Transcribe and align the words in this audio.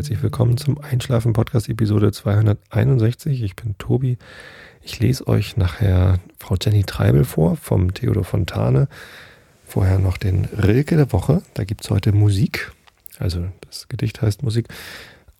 herzlich 0.00 0.22
willkommen 0.22 0.56
zum 0.56 0.80
Einschlafen 0.80 1.34
Podcast 1.34 1.68
Episode 1.68 2.10
261. 2.10 3.42
Ich 3.42 3.54
bin 3.54 3.76
Tobi. 3.76 4.16
Ich 4.80 4.98
lese 4.98 5.26
euch 5.26 5.58
nachher 5.58 6.20
Frau 6.38 6.56
Jenny 6.58 6.84
Treibel 6.84 7.26
vor 7.26 7.56
vom 7.56 7.92
Theodor 7.92 8.24
Fontane. 8.24 8.88
Vorher 9.66 9.98
noch 9.98 10.16
den 10.16 10.46
Rilke 10.46 10.96
der 10.96 11.12
Woche. 11.12 11.42
Da 11.52 11.64
gibt 11.64 11.84
es 11.84 11.90
heute 11.90 12.12
Musik. 12.12 12.72
Also 13.18 13.44
das 13.60 13.88
Gedicht 13.88 14.22
heißt 14.22 14.42
Musik. 14.42 14.68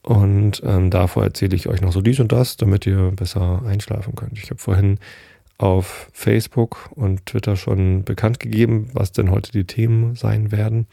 Und 0.03 0.61
ähm, 0.63 0.91
davor 0.91 1.25
erzähle 1.25 1.57
ich 1.57 1.67
euch 1.67 1.81
noch 1.81 1.93
so 1.93 2.03
dies 2.03 2.21
und 2.21 2.31
das, 2.31 2.59
damit 2.59 2.85
ihr 2.85 3.13
besser 3.13 3.63
einschlafen 3.65 4.15
könnt. 4.15 4.37
Ich 4.37 4.51
habe 4.51 4.61
vorhin 4.61 4.99
auf 5.57 6.11
Facebook 6.13 6.91
und 6.95 7.25
Twitter 7.25 7.57
schon 7.57 8.05
bekannt 8.05 8.41
gegeben, 8.41 8.91
was 8.93 9.13
denn 9.13 9.31
heute 9.31 9.53
die 9.53 9.65
Themen 9.65 10.17
sein 10.17 10.53
werden. 10.53 10.87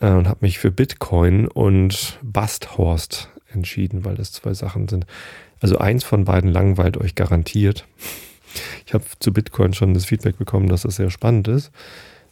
Äh, 0.00 0.10
und 0.10 0.28
habe 0.28 0.40
mich 0.42 0.58
für 0.58 0.70
Bitcoin 0.70 1.48
und 1.48 2.18
Basthorst 2.22 3.30
entschieden, 3.52 4.04
weil 4.04 4.16
das 4.16 4.32
zwei 4.32 4.54
Sachen 4.54 4.88
sind. 4.88 5.06
Also 5.60 5.78
eins 5.78 6.04
von 6.04 6.24
beiden 6.24 6.50
langweilt 6.50 6.96
euch 6.96 7.14
garantiert. 7.14 7.86
Ich 8.86 8.94
habe 8.94 9.04
zu 9.18 9.32
Bitcoin 9.32 9.72
schon 9.72 9.94
das 9.94 10.04
Feedback 10.04 10.38
bekommen, 10.38 10.68
dass 10.68 10.82
das 10.82 10.96
sehr 10.96 11.10
spannend 11.10 11.48
ist. 11.48 11.70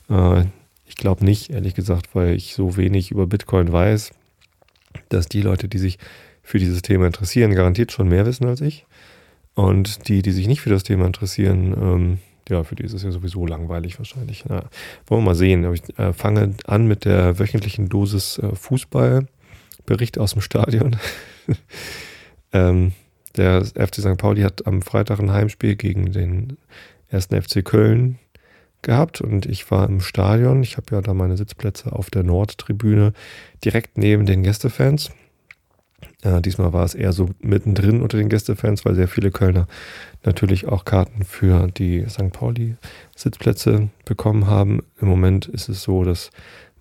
Äh, 0.09 0.45
ich 0.87 0.97
glaube 0.97 1.25
nicht, 1.25 1.51
ehrlich 1.51 1.75
gesagt, 1.75 2.15
weil 2.15 2.35
ich 2.35 2.55
so 2.55 2.77
wenig 2.77 3.11
über 3.11 3.27
Bitcoin 3.27 3.73
weiß, 3.73 4.13
dass 5.09 5.27
die 5.27 5.41
Leute, 5.41 5.69
die 5.69 5.79
sich 5.79 5.99
für 6.43 6.59
dieses 6.59 6.83
Thema 6.83 7.07
interessieren, 7.07 7.55
garantiert 7.55 7.93
schon 7.93 8.09
mehr 8.09 8.27
wissen 8.27 8.47
als 8.47 8.61
ich. 8.61 8.85
Und 9.55 10.09
die, 10.09 10.23
die 10.23 10.33
sich 10.33 10.49
nicht 10.49 10.61
für 10.61 10.71
das 10.71 10.83
Thema 10.83 11.07
interessieren, 11.07 11.75
ähm, 11.81 12.19
ja, 12.49 12.65
für 12.65 12.75
die 12.75 12.85
ist 12.85 12.93
es 12.93 13.03
ja 13.03 13.11
sowieso 13.11 13.47
langweilig 13.47 13.99
wahrscheinlich. 13.99 14.45
Na, 14.49 14.65
wollen 15.07 15.23
wir 15.23 15.31
mal 15.31 15.35
sehen. 15.35 15.73
Ich 15.73 15.99
äh, 15.99 16.13
fange 16.13 16.55
an 16.67 16.87
mit 16.87 17.05
der 17.05 17.39
wöchentlichen 17.39 17.89
Dosis 17.89 18.39
äh, 18.39 18.55
Fußballbericht 18.55 20.19
aus 20.19 20.33
dem 20.33 20.43
Stadion. 20.43 20.97
ähm, 22.53 22.93
der 23.37 23.65
FC 23.65 23.97
St. 23.97 24.19
Pauli 24.19 24.43
hat 24.43 24.67
am 24.67 24.83
Freitag 24.83 25.21
ein 25.21 25.33
Heimspiel 25.33 25.77
gegen 25.77 26.13
den 26.13 26.59
ersten 27.09 27.41
FC 27.41 27.65
Köln 27.65 28.19
gehabt 28.83 29.21
und 29.21 29.47
ich 29.47 29.71
war 29.71 29.89
im 29.89 30.01
Stadion. 30.01 30.63
Ich 30.63 30.77
habe 30.77 30.95
ja 30.95 31.01
da 31.01 31.15
meine 31.15 31.37
Sitzplätze 31.37 31.93
auf 31.93 32.11
der 32.11 32.25
Nordtribüne 32.25 33.13
direkt 33.65 33.97
neben 33.97 34.27
den 34.27 34.43
Gästefans. 34.43 35.13
Äh, 36.23 36.41
diesmal 36.41 36.73
war 36.73 36.85
es 36.85 36.95
eher 36.95 37.13
so 37.13 37.31
mittendrin 37.41 38.01
unter 38.01 38.17
den 38.17 38.29
Gästefans, 38.29 38.85
weil 38.85 38.95
sehr 38.95 39.09
viele 39.09 39.31
Kölner 39.31 39.67
natürlich 40.25 40.67
auch 40.69 40.85
Karten 40.85 41.25
für 41.25 41.69
die 41.69 42.05
St. 42.09 42.33
Pauli-Sitzplätze 42.33 43.89
bekommen 44.05 44.47
haben. 44.47 44.81
Im 45.01 45.09
Moment 45.09 45.47
ist 45.47 45.69
es 45.69 45.83
so, 45.83 46.05
dass 46.05 46.31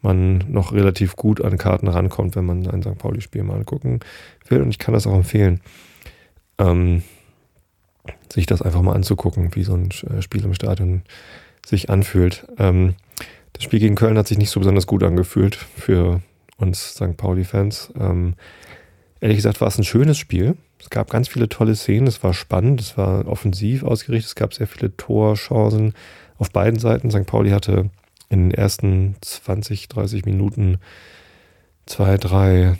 man 0.02 0.40
noch 0.48 0.74
relativ 0.74 1.16
gut 1.16 1.42
an 1.42 1.58
Karten 1.58 1.88
rankommt, 1.88 2.36
wenn 2.36 2.46
man 2.46 2.68
ein 2.68 2.82
St. 2.82 2.98
Pauli-Spiel 2.98 3.44
mal 3.44 3.58
angucken 3.58 4.00
will. 4.48 4.62
Und 4.62 4.70
ich 4.70 4.80
kann 4.80 4.94
das 4.94 5.08
auch 5.08 5.16
empfehlen, 5.16 5.62
ähm, 6.58 7.04
sich 8.32 8.46
das 8.46 8.62
einfach 8.62 8.82
mal 8.82 8.96
anzugucken, 8.96 9.56
wie 9.56 9.64
so 9.64 9.74
ein 9.74 9.90
äh, 10.10 10.22
Spiel 10.22 10.44
im 10.44 10.54
Stadion 10.54 11.04
sich 11.66 11.90
anfühlt. 11.90 12.48
Ähm, 12.58 12.96
das 13.54 13.64
Spiel 13.64 13.80
gegen 13.80 13.96
Köln 13.96 14.18
hat 14.18 14.28
sich 14.28 14.38
nicht 14.38 14.50
so 14.50 14.60
besonders 14.60 14.88
gut 14.88 15.04
angefühlt 15.04 15.56
für 15.56 16.22
uns 16.58 16.96
St. 16.96 17.18
Pauli-Fans. 17.18 17.94
Ähm, 18.00 18.36
Ehrlich 19.22 19.38
gesagt 19.38 19.62
war 19.62 19.68
es 19.68 19.78
ein 19.78 19.84
schönes 19.84 20.18
Spiel. 20.18 20.58
Es 20.80 20.90
gab 20.90 21.12
ganz 21.12 21.28
viele 21.28 21.48
tolle 21.48 21.76
Szenen, 21.76 22.08
es 22.08 22.24
war 22.24 22.34
spannend, 22.34 22.82
es 22.82 22.98
war 22.98 23.28
offensiv 23.28 23.84
ausgerichtet, 23.84 24.30
es 24.30 24.36
gab 24.36 24.54
sehr 24.54 24.68
viele 24.68 24.98
Torchancen 24.98 25.94
auf 26.40 26.50
beiden 26.50 26.80
Seiten. 26.80 27.12
St. 27.12 27.28
Pauli 27.28 27.52
hatte 27.52 27.92
in 28.30 28.50
den 28.50 28.52
ersten 28.52 29.16
20, 29.22 29.90
30 29.90 30.26
Minuten 30.26 30.80
zwei, 31.86 32.18
drei 32.18 32.80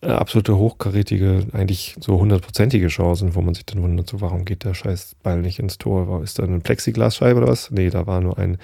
äh, 0.00 0.10
absolute 0.10 0.56
hochkarätige, 0.56 1.48
eigentlich 1.52 1.96
so 1.98 2.20
hundertprozentige 2.20 2.86
Chancen, 2.86 3.34
wo 3.34 3.40
man 3.40 3.54
sich 3.54 3.66
dann 3.66 3.82
wundert, 3.82 4.08
so 4.08 4.20
warum 4.20 4.44
geht 4.44 4.62
der 4.62 4.74
scheiß 4.74 5.16
Ball 5.24 5.40
nicht 5.40 5.58
ins 5.58 5.78
Tor? 5.78 6.22
Ist 6.22 6.38
da 6.38 6.44
eine 6.44 6.60
Plexiglasscheibe 6.60 7.40
oder 7.40 7.48
was? 7.48 7.72
Nee, 7.72 7.90
da 7.90 8.06
war 8.06 8.20
nur 8.20 8.38
ein 8.38 8.58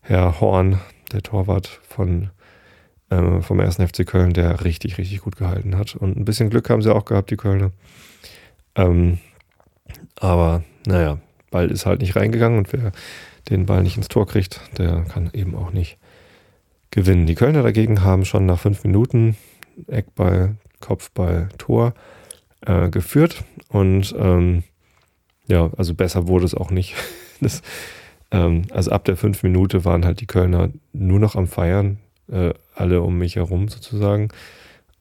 Herr 0.00 0.40
Horn, 0.40 0.80
der 1.12 1.22
Torwart 1.22 1.68
von 1.88 2.30
äh, 3.10 3.40
vom 3.40 3.60
ersten 3.60 3.86
FC 3.86 4.06
Köln, 4.06 4.32
der 4.32 4.64
richtig, 4.64 4.98
richtig 4.98 5.20
gut 5.20 5.36
gehalten 5.36 5.76
hat. 5.76 5.96
Und 5.96 6.16
ein 6.16 6.24
bisschen 6.24 6.50
Glück 6.50 6.70
haben 6.70 6.82
sie 6.82 6.94
auch 6.94 7.04
gehabt, 7.04 7.30
die 7.30 7.36
Kölner. 7.36 7.72
Ähm, 8.74 9.18
aber 10.16 10.62
naja, 10.86 11.18
Ball 11.50 11.70
ist 11.70 11.86
halt 11.86 12.00
nicht 12.00 12.16
reingegangen 12.16 12.58
und 12.58 12.72
wer 12.72 12.92
den 13.48 13.66
Ball 13.66 13.82
nicht 13.82 13.96
ins 13.96 14.08
Tor 14.08 14.26
kriegt, 14.26 14.60
der 14.76 15.04
kann 15.04 15.30
eben 15.32 15.54
auch 15.54 15.72
nicht 15.72 15.98
gewinnen. 16.90 17.26
Die 17.26 17.34
Kölner 17.34 17.62
dagegen 17.62 18.02
haben 18.02 18.24
schon 18.24 18.46
nach 18.46 18.58
fünf 18.58 18.84
Minuten 18.84 19.36
Eckball, 19.86 20.56
Kopfball, 20.80 21.48
Tor 21.58 21.94
äh, 22.66 22.90
geführt 22.90 23.44
und 23.68 24.14
ähm, 24.18 24.64
ja, 25.46 25.70
also 25.76 25.94
besser 25.94 26.28
wurde 26.28 26.44
es 26.44 26.54
auch 26.54 26.70
nicht. 26.70 26.94
das, 27.40 27.62
ähm, 28.30 28.62
also 28.70 28.90
ab 28.90 29.04
der 29.04 29.16
fünf 29.16 29.42
Minute 29.42 29.84
waren 29.84 30.04
halt 30.04 30.20
die 30.20 30.26
Kölner 30.26 30.70
nur 30.92 31.20
noch 31.20 31.36
am 31.36 31.46
Feiern 31.46 31.98
äh, 32.30 32.54
alle 32.74 33.02
um 33.02 33.18
mich 33.18 33.36
herum 33.36 33.68
sozusagen. 33.68 34.28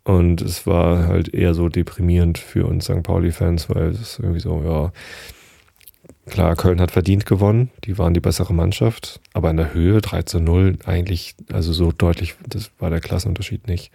Und 0.03 0.41
es 0.41 0.65
war 0.65 1.07
halt 1.07 1.33
eher 1.33 1.53
so 1.53 1.67
deprimierend 1.67 2.38
für 2.38 2.65
uns 2.65 2.85
St. 2.85 3.03
Pauli-Fans, 3.03 3.69
weil 3.69 3.89
es 3.89 4.19
irgendwie 4.19 4.39
so, 4.39 4.63
ja, 4.63 4.91
klar, 6.27 6.55
Köln 6.55 6.79
hat 6.79 6.91
verdient 6.91 7.25
gewonnen, 7.25 7.71
die 7.83 7.97
waren 7.97 8.13
die 8.13 8.21
bessere 8.21 8.53
Mannschaft, 8.53 9.19
aber 9.33 9.49
in 9.49 9.57
der 9.57 9.73
Höhe 9.73 9.99
3 9.99 10.21
zu 10.23 10.39
0 10.39 10.77
eigentlich, 10.85 11.35
also 11.51 11.73
so 11.73 11.91
deutlich, 11.91 12.35
das 12.47 12.71
war 12.79 12.89
der 12.89 13.01
Klassenunterschied 13.01 13.67
nicht. 13.67 13.91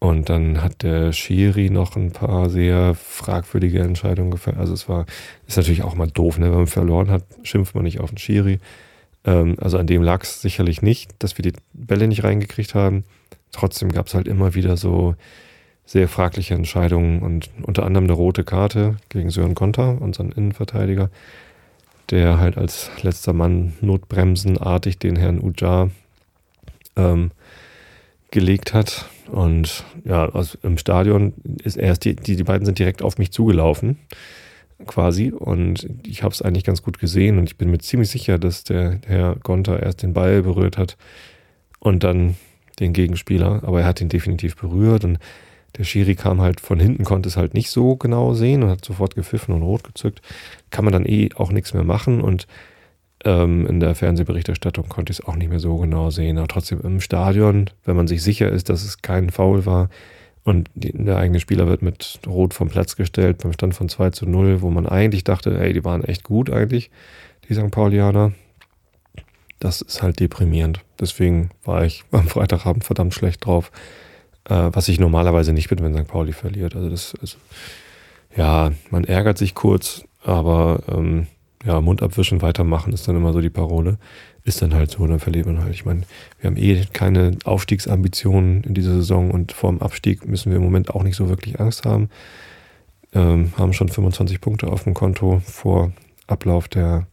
Und 0.00 0.28
dann 0.28 0.62
hat 0.62 0.84
der 0.84 1.12
Schiri 1.12 1.70
noch 1.70 1.96
ein 1.96 2.12
paar 2.12 2.50
sehr 2.50 2.94
fragwürdige 2.94 3.80
Entscheidungen 3.80 4.30
gefällt. 4.30 4.56
Also 4.56 4.72
es 4.72 4.88
war, 4.88 5.06
ist 5.46 5.56
natürlich 5.56 5.82
auch 5.82 5.96
mal 5.96 6.06
doof, 6.06 6.38
ne? 6.38 6.46
wenn 6.46 6.58
man 6.58 6.66
verloren 6.66 7.10
hat, 7.10 7.24
schimpft 7.42 7.74
man 7.74 7.84
nicht 7.84 7.98
auf 7.98 8.10
den 8.10 8.18
Schiri. 8.18 8.60
Ähm, 9.28 9.56
also 9.60 9.78
an 9.78 9.86
dem 9.86 10.02
lag 10.02 10.22
es 10.22 10.40
sicherlich 10.40 10.80
nicht, 10.80 11.10
dass 11.18 11.36
wir 11.36 11.42
die 11.42 11.52
Bälle 11.74 12.08
nicht 12.08 12.24
reingekriegt 12.24 12.74
haben. 12.74 13.04
Trotzdem 13.52 13.92
gab 13.92 14.06
es 14.06 14.14
halt 14.14 14.26
immer 14.26 14.54
wieder 14.54 14.76
so 14.76 15.14
sehr 15.84 16.08
fragliche 16.08 16.54
Entscheidungen 16.54 17.20
und 17.20 17.50
unter 17.62 17.84
anderem 17.84 18.04
eine 18.04 18.14
rote 18.14 18.44
Karte 18.44 18.96
gegen 19.10 19.30
Sören 19.30 19.54
Konter, 19.54 20.00
unseren 20.00 20.32
Innenverteidiger, 20.32 21.10
der 22.10 22.38
halt 22.38 22.56
als 22.56 22.90
letzter 23.02 23.32
Mann 23.32 23.74
notbremsenartig 23.80 24.98
den 24.98 25.16
Herrn 25.16 25.40
Ujar 25.40 25.90
ähm, 26.96 27.30
gelegt 28.30 28.72
hat. 28.74 29.06
Und 29.30 29.84
ja, 30.04 30.26
aus, 30.26 30.58
im 30.62 30.78
Stadion 30.78 31.34
ist 31.64 31.76
erst, 31.76 32.04
die, 32.04 32.16
die, 32.16 32.36
die 32.36 32.44
beiden 32.44 32.64
sind 32.66 32.78
direkt 32.78 33.02
auf 33.02 33.18
mich 33.18 33.30
zugelaufen 33.30 33.98
quasi. 34.86 35.30
Und 35.30 35.88
ich 36.06 36.22
habe 36.22 36.32
es 36.32 36.42
eigentlich 36.42 36.64
ganz 36.64 36.82
gut 36.82 36.98
gesehen 36.98 37.38
und 37.38 37.48
ich 37.48 37.56
bin 37.56 37.70
mir 37.70 37.78
ziemlich 37.78 38.10
sicher, 38.10 38.38
dass 38.38 38.64
der 38.64 39.00
Herr 39.06 39.36
Gonter 39.36 39.82
erst 39.82 40.02
den 40.02 40.12
Ball 40.12 40.42
berührt 40.42 40.78
hat 40.78 40.96
und 41.78 42.04
dann 42.04 42.36
den 42.80 42.92
Gegenspieler. 42.92 43.62
Aber 43.64 43.80
er 43.80 43.86
hat 43.86 44.00
ihn 44.00 44.08
definitiv 44.08 44.56
berührt 44.56 45.04
und 45.04 45.18
der 45.76 45.84
Schiri 45.84 46.14
kam 46.14 46.40
halt 46.40 46.60
von 46.60 46.80
hinten, 46.80 47.04
konnte 47.04 47.28
es 47.28 47.36
halt 47.36 47.54
nicht 47.54 47.70
so 47.70 47.96
genau 47.96 48.34
sehen 48.34 48.62
und 48.62 48.70
hat 48.70 48.84
sofort 48.84 49.14
gepfiffen 49.14 49.54
und 49.54 49.62
rot 49.62 49.84
gezückt. 49.84 50.22
Kann 50.70 50.84
man 50.84 50.92
dann 50.92 51.06
eh 51.06 51.30
auch 51.34 51.52
nichts 51.52 51.74
mehr 51.74 51.84
machen 51.84 52.20
und 52.20 52.46
ähm, 53.24 53.66
in 53.66 53.80
der 53.80 53.94
Fernsehberichterstattung 53.94 54.88
konnte 54.88 55.12
ich 55.12 55.18
es 55.18 55.24
auch 55.24 55.36
nicht 55.36 55.50
mehr 55.50 55.58
so 55.58 55.76
genau 55.76 56.10
sehen. 56.10 56.38
Aber 56.38 56.48
trotzdem 56.48 56.80
im 56.82 57.00
Stadion, 57.00 57.70
wenn 57.84 57.96
man 57.96 58.06
sich 58.06 58.22
sicher 58.22 58.50
ist, 58.50 58.68
dass 58.68 58.84
es 58.84 59.02
kein 59.02 59.30
Foul 59.30 59.66
war, 59.66 59.88
und 60.48 60.70
der 60.74 61.18
eigene 61.18 61.40
Spieler 61.40 61.68
wird 61.68 61.82
mit 61.82 62.20
Rot 62.26 62.54
vom 62.54 62.68
Platz 62.68 62.96
gestellt 62.96 63.38
beim 63.42 63.52
Stand 63.52 63.74
von 63.74 63.88
2 63.88 64.10
zu 64.10 64.26
0, 64.26 64.62
wo 64.62 64.70
man 64.70 64.86
eigentlich 64.86 65.22
dachte, 65.22 65.58
ey, 65.60 65.74
die 65.74 65.84
waren 65.84 66.02
echt 66.02 66.24
gut 66.24 66.50
eigentlich, 66.50 66.90
die 67.48 67.54
St. 67.54 67.70
Paulianer. 67.70 68.32
Das 69.60 69.82
ist 69.82 70.02
halt 70.02 70.20
deprimierend. 70.20 70.80
Deswegen 70.98 71.50
war 71.64 71.84
ich 71.84 72.04
am 72.12 72.28
Freitagabend 72.28 72.84
verdammt 72.84 73.12
schlecht 73.12 73.44
drauf, 73.44 73.70
äh, 74.48 74.70
was 74.72 74.88
ich 74.88 74.98
normalerweise 74.98 75.52
nicht 75.52 75.68
bin, 75.68 75.82
wenn 75.82 75.94
St. 75.94 76.08
Pauli 76.08 76.32
verliert. 76.32 76.74
Also 76.74 76.88
das 76.88 77.14
ist, 77.20 77.36
ja, 78.34 78.72
man 78.90 79.04
ärgert 79.04 79.36
sich 79.36 79.54
kurz, 79.54 80.04
aber 80.24 80.80
ähm, 80.88 81.26
ja, 81.64 81.80
Mund 81.80 82.02
abwischen, 82.02 82.40
weitermachen 82.40 82.92
ist 82.92 83.06
dann 83.06 83.16
immer 83.16 83.32
so 83.32 83.40
die 83.40 83.50
Parole 83.50 83.98
ist 84.48 84.62
dann 84.62 84.74
halt 84.74 84.90
so, 84.90 85.06
dann 85.06 85.20
verliert 85.20 85.46
man 85.46 85.60
halt. 85.62 85.74
Ich 85.74 85.84
meine, 85.84 86.02
wir 86.40 86.48
haben 86.48 86.56
eh 86.56 86.84
keine 86.92 87.36
Aufstiegsambitionen 87.44 88.64
in 88.64 88.74
dieser 88.74 88.94
Saison 88.94 89.30
und 89.30 89.52
vor 89.52 89.70
dem 89.70 89.82
Abstieg 89.82 90.26
müssen 90.26 90.50
wir 90.50 90.56
im 90.56 90.64
Moment 90.64 90.90
auch 90.90 91.02
nicht 91.02 91.16
so 91.16 91.28
wirklich 91.28 91.60
Angst 91.60 91.84
haben. 91.84 92.08
Ähm, 93.14 93.52
haben 93.56 93.72
schon 93.72 93.88
25 93.88 94.40
Punkte 94.40 94.68
auf 94.68 94.84
dem 94.84 94.94
Konto 94.94 95.40
vor 95.44 95.92
Ablauf 96.26 96.68
der 96.68 97.06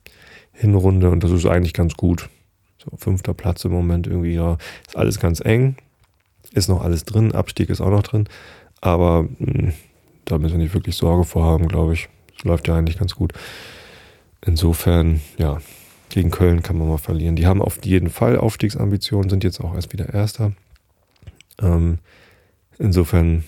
Hinrunde 0.52 1.10
und 1.10 1.24
das 1.24 1.32
ist 1.32 1.46
eigentlich 1.46 1.74
ganz 1.74 1.96
gut. 1.96 2.30
So, 2.78 2.96
fünfter 2.98 3.34
Platz 3.34 3.64
im 3.66 3.72
Moment 3.72 4.08
irgendwie, 4.08 4.34
ja, 4.34 4.58
ist 4.88 4.98
alles 4.98 5.20
ganz 5.20 5.40
eng. 5.40 5.76
Ist 6.54 6.70
noch 6.70 6.84
alles 6.84 7.06
drin, 7.06 7.34
Abstieg 7.34 7.70
ist 7.70 7.82
auch 7.82 7.90
noch 7.90 8.04
drin, 8.04 8.28
aber 8.80 9.24
mh, 9.24 9.30
hm, 9.40 9.74
da 10.26 10.38
müssen 10.38 10.54
wir 10.54 10.64
nicht 10.64 10.74
wirklich 10.74 10.96
Sorge 10.96 11.24
vorhaben, 11.24 11.68
glaube 11.68 11.94
ich. 11.94 12.10
Es 12.38 12.44
läuft 12.44 12.68
ja 12.68 12.76
eigentlich 12.76 12.98
ganz 12.98 13.16
gut. 13.16 13.34
Insofern, 14.46 15.22
ja, 15.38 15.60
gegen 16.15 16.31
Köln 16.31 16.63
kann 16.63 16.77
man 16.77 16.89
mal 16.89 16.97
verlieren. 16.97 17.35
Die 17.35 17.45
haben 17.45 17.62
auf 17.62 17.85
jeden 17.85 18.09
Fall 18.09 18.38
Aufstiegsambitionen, 18.38 19.29
sind 19.29 19.44
jetzt 19.44 19.62
auch 19.62 19.75
erst 19.75 19.94
wieder 19.94 20.13
Erster. 20.13 20.53
Ähm, 21.62 22.00
Insofern 22.77 23.44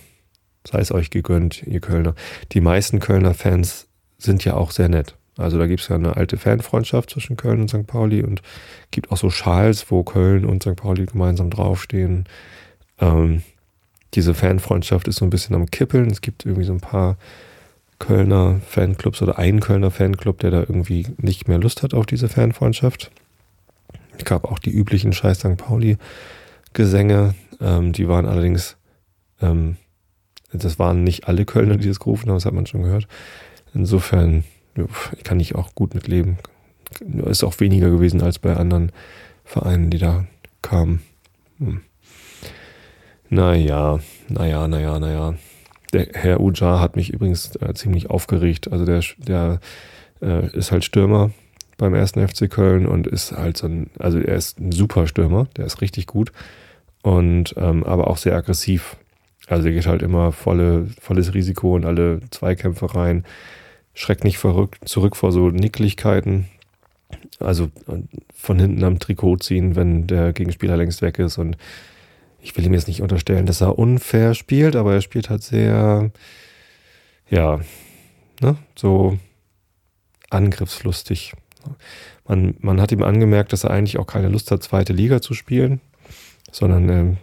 sei 0.65 0.79
es 0.79 0.91
euch 0.91 1.09
gegönnt, 1.09 1.63
ihr 1.63 1.79
Kölner. 1.79 2.15
Die 2.51 2.61
meisten 2.61 2.99
Kölner 2.99 3.33
Fans 3.33 3.87
sind 4.17 4.43
ja 4.45 4.55
auch 4.55 4.71
sehr 4.71 4.89
nett. 4.89 5.15
Also 5.37 5.57
da 5.57 5.67
gibt 5.67 5.81
es 5.81 5.87
ja 5.87 5.95
eine 5.95 6.17
alte 6.17 6.37
Fanfreundschaft 6.37 7.11
zwischen 7.11 7.37
Köln 7.37 7.61
und 7.61 7.69
St. 7.69 7.85
Pauli 7.85 8.23
und 8.23 8.41
gibt 8.89 9.11
auch 9.11 9.17
so 9.17 9.29
Schals, 9.29 9.91
wo 9.91 10.03
Köln 10.03 10.45
und 10.45 10.63
St. 10.63 10.75
Pauli 10.75 11.05
gemeinsam 11.05 11.49
draufstehen. 11.49 12.25
Ähm, 12.99 13.43
diese 14.15 14.33
Fanfreundschaft 14.33 15.07
ist 15.07 15.17
so 15.17 15.25
ein 15.25 15.29
bisschen 15.29 15.55
am 15.55 15.67
Kippeln. 15.67 16.09
Es 16.09 16.21
gibt 16.21 16.45
irgendwie 16.45 16.65
so 16.65 16.73
ein 16.73 16.81
paar 16.81 17.17
Kölner 17.99 18.61
Fanclubs 18.67 19.21
oder 19.21 19.39
einen 19.39 19.59
Kölner 19.59 19.91
Fanclub, 19.91 20.39
der 20.39 20.51
da 20.51 20.59
irgendwie 20.59 21.07
nicht 21.17 21.47
mehr 21.47 21.57
Lust 21.57 21.83
hat 21.83 21.93
auf 21.93 22.05
diese 22.05 22.29
Fanfreundschaft. 22.29 23.11
Es 24.17 24.25
gab 24.25 24.45
auch 24.45 24.59
die 24.59 24.71
üblichen 24.71 25.13
Scheiß 25.13 25.39
St. 25.39 25.57
Pauli-Gesänge. 25.57 27.35
Ähm, 27.59 27.93
die 27.93 28.07
waren 28.07 28.25
allerdings, 28.25 28.77
ähm, 29.41 29.77
das 30.51 30.79
waren 30.79 31.03
nicht 31.03 31.27
alle 31.27 31.45
Kölner, 31.45 31.77
die 31.77 31.87
das 31.87 31.99
gerufen 31.99 32.29
haben, 32.29 32.37
das 32.37 32.45
hat 32.45 32.53
man 32.53 32.65
schon 32.65 32.83
gehört. 32.83 33.07
Insofern 33.73 34.43
kann 35.23 35.39
ich 35.39 35.55
auch 35.55 35.73
gut 35.75 35.95
mit 35.95 36.07
leben. 36.07 36.37
Ist 37.25 37.43
auch 37.43 37.59
weniger 37.59 37.89
gewesen 37.89 38.21
als 38.21 38.39
bei 38.39 38.55
anderen 38.55 38.91
Vereinen, 39.43 39.89
die 39.89 39.97
da 39.97 40.25
kamen. 40.61 41.01
Hm. 41.59 41.81
Naja, 43.29 43.99
naja, 44.29 44.67
naja, 44.67 44.99
naja. 44.99 45.33
Der 45.93 46.07
Herr 46.13 46.39
Ujar 46.39 46.79
hat 46.79 46.95
mich 46.95 47.13
übrigens 47.13 47.55
äh, 47.57 47.73
ziemlich 47.73 48.09
aufgeregt. 48.09 48.71
Also 48.71 48.85
der, 48.85 49.01
der 49.17 49.59
äh, 50.21 50.47
ist 50.55 50.71
halt 50.71 50.83
Stürmer 50.83 51.31
beim 51.77 51.93
ersten 51.93 52.27
FC 52.27 52.49
Köln 52.49 52.87
und 52.87 53.07
ist 53.07 53.31
halt 53.31 53.57
so 53.57 53.67
ein, 53.67 53.89
also 53.99 54.19
er 54.19 54.35
ist 54.35 54.59
ein 54.59 54.71
super 54.71 55.07
Stürmer, 55.07 55.47
der 55.55 55.65
ist 55.65 55.81
richtig 55.81 56.07
gut 56.07 56.31
und 57.03 57.53
ähm, 57.57 57.83
aber 57.83 58.07
auch 58.07 58.17
sehr 58.17 58.35
aggressiv. 58.35 58.97
Also 59.47 59.67
er 59.67 59.73
geht 59.73 59.87
halt 59.87 60.01
immer 60.01 60.31
volle, 60.31 60.87
volles 60.99 61.33
Risiko 61.33 61.75
und 61.75 61.85
alle 61.85 62.19
Zweikämpfe 62.31 62.93
rein 62.95 63.23
schreckt 63.93 64.23
nicht 64.23 64.37
verrückt 64.37 64.87
zurück 64.87 65.15
vor 65.15 65.31
so 65.31 65.49
Nicklichkeiten. 65.49 66.47
Also 67.39 67.69
von 68.35 68.59
hinten 68.59 68.83
am 68.83 68.99
Trikot 68.99 69.37
ziehen, 69.37 69.75
wenn 69.75 70.07
der 70.07 70.33
Gegenspieler 70.33 70.77
längst 70.77 71.01
weg 71.01 71.19
ist. 71.19 71.37
Und 71.37 71.57
ich 72.47 72.55
will 72.55 72.65
ihm 72.65 72.73
jetzt 72.73 72.87
nicht 72.87 73.01
unterstellen, 73.01 73.45
dass 73.45 73.59
er 73.59 73.77
unfair 73.77 74.33
spielt, 74.33 74.77
aber 74.77 74.93
er 74.93 75.01
spielt 75.01 75.29
halt 75.29 75.43
sehr, 75.43 76.11
ja, 77.29 77.59
ne, 78.39 78.55
so 78.73 79.19
angriffslustig. 80.29 81.33
Man, 82.25 82.55
man 82.59 82.79
hat 82.79 82.93
ihm 82.93 83.03
angemerkt, 83.03 83.51
dass 83.51 83.65
er 83.65 83.71
eigentlich 83.71 83.99
auch 83.99 84.07
keine 84.07 84.29
Lust 84.29 84.49
hat, 84.49 84.63
zweite 84.63 84.93
Liga 84.93 85.21
zu 85.21 85.33
spielen, 85.33 85.81
sondern 86.49 87.17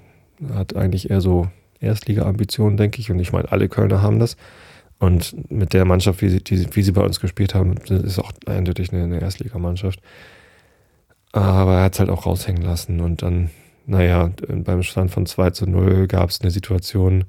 er 0.46 0.54
hat 0.54 0.76
eigentlich 0.76 1.08
eher 1.08 1.22
so 1.22 1.48
Erstliga-Ambitionen, 1.80 2.76
denke 2.76 3.00
ich. 3.00 3.10
Und 3.10 3.18
ich 3.18 3.32
meine, 3.32 3.50
alle 3.50 3.68
Kölner 3.70 4.02
haben 4.02 4.18
das. 4.18 4.36
Und 4.98 5.50
mit 5.50 5.72
der 5.72 5.86
Mannschaft, 5.86 6.20
wie 6.20 6.28
sie, 6.28 6.44
die, 6.44 6.66
wie 6.76 6.82
sie 6.82 6.92
bei 6.92 7.02
uns 7.02 7.18
gespielt 7.18 7.54
haben, 7.54 7.76
ist 7.78 8.18
auch 8.18 8.32
eindeutig 8.44 8.92
eine, 8.92 9.04
eine 9.04 9.20
Erstligamannschaft. 9.20 10.00
Aber 11.32 11.76
er 11.76 11.84
hat 11.84 11.94
es 11.94 12.00
halt 12.00 12.10
auch 12.10 12.26
raushängen 12.26 12.62
lassen. 12.62 13.00
Und 13.00 13.22
dann, 13.22 13.50
naja, 13.86 14.30
beim 14.48 14.82
Stand 14.82 15.10
von 15.10 15.26
2 15.26 15.50
zu 15.50 15.66
0 15.66 16.06
gab 16.06 16.30
es 16.30 16.40
eine 16.40 16.50
Situation, 16.50 17.24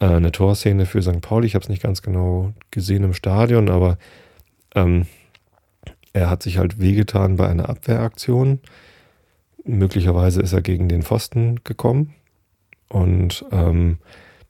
äh, 0.00 0.06
eine 0.06 0.32
Torszene 0.32 0.86
für 0.86 1.02
St. 1.02 1.20
Pauli. 1.20 1.46
Ich 1.46 1.54
habe 1.54 1.62
es 1.62 1.68
nicht 1.68 1.82
ganz 1.82 2.02
genau 2.02 2.52
gesehen 2.70 3.04
im 3.04 3.14
Stadion, 3.14 3.68
aber 3.68 3.98
ähm, 4.74 5.06
er 6.12 6.28
hat 6.28 6.42
sich 6.42 6.58
halt 6.58 6.80
wehgetan 6.80 7.36
bei 7.36 7.48
einer 7.48 7.68
Abwehraktion. 7.68 8.60
Möglicherweise 9.64 10.40
ist 10.40 10.52
er 10.52 10.62
gegen 10.62 10.88
den 10.88 11.02
Pfosten 11.02 11.60
gekommen. 11.64 12.14
Und 12.88 13.44
ähm, 13.52 13.98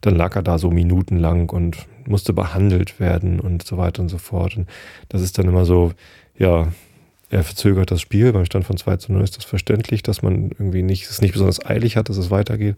dann 0.01 0.15
lag 0.15 0.35
er 0.35 0.41
da 0.41 0.57
so 0.57 0.71
minutenlang 0.71 1.49
und 1.49 1.85
musste 2.07 2.33
behandelt 2.33 2.99
werden 2.99 3.39
und 3.39 3.63
so 3.63 3.77
weiter 3.77 4.01
und 4.01 4.09
so 4.09 4.17
fort. 4.17 4.57
Und 4.57 4.67
das 5.09 5.21
ist 5.21 5.37
dann 5.37 5.47
immer 5.47 5.65
so, 5.65 5.91
ja, 6.37 6.67
er 7.31 7.43
verzögert 7.43 7.91
das 7.91 8.01
Spiel. 8.01 8.33
Beim 8.33 8.45
Stand 8.45 8.65
von 8.65 8.77
2 8.77 8.97
zu 8.97 9.13
0 9.13 9.23
ist 9.23 9.37
das 9.37 9.45
verständlich, 9.45 10.03
dass 10.03 10.21
man 10.21 10.51
irgendwie 10.51 10.83
nicht, 10.83 11.09
es 11.09 11.21
nicht 11.21 11.31
besonders 11.31 11.65
eilig 11.65 11.95
hat, 11.95 12.09
dass 12.09 12.17
es 12.17 12.29
weitergeht. 12.29 12.75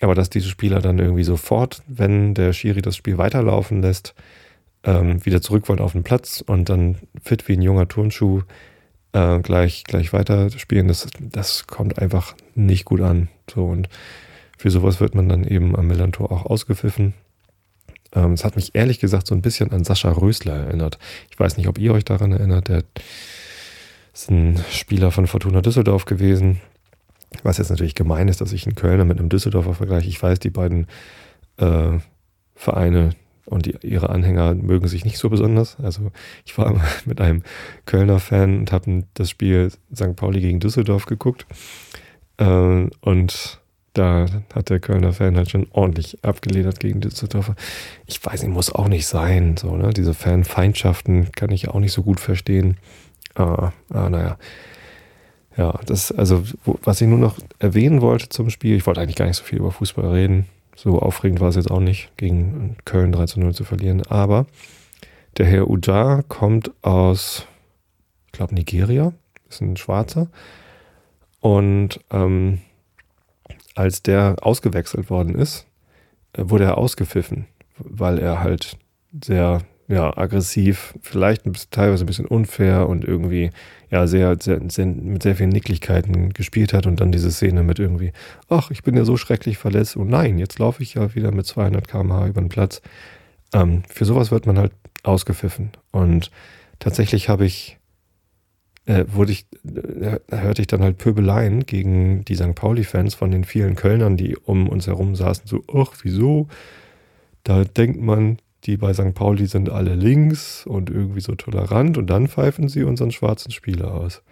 Aber 0.00 0.14
dass 0.14 0.30
diese 0.30 0.48
Spieler 0.48 0.80
dann 0.80 0.98
irgendwie 0.98 1.24
sofort, 1.24 1.82
wenn 1.88 2.34
der 2.34 2.52
Schiri 2.52 2.82
das 2.82 2.96
Spiel 2.96 3.18
weiterlaufen 3.18 3.82
lässt, 3.82 4.14
ähm, 4.84 5.24
wieder 5.26 5.42
zurück 5.42 5.68
wollen 5.68 5.80
auf 5.80 5.92
den 5.92 6.04
Platz 6.04 6.42
und 6.46 6.68
dann 6.68 6.98
fit 7.22 7.48
wie 7.48 7.54
ein 7.54 7.62
junger 7.62 7.88
Turnschuh 7.88 8.42
äh, 9.12 9.40
gleich, 9.40 9.84
gleich 9.84 10.12
weiter 10.12 10.50
spielen, 10.50 10.88
das, 10.88 11.08
das 11.20 11.66
kommt 11.66 11.98
einfach 11.98 12.34
nicht 12.54 12.84
gut 12.84 13.00
an. 13.00 13.28
So 13.52 13.66
und 13.66 13.88
für 14.56 14.70
sowas 14.70 15.00
wird 15.00 15.14
man 15.14 15.28
dann 15.28 15.44
eben 15.44 15.74
am 15.74 15.88
Millantor 15.88 16.30
auch 16.30 16.46
ausgepfiffen. 16.46 17.14
Ähm, 18.14 18.32
es 18.34 18.44
hat 18.44 18.56
mich 18.56 18.74
ehrlich 18.74 19.00
gesagt 19.00 19.26
so 19.26 19.34
ein 19.34 19.42
bisschen 19.42 19.72
an 19.72 19.84
Sascha 19.84 20.10
Rösler 20.10 20.54
erinnert. 20.54 20.98
Ich 21.30 21.38
weiß 21.38 21.56
nicht, 21.56 21.66
ob 21.66 21.78
ihr 21.78 21.92
euch 21.92 22.04
daran 22.04 22.32
erinnert. 22.32 22.68
Der 22.68 22.84
ist 24.14 24.30
ein 24.30 24.62
Spieler 24.70 25.10
von 25.10 25.26
Fortuna 25.26 25.60
Düsseldorf 25.60 26.04
gewesen. 26.04 26.60
Was 27.42 27.58
jetzt 27.58 27.70
natürlich 27.70 27.96
gemein 27.96 28.28
ist, 28.28 28.40
dass 28.40 28.52
ich 28.52 28.66
einen 28.66 28.76
Kölner 28.76 29.04
mit 29.04 29.18
einem 29.18 29.28
Düsseldorfer 29.28 29.74
vergleiche. 29.74 30.08
Ich 30.08 30.22
weiß, 30.22 30.38
die 30.38 30.50
beiden 30.50 30.86
äh, 31.56 31.98
Vereine 32.54 33.10
und 33.46 33.66
die, 33.66 33.76
ihre 33.82 34.10
Anhänger 34.10 34.54
mögen 34.54 34.86
sich 34.86 35.04
nicht 35.04 35.18
so 35.18 35.28
besonders. 35.28 35.76
Also 35.80 36.12
ich 36.44 36.56
war 36.56 36.80
mit 37.04 37.20
einem 37.20 37.42
Kölner 37.86 38.20
Fan 38.20 38.58
und 38.58 38.72
habe 38.72 39.04
das 39.14 39.30
Spiel 39.30 39.70
St. 39.94 40.14
Pauli 40.16 40.40
gegen 40.40 40.60
Düsseldorf 40.60 41.06
geguckt. 41.06 41.46
Äh, 42.36 42.88
und 43.00 43.60
da 43.94 44.26
hat 44.52 44.70
der 44.70 44.80
Kölner 44.80 45.12
Fan 45.12 45.36
halt 45.36 45.50
schon 45.50 45.66
ordentlich 45.70 46.24
abgeledert 46.24 46.80
gegen 46.80 47.00
Düsseldorfer. 47.00 47.54
Ich 48.06 48.24
weiß 48.24 48.42
nicht, 48.42 48.52
muss 48.52 48.72
auch 48.72 48.88
nicht 48.88 49.06
sein. 49.06 49.56
So, 49.56 49.76
ne? 49.76 49.90
Diese 49.90 50.14
Fanfeindschaften 50.14 51.32
kann 51.32 51.50
ich 51.50 51.68
auch 51.68 51.80
nicht 51.80 51.92
so 51.92 52.02
gut 52.02 52.20
verstehen. 52.20 52.76
Ah, 53.34 53.72
ah, 53.90 54.08
naja. 54.08 54.38
Ja, 55.56 55.78
das, 55.86 56.10
also, 56.10 56.42
was 56.64 57.00
ich 57.00 57.08
nur 57.08 57.18
noch 57.18 57.38
erwähnen 57.58 58.00
wollte 58.00 58.28
zum 58.28 58.50
Spiel, 58.50 58.76
ich 58.76 58.86
wollte 58.86 59.00
eigentlich 59.00 59.16
gar 59.16 59.26
nicht 59.26 59.36
so 59.36 59.44
viel 59.44 59.58
über 59.58 59.70
Fußball 59.70 60.10
reden. 60.10 60.46
So 60.76 60.98
aufregend 60.98 61.40
war 61.40 61.48
es 61.48 61.56
jetzt 61.56 61.70
auch 61.70 61.80
nicht, 61.80 62.10
gegen 62.16 62.76
Köln 62.84 63.12
3 63.12 63.26
zu 63.26 63.40
0 63.40 63.54
zu 63.54 63.64
verlieren. 63.64 64.02
Aber 64.06 64.46
der 65.36 65.46
Herr 65.46 65.68
Ujar 65.68 66.24
kommt 66.24 66.72
aus, 66.82 67.46
ich 68.26 68.32
glaube, 68.32 68.54
Nigeria, 68.54 69.12
ist 69.48 69.60
ein 69.60 69.76
Schwarzer. 69.76 70.28
Und 71.40 72.00
ähm, 72.10 72.60
als 73.74 74.02
der 74.02 74.36
ausgewechselt 74.40 75.10
worden 75.10 75.34
ist, 75.34 75.66
äh, 76.32 76.42
wurde 76.46 76.64
er 76.64 76.78
ausgepfiffen, 76.78 77.46
weil 77.78 78.18
er 78.18 78.40
halt 78.40 78.76
sehr 79.22 79.60
ja, 79.88 80.16
aggressiv, 80.16 80.94
vielleicht 81.02 81.42
teilweise 81.70 82.04
ein 82.04 82.06
bisschen 82.06 82.26
unfair 82.26 82.88
und 82.88 83.04
irgendwie 83.04 83.50
ja 83.90 84.06
sehr, 84.06 84.36
sehr, 84.40 84.60
sehr, 84.68 84.86
mit 84.86 85.22
sehr 85.22 85.36
vielen 85.36 85.50
Nicklichkeiten 85.50 86.32
gespielt 86.32 86.72
hat 86.72 86.86
und 86.86 87.00
dann 87.00 87.12
diese 87.12 87.30
Szene 87.30 87.62
mit 87.62 87.78
irgendwie, 87.78 88.12
ach, 88.48 88.70
ich 88.70 88.82
bin 88.82 88.96
ja 88.96 89.04
so 89.04 89.16
schrecklich 89.16 89.58
verletzt 89.58 89.96
und 89.96 90.08
nein, 90.08 90.38
jetzt 90.38 90.58
laufe 90.58 90.82
ich 90.82 90.94
ja 90.94 91.14
wieder 91.14 91.32
mit 91.32 91.46
200 91.46 91.86
km/h 91.86 92.28
über 92.28 92.40
den 92.40 92.48
Platz. 92.48 92.80
Ähm, 93.52 93.82
für 93.88 94.04
sowas 94.04 94.30
wird 94.30 94.46
man 94.46 94.58
halt 94.58 94.72
ausgepfiffen 95.02 95.72
und 95.92 96.30
tatsächlich 96.78 97.28
habe 97.28 97.44
ich 97.44 97.78
äh, 98.86 99.04
wurde 99.08 99.32
ich, 99.32 99.46
äh, 99.64 100.18
hörte 100.30 100.62
ich 100.62 100.66
dann 100.66 100.82
halt 100.82 100.98
Pöbeleien 100.98 101.64
gegen 101.66 102.24
die 102.24 102.36
St. 102.36 102.54
Pauli-Fans 102.54 103.14
von 103.14 103.30
den 103.30 103.44
vielen 103.44 103.76
Kölnern, 103.76 104.16
die 104.16 104.36
um 104.36 104.68
uns 104.68 104.86
herum 104.86 105.14
saßen, 105.16 105.46
so, 105.46 105.62
ach, 105.72 105.92
wieso? 106.02 106.48
Da 107.44 107.64
denkt 107.64 108.00
man, 108.00 108.38
die 108.66 108.76
bei 108.76 108.94
St. 108.94 109.14
Pauli 109.14 109.46
sind 109.46 109.70
alle 109.70 109.94
links 109.94 110.66
und 110.66 110.90
irgendwie 110.90 111.20
so 111.20 111.34
tolerant 111.34 111.98
und 111.98 112.08
dann 112.08 112.28
pfeifen 112.28 112.68
sie 112.68 112.84
unseren 112.84 113.10
schwarzen 113.10 113.50
Spieler 113.50 113.92
aus. 113.92 114.22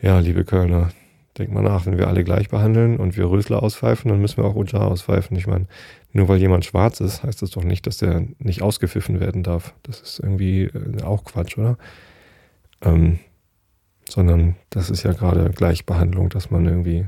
Ja, 0.00 0.18
liebe 0.18 0.44
Kölner, 0.44 0.90
denkt 1.38 1.52
mal 1.52 1.62
nach, 1.62 1.86
wenn 1.86 1.98
wir 1.98 2.08
alle 2.08 2.24
gleich 2.24 2.48
behandeln 2.48 2.96
und 2.96 3.16
wir 3.16 3.30
Rösler 3.30 3.62
auspfeifen, 3.62 4.10
dann 4.10 4.20
müssen 4.20 4.38
wir 4.38 4.44
auch 4.44 4.54
Ujar 4.54 4.88
auspfeifen. 4.88 5.36
Ich 5.36 5.46
meine, 5.46 5.66
nur 6.12 6.28
weil 6.28 6.38
jemand 6.38 6.64
schwarz 6.64 7.00
ist, 7.00 7.22
heißt 7.22 7.42
das 7.42 7.50
doch 7.50 7.64
nicht, 7.64 7.86
dass 7.86 7.98
der 7.98 8.24
nicht 8.38 8.62
ausgepfiffen 8.62 9.20
werden 9.20 9.42
darf. 9.42 9.74
Das 9.82 10.00
ist 10.00 10.20
irgendwie 10.20 10.64
äh, 10.64 11.02
auch 11.02 11.24
Quatsch, 11.24 11.58
oder? 11.58 11.76
Ähm, 12.82 13.18
sondern 14.08 14.56
das 14.70 14.90
ist 14.90 15.02
ja 15.02 15.12
gerade 15.12 15.50
Gleichbehandlung, 15.50 16.28
dass 16.28 16.50
man 16.50 16.66
irgendwie 16.66 17.06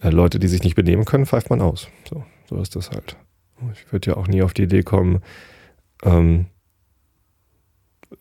äh, 0.00 0.10
Leute, 0.10 0.38
die 0.38 0.48
sich 0.48 0.62
nicht 0.62 0.74
benehmen 0.74 1.04
können, 1.04 1.26
pfeift 1.26 1.50
man 1.50 1.60
aus. 1.60 1.88
So, 2.08 2.24
so 2.48 2.60
ist 2.60 2.76
das 2.76 2.90
halt. 2.90 3.16
Ich 3.72 3.92
würde 3.92 4.10
ja 4.10 4.16
auch 4.16 4.28
nie 4.28 4.42
auf 4.42 4.54
die 4.54 4.64
Idee 4.64 4.82
kommen, 4.82 5.20
ähm, 6.04 6.46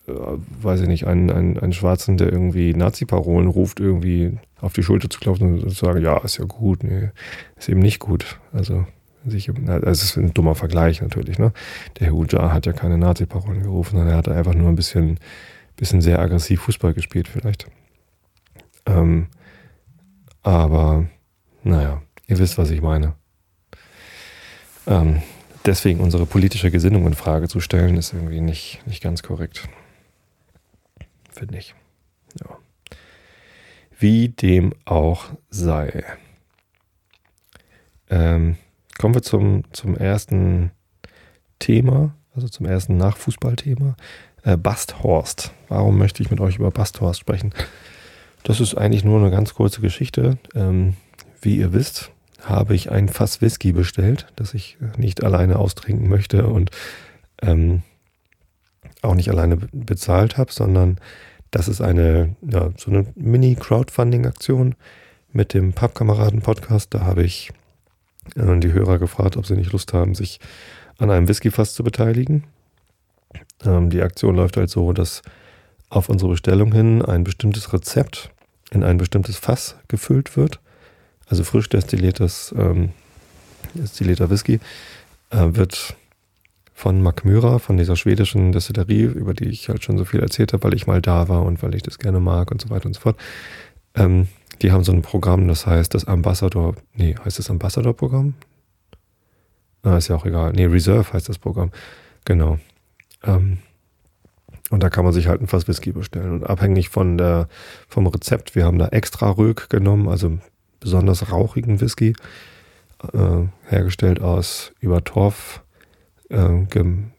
äh, 0.08 0.12
weiß 0.62 0.82
ich 0.82 0.88
nicht, 0.88 1.08
einen, 1.08 1.30
einen, 1.30 1.60
einen 1.60 1.74
Schwarzen, 1.74 2.18
der 2.18 2.32
irgendwie 2.32 2.74
Nazi-Parolen 2.74 3.48
ruft, 3.48 3.80
irgendwie 3.80 4.38
auf 4.60 4.74
die 4.74 4.84
Schulter 4.84 5.10
zu 5.10 5.20
klopfen 5.20 5.64
und 5.64 5.70
zu 5.70 5.86
sagen, 5.86 6.02
ja, 6.02 6.18
ist 6.18 6.38
ja 6.38 6.46
gut, 6.46 6.84
nee, 6.84 7.12
ist 7.56 7.70
eben 7.70 7.80
nicht 7.80 8.00
gut. 8.00 8.40
Also, 8.52 8.86
sich, 9.26 9.50
also 9.50 9.88
es 9.88 10.04
ist 10.04 10.18
ein 10.18 10.34
dummer 10.34 10.56
Vergleich 10.56 11.02
natürlich, 11.02 11.38
ne? 11.38 11.52
Der 12.00 12.08
Herr 12.08 12.16
Uja 12.16 12.54
hat 12.54 12.66
ja 12.66 12.74
keine 12.74 12.98
Nazi-Parolen 12.98 13.64
gerufen, 13.64 13.98
sondern 13.98 14.10
er 14.10 14.18
hat 14.18 14.30
einfach 14.30 14.54
nur 14.54 14.70
ein 14.70 14.76
bisschen 14.76 15.20
bisschen 15.78 16.02
sehr 16.02 16.20
aggressiv 16.20 16.62
Fußball 16.62 16.94
gespielt 16.94 17.30
vielleicht. 17.30 17.68
Ähm, 18.86 19.28
aber 20.42 21.08
naja, 21.64 22.02
ihr 22.28 22.40
wisst, 22.40 22.58
was 22.58 22.72
ich 22.72 22.82
meine. 22.82 23.14
Ähm, 24.88 25.22
deswegen 25.66 26.00
unsere 26.00 26.26
politische 26.26 26.72
Gesinnung 26.72 27.06
in 27.06 27.14
Frage 27.14 27.48
zu 27.48 27.60
stellen, 27.60 27.98
ist 27.98 28.14
irgendwie 28.14 28.42
nicht, 28.42 28.82
nicht 28.88 29.04
ganz 29.04 29.22
korrekt. 29.22 29.68
Finde 31.30 31.58
ich. 31.58 31.76
Ja. 32.40 32.58
Wie 34.00 34.30
dem 34.30 34.74
auch 34.86 35.26
sei. 35.50 36.04
Ähm, 38.10 38.58
kommen 38.98 39.14
wir 39.14 39.22
zum, 39.22 39.64
zum 39.74 39.96
ersten 39.96 40.72
Thema, 41.60 42.16
also 42.34 42.48
zum 42.48 42.66
ersten 42.66 42.98
Nachfußballthema. 42.98 43.96
Äh, 44.44 44.56
Basthorst. 44.56 45.52
Warum 45.68 45.98
möchte 45.98 46.24
ich 46.24 46.32
mit 46.32 46.40
euch 46.40 46.58
über 46.58 46.72
Basthorst 46.72 47.20
sprechen? 47.20 47.54
Das 48.44 48.62
ist 48.62 48.76
eigentlich 48.76 49.04
nur 49.04 49.20
eine 49.20 49.32
ganz 49.32 49.54
kurze 49.54 49.82
Geschichte. 49.82 50.38
Ähm, 50.56 50.96
wie 51.42 51.58
ihr 51.58 51.74
wisst, 51.74 52.12
habe 52.50 52.76
ich 52.76 52.92
ein 52.92 53.10
Fass 53.10 53.42
Whisky 53.42 53.72
bestellt, 53.72 54.28
das 54.36 54.54
ich 54.54 54.78
nicht 54.98 55.24
alleine 55.24 55.58
austrinken 55.60 56.08
möchte 56.08 56.48
und 56.48 56.72
ähm, 57.42 57.84
auch 59.02 59.16
nicht 59.16 59.30
alleine 59.30 59.58
bezahlt 59.58 60.38
habe, 60.38 60.52
sondern 60.52 60.98
das 61.52 61.68
ist 61.68 61.82
eine, 61.82 62.36
ja, 62.42 62.72
so 62.78 62.92
eine 62.92 63.06
Mini-Crowdfunding-Aktion 63.16 64.76
mit 65.32 65.54
dem 65.54 65.74
Pappkameraden-Podcast. 65.74 66.94
Da 66.94 67.02
habe 67.02 67.24
ich 67.24 67.52
äh, 68.36 68.60
die 68.60 68.74
Hörer 68.74 69.00
gefragt, 69.00 69.38
ob 69.38 69.46
sie 69.46 69.56
nicht 69.56 69.72
Lust 69.72 69.94
haben, 69.94 70.16
sich 70.16 70.40
an 70.98 71.10
einem 71.10 71.28
Whisky-Fass 71.28 71.74
zu 71.74 71.84
beteiligen. 71.84 72.44
Ähm, 73.64 73.90
die 73.90 74.02
Aktion 74.02 74.36
läuft 74.36 74.58
halt 74.58 74.70
so, 74.70 74.94
dass 74.94 75.22
auf 75.90 76.10
unsere 76.10 76.32
Bestellung 76.32 76.74
hin 76.74 77.02
ein 77.02 77.24
bestimmtes 77.24 77.72
Rezept 77.72 78.32
in 78.72 78.84
ein 78.84 78.98
bestimmtes 78.98 79.38
Fass 79.38 79.78
gefüllt 79.88 80.36
wird. 80.36 80.60
Also 81.28 81.44
frisch 81.44 81.70
destilliertes, 81.70 82.54
ähm, 82.58 82.90
destillierter 83.74 84.30
Whisky 84.30 84.60
äh, 85.30 85.48
wird 85.52 85.96
von 86.74 87.02
Macmyra, 87.02 87.60
von 87.60 87.78
dieser 87.78 87.96
schwedischen 87.96 88.52
Destillerie, 88.52 89.04
über 89.04 89.34
die 89.34 89.50
ich 89.50 89.68
halt 89.68 89.84
schon 89.84 89.98
so 89.98 90.06
viel 90.06 90.20
erzählt 90.20 90.54
habe, 90.54 90.64
weil 90.64 90.76
ich 90.76 90.86
mal 90.86 91.02
da 91.02 91.28
war 91.28 91.44
und 91.44 91.64
weil 91.64 91.74
ich 91.74 91.82
das 91.82 91.98
gerne 91.98 92.20
mag 92.20 92.52
und 92.52 92.62
so 92.62 92.70
weiter 92.70 92.86
und 92.86 92.94
so 92.94 93.02
fort. 93.02 93.18
Ähm, 93.96 94.28
die 94.62 94.72
haben 94.72 94.84
so 94.84 94.92
ein 94.92 95.02
Programm, 95.02 95.48
das 95.48 95.66
heißt 95.66 95.94
das 95.94 96.06
Ambassador, 96.06 96.76
nee, 96.94 97.16
heißt 97.24 97.40
das 97.40 97.50
Ambassador-Programm? 97.50 98.36
Ah, 99.84 99.98
ist 99.98 100.08
ja 100.08 100.16
auch 100.16 100.26
egal. 100.26 100.54
Nee, 100.54 100.66
Reserve 100.66 101.14
heißt 101.14 101.30
das 101.30 101.38
Programm. 101.38 101.72
Genau. 102.26 102.60
Ähm, 103.24 103.60
und 104.70 104.84
da 104.84 104.90
kann 104.90 105.06
man 105.06 105.14
sich 105.14 105.28
halt 105.28 105.42
ein 105.42 105.48
Fass 105.48 105.68
Whisky 105.68 105.94
bestellen. 105.94 106.32
Und 106.32 106.44
abhängig 106.44 106.90
von 106.90 107.18
der, 107.18 107.48
vom 107.88 108.06
Rezept, 108.08 108.56
wir 108.56 108.66
haben 108.66 108.80
da 108.80 108.90
extra 108.90 109.30
Rög 109.32 109.70
genommen, 109.70 110.10
also 110.10 110.38
besonders 110.88 111.30
rauchigen 111.34 111.82
Whisky, 111.82 112.14
äh, 113.14 113.48
hergestellt 113.66 114.22
aus 114.22 114.72
über 114.80 115.04
Torf 115.04 115.62
äh, 116.30 116.66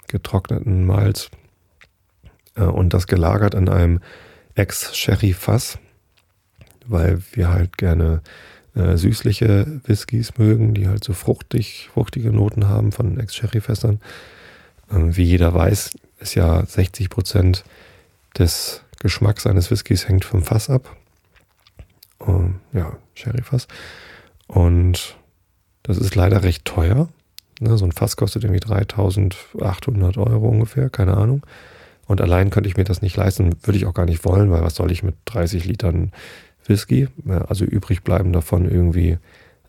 getrockneten 0.06 0.86
Malz 0.86 1.30
äh, 2.56 2.62
und 2.62 2.94
das 2.94 3.06
gelagert 3.06 3.54
in 3.54 3.68
einem 3.68 4.00
Ex-Sherry-Fass, 4.54 5.78
weil 6.86 7.20
wir 7.32 7.50
halt 7.50 7.76
gerne 7.76 8.22
äh, 8.74 8.96
süßliche 8.96 9.82
Whiskys 9.84 10.38
mögen, 10.38 10.72
die 10.72 10.88
halt 10.88 11.04
so 11.04 11.12
fruchtig, 11.12 11.90
fruchtige 11.92 12.32
Noten 12.32 12.68
haben 12.68 12.90
von 12.90 13.20
Ex-Sherry-Fässern. 13.20 14.00
Ähm, 14.90 15.14
wie 15.14 15.24
jeder 15.24 15.52
weiß, 15.52 15.90
ist 16.20 16.34
ja 16.34 16.64
60 16.64 17.10
Prozent 17.10 17.64
des 18.38 18.82
Geschmacks 18.98 19.46
eines 19.46 19.70
Whiskys 19.70 20.08
hängt 20.08 20.24
vom 20.24 20.42
Fass 20.42 20.70
ab. 20.70 20.96
Um, 22.18 22.60
ja, 22.72 22.96
Sherry-Fass. 23.14 23.68
Und 24.46 25.16
das 25.82 25.98
ist 25.98 26.14
leider 26.14 26.42
recht 26.42 26.64
teuer. 26.64 27.08
Ne, 27.60 27.76
so 27.76 27.84
ein 27.84 27.92
Fass 27.92 28.16
kostet 28.16 28.44
irgendwie 28.44 28.60
3800 28.60 30.16
Euro 30.18 30.48
ungefähr, 30.48 30.90
keine 30.90 31.16
Ahnung. 31.16 31.44
Und 32.06 32.20
allein 32.20 32.50
könnte 32.50 32.68
ich 32.68 32.76
mir 32.76 32.84
das 32.84 33.02
nicht 33.02 33.16
leisten, 33.16 33.56
würde 33.62 33.76
ich 33.76 33.86
auch 33.86 33.94
gar 33.94 34.06
nicht 34.06 34.24
wollen, 34.24 34.50
weil 34.50 34.62
was 34.62 34.76
soll 34.76 34.90
ich 34.90 35.02
mit 35.02 35.16
30 35.26 35.64
Litern 35.64 36.12
Whisky? 36.66 37.08
Also 37.26 37.64
übrig 37.64 38.02
bleiben 38.02 38.32
davon 38.32 38.70
irgendwie 38.70 39.18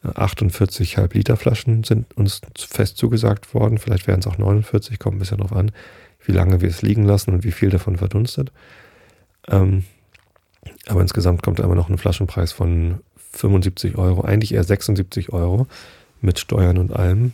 48 0.03 0.93
äh, 0.93 0.97
Halb-Liter 0.97 1.37
Flaschen 1.37 1.83
sind 1.83 2.15
uns 2.15 2.41
fest 2.55 2.97
zugesagt 2.97 3.53
worden. 3.53 3.77
Vielleicht 3.77 4.07
wären 4.07 4.19
es 4.19 4.27
auch 4.27 4.37
49, 4.37 4.99
kommt 4.99 5.17
ein 5.17 5.19
bisschen 5.19 5.39
drauf 5.39 5.53
an, 5.53 5.71
wie 6.23 6.31
lange 6.31 6.61
wir 6.61 6.69
es 6.69 6.81
liegen 6.81 7.03
lassen 7.03 7.33
und 7.33 7.43
wie 7.43 7.51
viel 7.51 7.69
davon 7.69 7.97
verdunstet. 7.97 8.51
Ähm, 9.47 9.83
aber 10.87 11.01
insgesamt 11.01 11.43
kommt 11.43 11.59
da 11.59 11.63
immer 11.63 11.75
noch 11.75 11.89
ein 11.89 11.97
Flaschenpreis 11.97 12.51
von 12.51 12.99
75 13.33 13.97
Euro, 13.97 14.21
eigentlich 14.21 14.53
eher 14.53 14.63
76 14.63 15.31
Euro 15.31 15.67
mit 16.21 16.39
Steuern 16.39 16.77
und 16.77 16.93
allem. 16.93 17.33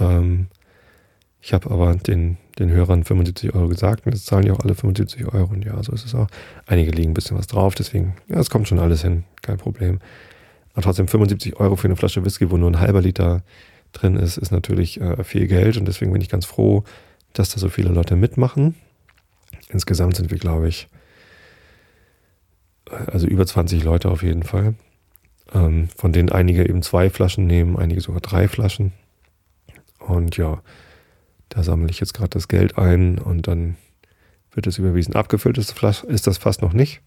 Ähm, 0.00 0.46
ich 1.40 1.52
habe 1.52 1.70
aber 1.70 1.94
den, 1.94 2.38
den 2.58 2.70
Hörern 2.70 3.04
75 3.04 3.54
Euro 3.54 3.68
gesagt 3.68 4.06
und 4.06 4.12
jetzt 4.12 4.26
zahlen 4.26 4.44
die 4.44 4.50
auch 4.50 4.60
alle 4.60 4.74
75 4.74 5.26
Euro. 5.26 5.52
Und 5.52 5.64
ja, 5.64 5.82
so 5.82 5.92
ist 5.92 6.04
es 6.04 6.14
auch. 6.14 6.28
Einige 6.66 6.90
liegen 6.90 7.10
ein 7.10 7.14
bisschen 7.14 7.36
was 7.36 7.46
drauf, 7.46 7.74
deswegen, 7.74 8.14
ja, 8.28 8.38
es 8.38 8.50
kommt 8.50 8.68
schon 8.68 8.78
alles 8.78 9.02
hin, 9.02 9.24
kein 9.42 9.58
Problem. 9.58 9.98
Aber 10.72 10.82
trotzdem 10.82 11.06
75 11.06 11.60
Euro 11.60 11.76
für 11.76 11.86
eine 11.86 11.96
Flasche 11.96 12.24
Whisky, 12.24 12.50
wo 12.50 12.56
nur 12.56 12.70
ein 12.70 12.80
halber 12.80 13.00
Liter 13.00 13.42
drin 13.92 14.16
ist, 14.16 14.38
ist 14.38 14.50
natürlich 14.50 15.00
äh, 15.00 15.22
viel 15.22 15.46
Geld 15.46 15.76
und 15.76 15.86
deswegen 15.86 16.12
bin 16.12 16.20
ich 16.20 16.28
ganz 16.28 16.46
froh, 16.46 16.84
dass 17.32 17.50
da 17.50 17.58
so 17.58 17.68
viele 17.68 17.90
Leute 17.90 18.16
mitmachen. 18.16 18.74
Insgesamt 19.68 20.16
sind 20.16 20.30
wir, 20.30 20.38
glaube 20.38 20.68
ich, 20.68 20.88
also 22.90 23.26
über 23.26 23.46
20 23.46 23.82
Leute 23.84 24.10
auf 24.10 24.22
jeden 24.22 24.42
Fall, 24.42 24.74
ähm, 25.52 25.88
von 25.96 26.12
denen 26.12 26.30
einige 26.30 26.68
eben 26.68 26.82
zwei 26.82 27.10
Flaschen 27.10 27.46
nehmen, 27.46 27.78
einige 27.78 28.00
sogar 28.00 28.20
drei 28.20 28.48
Flaschen. 28.48 28.92
Und 29.98 30.36
ja, 30.36 30.62
da 31.48 31.62
sammle 31.62 31.90
ich 31.90 32.00
jetzt 32.00 32.14
gerade 32.14 32.30
das 32.30 32.48
Geld 32.48 32.78
ein 32.78 33.18
und 33.18 33.48
dann 33.48 33.76
wird 34.52 34.66
es 34.66 34.78
überwiesen. 34.78 35.14
Abgefüllt 35.14 35.58
ist, 35.58 35.74
ist 36.08 36.26
das 36.26 36.38
fast 36.38 36.62
noch 36.62 36.72
nicht. 36.72 37.00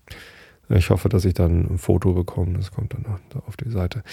Ich 0.70 0.90
hoffe, 0.90 1.08
dass 1.08 1.24
ich 1.24 1.34
dann 1.34 1.66
ein 1.70 1.78
Foto 1.78 2.14
bekomme. 2.14 2.58
Das 2.58 2.72
kommt 2.72 2.94
dann 2.94 3.06
auf 3.46 3.56
die 3.56 3.70
Seite. 3.70 4.04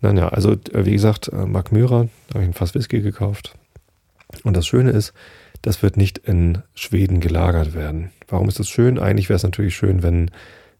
Naja, 0.00 0.28
also 0.28 0.56
wie 0.72 0.92
gesagt, 0.92 1.28
äh, 1.28 1.46
Mark 1.46 1.72
Myra, 1.72 2.08
da 2.28 2.34
habe 2.34 2.44
ich 2.44 2.50
ein 2.50 2.54
Fass 2.54 2.74
Whisky 2.74 3.00
gekauft. 3.00 3.56
Und 4.44 4.56
das 4.56 4.66
Schöne 4.66 4.90
ist, 4.90 5.12
das 5.62 5.82
wird 5.82 5.96
nicht 5.96 6.18
in 6.18 6.62
Schweden 6.74 7.20
gelagert 7.20 7.74
werden. 7.74 8.10
Warum 8.28 8.48
ist 8.48 8.60
das 8.60 8.68
schön? 8.68 8.98
Eigentlich 8.98 9.28
wäre 9.28 9.36
es 9.36 9.42
natürlich 9.42 9.74
schön, 9.74 10.02
wenn 10.02 10.30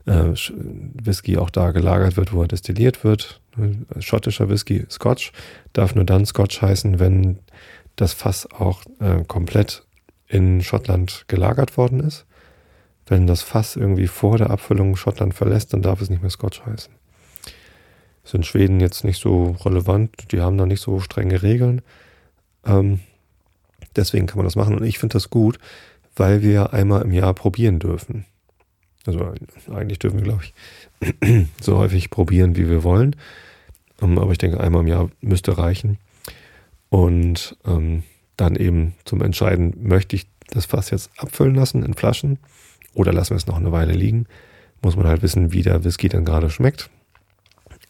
äh, 0.06 0.32
Whisky 0.32 1.36
auch 1.36 1.50
da 1.50 1.72
gelagert 1.72 2.16
wird, 2.16 2.32
wo 2.32 2.42
er 2.42 2.48
destilliert 2.48 3.04
wird. 3.04 3.40
Schottischer 4.00 4.48
Whisky, 4.48 4.86
Scotch, 4.90 5.32
darf 5.72 5.94
nur 5.94 6.04
dann 6.04 6.26
Scotch 6.26 6.62
heißen, 6.62 6.98
wenn 6.98 7.38
das 7.96 8.12
Fass 8.12 8.50
auch 8.50 8.82
äh, 9.00 9.24
komplett 9.26 9.84
in 10.28 10.62
Schottland 10.62 11.24
gelagert 11.28 11.76
worden 11.76 12.00
ist. 12.00 12.26
Wenn 13.06 13.26
das 13.26 13.42
Fass 13.42 13.76
irgendwie 13.76 14.08
vor 14.08 14.36
der 14.36 14.50
Abfüllung 14.50 14.96
Schottland 14.96 15.34
verlässt, 15.34 15.72
dann 15.72 15.82
darf 15.82 16.00
es 16.00 16.10
nicht 16.10 16.22
mehr 16.22 16.30
Scotch 16.30 16.62
heißen. 16.64 16.92
In 18.32 18.42
Schweden 18.42 18.80
jetzt 18.80 19.04
nicht 19.04 19.20
so 19.20 19.56
relevant, 19.64 20.32
die 20.32 20.40
haben 20.40 20.58
da 20.58 20.66
nicht 20.66 20.80
so 20.80 20.98
strenge 20.98 21.42
Regeln. 21.42 21.80
Ähm, 22.66 23.00
deswegen 23.94 24.26
kann 24.26 24.38
man 24.38 24.44
das 24.46 24.56
machen 24.56 24.76
und 24.76 24.84
ich 24.84 24.98
finde 24.98 25.14
das 25.14 25.30
gut, 25.30 25.58
weil 26.16 26.42
wir 26.42 26.72
einmal 26.72 27.02
im 27.02 27.12
Jahr 27.12 27.34
probieren 27.34 27.78
dürfen. 27.78 28.26
Also 29.08 29.32
eigentlich 29.72 29.98
dürfen 29.98 30.18
wir, 30.18 30.24
glaube 30.24 30.42
ich, 30.44 31.46
so 31.60 31.78
häufig 31.78 32.10
probieren, 32.10 32.56
wie 32.56 32.68
wir 32.68 32.82
wollen. 32.82 33.16
Ähm, 34.02 34.18
aber 34.18 34.32
ich 34.32 34.38
denke, 34.38 34.60
einmal 34.60 34.82
im 34.82 34.88
Jahr 34.88 35.10
müsste 35.20 35.58
reichen. 35.58 35.98
Und 36.88 37.56
ähm, 37.66 38.02
dann 38.36 38.56
eben 38.56 38.94
zum 39.04 39.22
Entscheiden, 39.22 39.74
möchte 39.80 40.16
ich 40.16 40.26
das 40.48 40.66
Fass 40.66 40.90
jetzt 40.90 41.10
abfüllen 41.16 41.54
lassen 41.54 41.82
in 41.82 41.94
Flaschen 41.94 42.38
oder 42.94 43.12
lassen 43.12 43.30
wir 43.30 43.36
es 43.36 43.46
noch 43.46 43.56
eine 43.56 43.72
Weile 43.72 43.92
liegen. 43.92 44.26
Muss 44.82 44.96
man 44.96 45.06
halt 45.06 45.22
wissen, 45.22 45.52
wie 45.52 45.62
der 45.62 45.84
Whisky 45.84 46.08
dann 46.08 46.24
gerade 46.24 46.50
schmeckt. 46.50 46.90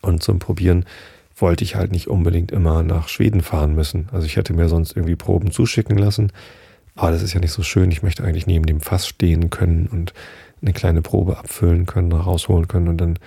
Und 0.01 0.23
zum 0.23 0.39
Probieren 0.39 0.87
wollte 1.37 1.65
ich 1.65 1.77
halt 1.77 1.93
nicht 1.93 2.09
unbedingt 2.09 2.53
immer 2.53 2.83
nach 2.83 3.09
Schweden 3.09 3.43
fahren 3.43 3.75
müssen. 3.75 4.09
Also 4.13 4.27
ich 4.27 4.37
hätte 4.37 4.55
mir 4.55 4.69
sonst 4.69 4.97
irgendwie 4.97 5.17
Proben 5.17 5.51
zuschicken 5.51 5.99
lassen. 5.99 6.33
Aber 6.95 7.11
das 7.11 7.23
ist 7.23 7.35
ja 7.35 7.41
nicht 7.41 7.53
so 7.53 7.63
schön. 7.63 7.91
Ich 7.91 8.03
möchte 8.03 8.25
eigentlich 8.25 8.47
neben 8.47 8.65
dem 8.65 8.81
Fass 8.81 9.07
stehen 9.07 9.51
können 9.51 9.87
und 9.87 10.15
eine 10.67 10.75
kleine 10.75 11.03
Probe 11.03 11.39
abfüllen 11.39 11.87
können, 11.87 12.13
rausholen 12.13 12.69
können 12.69 12.89
und 12.89 12.99
dann 12.99 13.19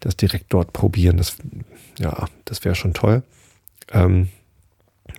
das 0.00 0.16
direkt 0.16 0.46
dort 0.48 0.72
probieren. 0.72 1.16
Das, 1.16 1.36
ja, 1.98 2.26
das 2.44 2.64
wäre 2.64 2.74
schon 2.74 2.94
toll. 2.94 3.22
Ähm, 3.92 4.28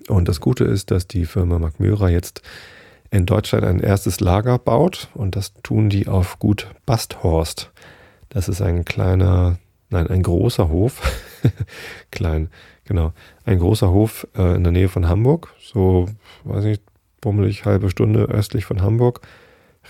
und 0.08 0.28
das 0.28 0.40
Gute 0.40 0.64
ist, 0.64 0.92
dass 0.92 1.08
die 1.08 1.26
Firma 1.26 1.60
Magmyra 1.60 2.10
jetzt 2.10 2.42
in 3.12 3.26
Deutschland 3.26 3.66
ein 3.66 3.80
erstes 3.80 4.20
Lager 4.20 4.58
baut 4.58 5.10
und 5.14 5.36
das 5.36 5.54
tun 5.64 5.90
die 5.90 6.08
auf 6.08 6.40
Gut 6.40 6.68
Basthorst. 6.86 7.72
Das 8.30 8.50
ist 8.50 8.62
ein 8.62 8.86
kleiner, 8.86 9.58
nein, 9.90 10.08
ein 10.08 10.24
großer 10.24 10.70
Hof. 10.70 11.02
Klein, 12.12 12.50
genau. 12.86 13.14
Ein 13.46 13.60
großer 13.60 13.92
Hof 13.92 14.28
äh, 14.36 14.56
in 14.56 14.64
der 14.64 14.74
Nähe 14.74 14.90
von 14.90 15.08
Hamburg. 15.08 15.54
So, 15.62 16.10
weiß 16.44 16.64
nicht, 16.64 16.82
bummelig 17.22 17.66
halbe 17.66 17.90
Stunde 17.90 18.24
östlich 18.24 18.66
von 18.66 18.82
Hamburg. 18.82 19.22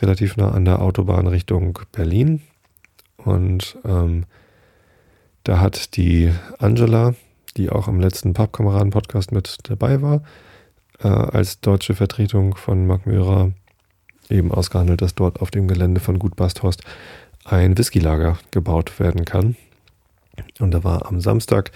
Relativ 0.02 0.38
nah 0.38 0.52
an 0.52 0.66
der 0.66 0.82
Autobahn 0.82 1.28
Richtung 1.28 1.80
Berlin. 1.92 2.42
Und 3.18 3.78
ähm, 3.86 4.26
da 5.44 5.60
hat 5.60 5.96
die 5.96 6.32
Angela, 6.60 7.16
die 7.58 7.70
auch 7.70 7.88
im 7.88 8.00
letzten 8.00 8.34
Pappkameraden-Podcast 8.34 9.32
mit 9.32 9.58
dabei 9.64 10.02
war, 10.02 10.22
äh, 11.00 11.08
als 11.08 11.62
deutsche 11.62 11.96
Vertretung 11.96 12.56
von 12.56 12.88
Mark 12.88 13.06
Myra 13.06 13.52
eben 14.30 14.52
ausgehandelt, 14.52 15.02
dass 15.02 15.16
dort 15.16 15.42
auf 15.42 15.52
dem 15.52 15.68
Gelände 15.68 16.02
von 16.02 16.20
Gut 16.20 16.36
Basthorst 16.36 16.84
ein 17.44 17.78
Whiskylager 17.78 18.38
gebaut 18.52 19.00
werden 19.00 19.24
kann. 19.24 19.56
Und 20.60 20.72
da 20.72 20.84
war 20.84 21.06
am 21.06 21.22
Samstag 21.22 21.72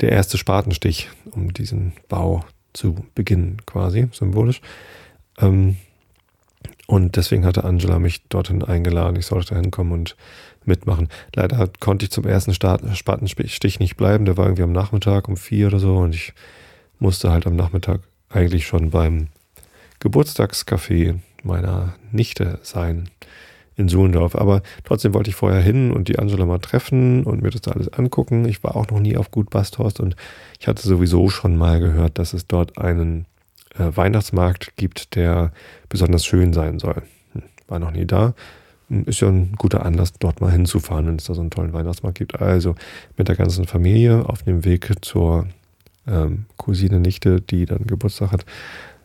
der 0.00 0.10
erste 0.12 0.38
Spatenstich, 0.38 1.10
um 1.30 1.52
diesen 1.52 1.92
Bau 2.08 2.44
zu 2.72 3.04
beginnen, 3.14 3.58
quasi 3.66 4.08
symbolisch. 4.12 4.60
Ähm, 5.38 5.76
und 6.90 7.14
deswegen 7.14 7.44
hatte 7.44 7.62
Angela 7.62 8.00
mich 8.00 8.24
dorthin 8.30 8.64
eingeladen. 8.64 9.14
Ich 9.14 9.26
sollte 9.26 9.54
da 9.54 9.60
hinkommen 9.60 9.92
und 9.92 10.16
mitmachen. 10.64 11.08
Leider 11.36 11.70
konnte 11.78 12.04
ich 12.04 12.10
zum 12.10 12.26
ersten 12.26 12.52
Start, 12.52 12.82
Spatenstich 12.96 13.78
nicht 13.78 13.96
bleiben. 13.96 14.24
Der 14.24 14.36
war 14.36 14.46
irgendwie 14.46 14.64
am 14.64 14.72
Nachmittag 14.72 15.28
um 15.28 15.36
vier 15.36 15.68
oder 15.68 15.78
so 15.78 15.98
und 15.98 16.16
ich 16.16 16.32
musste 16.98 17.30
halt 17.30 17.46
am 17.46 17.54
Nachmittag 17.54 18.00
eigentlich 18.28 18.66
schon 18.66 18.90
beim 18.90 19.28
Geburtstagscafé 20.00 21.20
meiner 21.44 21.94
Nichte 22.10 22.58
sein 22.62 23.08
in 23.76 23.88
Suhlendorf. 23.88 24.34
Aber 24.34 24.60
trotzdem 24.82 25.14
wollte 25.14 25.30
ich 25.30 25.36
vorher 25.36 25.62
hin 25.62 25.92
und 25.92 26.08
die 26.08 26.18
Angela 26.18 26.44
mal 26.44 26.58
treffen 26.58 27.22
und 27.22 27.40
mir 27.40 27.50
das 27.50 27.60
da 27.60 27.70
alles 27.70 27.92
angucken. 27.92 28.46
Ich 28.46 28.64
war 28.64 28.74
auch 28.74 28.88
noch 28.88 28.98
nie 28.98 29.16
auf 29.16 29.30
Gut 29.30 29.48
Basthorst 29.48 30.00
und 30.00 30.16
ich 30.58 30.66
hatte 30.66 30.82
sowieso 30.82 31.28
schon 31.28 31.56
mal 31.56 31.78
gehört, 31.78 32.18
dass 32.18 32.32
es 32.32 32.48
dort 32.48 32.78
einen 32.78 33.26
Weihnachtsmarkt 33.76 34.76
gibt, 34.76 35.14
der 35.14 35.52
besonders 35.88 36.24
schön 36.24 36.52
sein 36.52 36.78
soll. 36.78 37.02
Hm, 37.32 37.42
war 37.68 37.78
noch 37.78 37.92
nie 37.92 38.06
da. 38.06 38.34
Hm, 38.88 39.04
ist 39.04 39.20
ja 39.20 39.28
ein 39.28 39.52
guter 39.56 39.84
Anlass, 39.84 40.12
dort 40.14 40.40
mal 40.40 40.50
hinzufahren, 40.50 41.06
wenn 41.06 41.16
es 41.16 41.24
da 41.24 41.34
so 41.34 41.40
einen 41.40 41.50
tollen 41.50 41.72
Weihnachtsmarkt 41.72 42.18
gibt. 42.18 42.40
Also 42.40 42.74
mit 43.16 43.28
der 43.28 43.36
ganzen 43.36 43.66
Familie 43.66 44.28
auf 44.28 44.42
dem 44.42 44.64
Weg 44.64 44.92
zur 45.02 45.46
ähm, 46.06 46.46
Cousine 46.56 47.00
Nichte, 47.00 47.40
die 47.40 47.66
dann 47.66 47.86
Geburtstag 47.86 48.32
hat, 48.32 48.44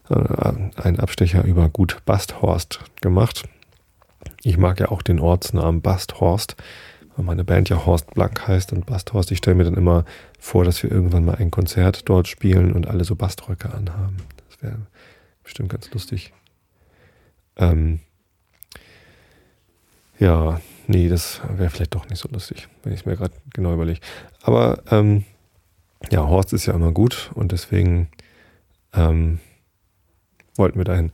äh, 0.10 0.82
einen 0.82 1.00
Abstecher 1.00 1.44
über 1.44 1.70
Gut 1.70 1.98
Basthorst 2.06 2.80
gemacht. 3.02 3.44
Ich 4.44 4.58
mag 4.58 4.80
ja 4.80 4.90
auch 4.90 5.02
den 5.02 5.20
Ortsnamen 5.20 5.82
Basthorst, 5.82 6.56
weil 7.16 7.26
meine 7.26 7.44
Band 7.44 7.70
ja 7.70 7.86
Horst 7.86 8.14
Blank 8.14 8.48
heißt 8.48 8.74
und 8.74 8.86
Basthorst. 8.86 9.32
Ich 9.32 9.40
stelle 9.40 9.56
mir 9.56 9.64
dann 9.64 9.76
immer 9.76 10.06
vor, 10.40 10.64
dass 10.64 10.82
wir 10.84 10.92
irgendwann 10.92 11.26
mal 11.26 11.36
ein 11.36 11.52
Konzert 11.52 12.10
dort 12.10 12.28
spielen 12.28 12.74
und 12.74 12.88
alle 12.88 13.04
so 13.04 13.16
Baströcke 13.16 13.74
anhaben. 13.74 14.18
Wäre 14.66 14.88
bestimmt 15.44 15.70
ganz 15.70 15.92
lustig. 15.92 16.34
Ähm, 17.56 18.00
ja, 20.18 20.60
nee, 20.88 21.08
das 21.08 21.42
wäre 21.56 21.70
vielleicht 21.70 21.94
doch 21.94 22.10
nicht 22.10 22.20
so 22.20 22.28
lustig, 22.30 22.68
wenn 22.84 22.94
ich 22.94 23.02
es 23.02 23.06
mir 23.06 23.16
gerade 23.16 23.36
genau 23.54 23.74
überlege. 23.74 24.00
Aber 24.42 24.82
ähm, 24.90 25.24
ja, 26.10 26.28
Horst 26.28 26.52
ist 26.54 26.66
ja 26.66 26.74
immer 26.74 26.92
gut 26.92 27.32
und 27.36 27.52
deswegen 27.52 28.10
ähm, 28.94 29.40
wollten 30.56 30.80
wir 30.80 30.86
dahin. 30.86 31.12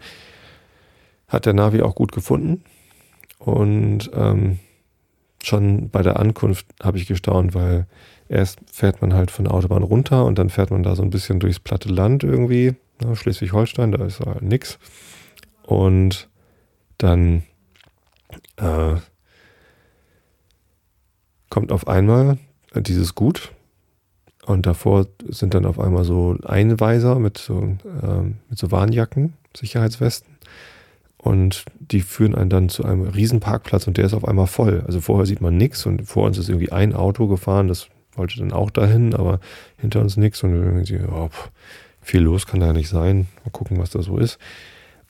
Hat 1.27 1.45
der 1.45 1.53
Navi 1.53 1.81
auch 1.81 1.95
gut 1.95 2.13
gefunden 2.13 2.63
und 3.37 4.11
ähm, 4.13 4.59
schon 5.43 5.89
bei 5.89 6.03
der 6.03 6.19
Ankunft 6.19 6.67
habe 6.81 6.97
ich 6.97 7.05
gestaunt, 7.07 7.53
weil 7.53 7.85
erst 8.29 8.59
fährt 8.71 9.01
man 9.01 9.13
halt 9.13 9.29
von 9.29 9.45
der 9.45 9.53
Autobahn 9.53 9.83
runter 9.83 10.23
und 10.23 10.37
dann 10.37 10.49
fährt 10.49 10.71
man 10.71 10.83
da 10.83 10.95
so 10.95 11.03
ein 11.03 11.09
bisschen 11.09 11.41
durchs 11.41 11.59
platte 11.59 11.89
Land 11.89 12.23
irgendwie, 12.23 12.75
ne, 13.03 13.15
Schleswig-Holstein, 13.15 13.91
da 13.91 14.05
ist 14.05 14.19
halt 14.19 14.41
nix. 14.41 14.79
Und 15.63 16.29
dann 16.97 17.43
äh, 18.57 18.95
kommt 21.49 21.71
auf 21.71 21.87
einmal 21.87 22.37
dieses 22.73 23.15
Gut, 23.15 23.51
und 24.45 24.65
davor 24.65 25.05
sind 25.27 25.53
dann 25.53 25.65
auf 25.65 25.79
einmal 25.79 26.03
so 26.03 26.35
Einweiser 26.43 27.19
mit 27.19 27.37
so, 27.37 27.77
ähm, 28.01 28.37
mit 28.49 28.57
so 28.57 28.71
Warnjacken, 28.71 29.33
Sicherheitswesten. 29.55 30.37
Und 31.17 31.65
die 31.79 32.01
führen 32.01 32.33
einen 32.33 32.49
dann 32.49 32.69
zu 32.69 32.83
einem 32.83 33.03
Riesenparkplatz 33.03 33.85
und 33.85 33.97
der 33.97 34.05
ist 34.05 34.15
auf 34.15 34.27
einmal 34.27 34.47
voll. 34.47 34.83
Also 34.87 35.01
vorher 35.01 35.27
sieht 35.27 35.41
man 35.41 35.55
nichts 35.55 35.85
und 35.85 36.07
vor 36.07 36.25
uns 36.25 36.39
ist 36.39 36.49
irgendwie 36.49 36.71
ein 36.71 36.95
Auto 36.95 37.27
gefahren, 37.27 37.67
das 37.67 37.87
wollte 38.15 38.39
dann 38.39 38.51
auch 38.51 38.71
dahin, 38.71 39.13
aber 39.13 39.39
hinter 39.77 40.01
uns 40.01 40.17
nichts 40.17 40.43
und 40.43 40.53
irgendwie, 40.53 40.99
oh, 40.99 41.29
viel 42.01 42.21
los 42.21 42.47
kann 42.47 42.59
da 42.59 42.73
nicht 42.73 42.89
sein. 42.89 43.27
Mal 43.43 43.51
gucken, 43.51 43.77
was 43.79 43.91
da 43.91 44.01
so 44.01 44.17
ist. 44.17 44.39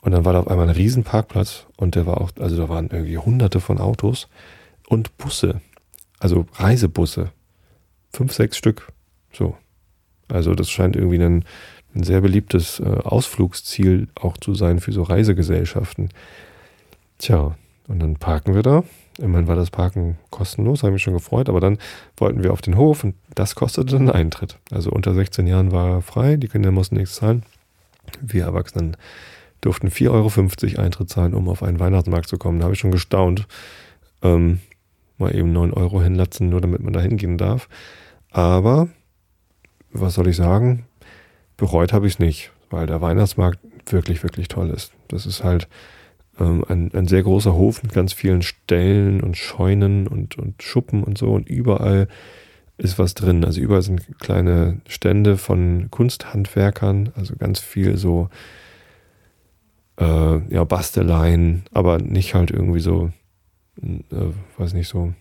Und 0.01 0.13
dann 0.13 0.25
war 0.25 0.33
da 0.33 0.39
auf 0.39 0.47
einmal 0.47 0.67
ein 0.67 0.75
Riesenparkplatz 0.75 1.67
und 1.77 1.95
der 1.95 2.05
war 2.05 2.19
auch, 2.19 2.31
also 2.39 2.57
da 2.57 2.69
waren 2.69 2.89
irgendwie 2.91 3.17
hunderte 3.17 3.59
von 3.59 3.77
Autos 3.77 4.27
und 4.87 5.15
Busse, 5.17 5.61
also 6.19 6.47
Reisebusse. 6.53 7.31
Fünf, 8.11 8.33
sechs 8.33 8.57
Stück 8.57 8.91
so. 9.31 9.55
Also 10.27 10.55
das 10.55 10.69
scheint 10.69 10.95
irgendwie 10.95 11.21
ein, 11.21 11.45
ein 11.93 12.03
sehr 12.03 12.21
beliebtes 12.21 12.79
äh, 12.79 12.83
Ausflugsziel 12.83 14.07
auch 14.15 14.37
zu 14.37 14.55
sein 14.55 14.79
für 14.79 14.91
so 14.91 15.03
Reisegesellschaften. 15.03 16.09
Tja, 17.19 17.55
und 17.87 17.99
dann 17.99 18.15
parken 18.15 18.55
wir 18.55 18.63
da. 18.63 18.83
Immerhin 19.17 19.47
war 19.47 19.55
das 19.55 19.69
Parken 19.69 20.17
kostenlos, 20.29 20.83
habe 20.83 20.93
mich 20.93 21.03
schon 21.03 21.13
gefreut, 21.13 21.49
aber 21.49 21.59
dann 21.59 21.77
wollten 22.17 22.43
wir 22.43 22.53
auf 22.53 22.61
den 22.61 22.77
Hof 22.77 23.03
und 23.03 23.15
das 23.35 23.55
kostete 23.55 23.97
dann 23.97 24.09
Eintritt. 24.09 24.57
Also 24.71 24.89
unter 24.89 25.13
16 25.13 25.47
Jahren 25.47 25.71
war 25.71 26.01
frei, 26.01 26.37
die 26.37 26.47
Kinder 26.47 26.71
mussten 26.71 26.95
nichts 26.95 27.15
zahlen. 27.15 27.43
Wir 28.21 28.45
Erwachsenen 28.45 28.97
durften 29.59 29.89
4,50 29.89 30.09
Euro 30.75 30.81
Eintritt 30.81 31.09
zahlen, 31.09 31.33
um 31.33 31.49
auf 31.49 31.61
einen 31.61 31.79
Weihnachtsmarkt 31.79 32.27
zu 32.27 32.37
kommen. 32.37 32.59
Da 32.59 32.65
habe 32.65 32.73
ich 32.73 32.79
schon 32.79 32.91
gestaunt. 32.91 33.47
Ähm, 34.23 34.59
mal 35.17 35.35
eben 35.35 35.53
9 35.53 35.71
Euro 35.73 36.01
hinlatzen, 36.01 36.49
nur 36.49 36.61
damit 36.61 36.81
man 36.81 36.93
da 36.93 36.99
hingehen 36.99 37.37
darf. 37.37 37.69
Aber 38.31 38.89
was 39.91 40.15
soll 40.15 40.27
ich 40.27 40.35
sagen? 40.35 40.85
Bereut 41.57 41.93
habe 41.93 42.07
ich 42.07 42.13
es 42.13 42.19
nicht, 42.19 42.51
weil 42.69 42.87
der 42.87 43.01
Weihnachtsmarkt 43.01 43.59
wirklich, 43.87 44.23
wirklich 44.23 44.47
toll 44.47 44.69
ist. 44.69 44.93
Das 45.09 45.25
ist 45.25 45.43
halt 45.43 45.67
ähm, 46.39 46.63
ein, 46.67 46.91
ein 46.93 47.07
sehr 47.07 47.23
großer 47.23 47.53
Hof 47.53 47.83
mit 47.83 47.93
ganz 47.93 48.13
vielen 48.13 48.41
Ställen 48.41 49.21
und 49.21 49.37
Scheunen 49.37 50.07
und, 50.07 50.37
und 50.37 50.61
Schuppen 50.63 51.03
und 51.03 51.17
so 51.17 51.33
und 51.33 51.49
überall 51.49 52.07
ist 52.77 52.97
was 52.97 53.13
drin. 53.13 53.45
Also 53.45 53.61
überall 53.61 53.81
sind 53.81 54.19
kleine 54.19 54.81
Stände 54.87 55.37
von 55.37 55.89
Kunsthandwerkern, 55.91 57.09
also 57.15 57.35
ganz 57.35 57.59
viel 57.59 57.97
so 57.97 58.29
äh, 59.97 60.53
ja, 60.53 60.63
Basteleien, 60.63 61.63
aber 61.71 61.99
nicht 61.99 62.33
halt 62.33 62.51
irgendwie 62.51 62.79
so, 62.79 63.11
äh, 63.81 64.31
weiß 64.57 64.73
nicht, 64.73 64.87
so 64.87 65.13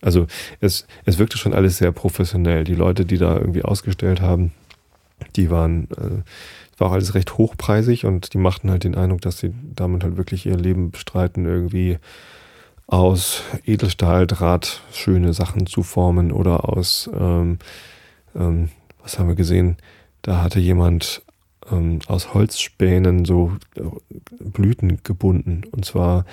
also 0.00 0.26
es, 0.60 0.86
es 1.04 1.18
wirkte 1.18 1.38
schon 1.38 1.54
alles 1.54 1.78
sehr 1.78 1.92
professionell. 1.92 2.64
Die 2.64 2.74
Leute, 2.74 3.04
die 3.04 3.18
da 3.18 3.36
irgendwie 3.36 3.64
ausgestellt 3.64 4.20
haben, 4.20 4.52
die 5.36 5.50
waren, 5.50 5.88
äh, 5.90 6.22
war 6.78 6.92
alles 6.92 7.14
recht 7.14 7.38
hochpreisig 7.38 8.04
und 8.04 8.34
die 8.34 8.38
machten 8.38 8.70
halt 8.70 8.84
den 8.84 8.94
Eindruck, 8.94 9.20
dass 9.20 9.38
sie 9.38 9.52
damit 9.74 10.04
halt 10.04 10.16
wirklich 10.16 10.46
ihr 10.46 10.56
Leben 10.56 10.90
bestreiten, 10.90 11.44
irgendwie 11.44 11.98
aus 12.86 13.42
Edelstahldraht 13.64 14.82
schöne 14.92 15.32
Sachen 15.32 15.66
zu 15.66 15.82
formen 15.82 16.32
oder 16.32 16.68
aus, 16.68 17.10
ähm, 17.12 17.58
ähm, 18.34 18.70
was 19.02 19.18
haben 19.18 19.28
wir 19.28 19.34
gesehen? 19.34 19.76
Da 20.22 20.42
hatte 20.42 20.58
jemand 20.58 21.22
ähm, 21.70 21.98
aus 22.06 22.32
Holzspänen 22.32 23.24
so 23.24 23.52
äh, 23.76 23.82
Blüten 24.40 25.00
gebunden 25.02 25.62
und 25.70 25.84
zwar 25.84 26.24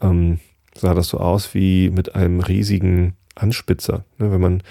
ähm, 0.00 0.40
sah 0.74 0.94
das 0.94 1.08
so 1.08 1.18
aus 1.18 1.54
wie 1.54 1.90
mit 1.90 2.14
einem 2.14 2.40
riesigen 2.40 3.14
Anspitzer. 3.34 4.04
Ne, 4.18 4.30
wenn 4.30 4.40
man 4.40 4.62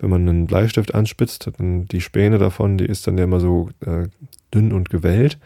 wenn 0.00 0.10
man 0.10 0.28
einen 0.28 0.46
Bleistift 0.46 0.94
anspitzt, 0.94 1.50
dann 1.58 1.86
die 1.86 2.00
Späne 2.00 2.38
davon, 2.38 2.78
die 2.78 2.86
ist 2.86 3.06
dann 3.06 3.18
ja 3.18 3.24
immer 3.24 3.40
so 3.40 3.68
äh, 3.80 4.08
dünn 4.52 4.72
und 4.72 4.90
gewellt. 4.90 5.38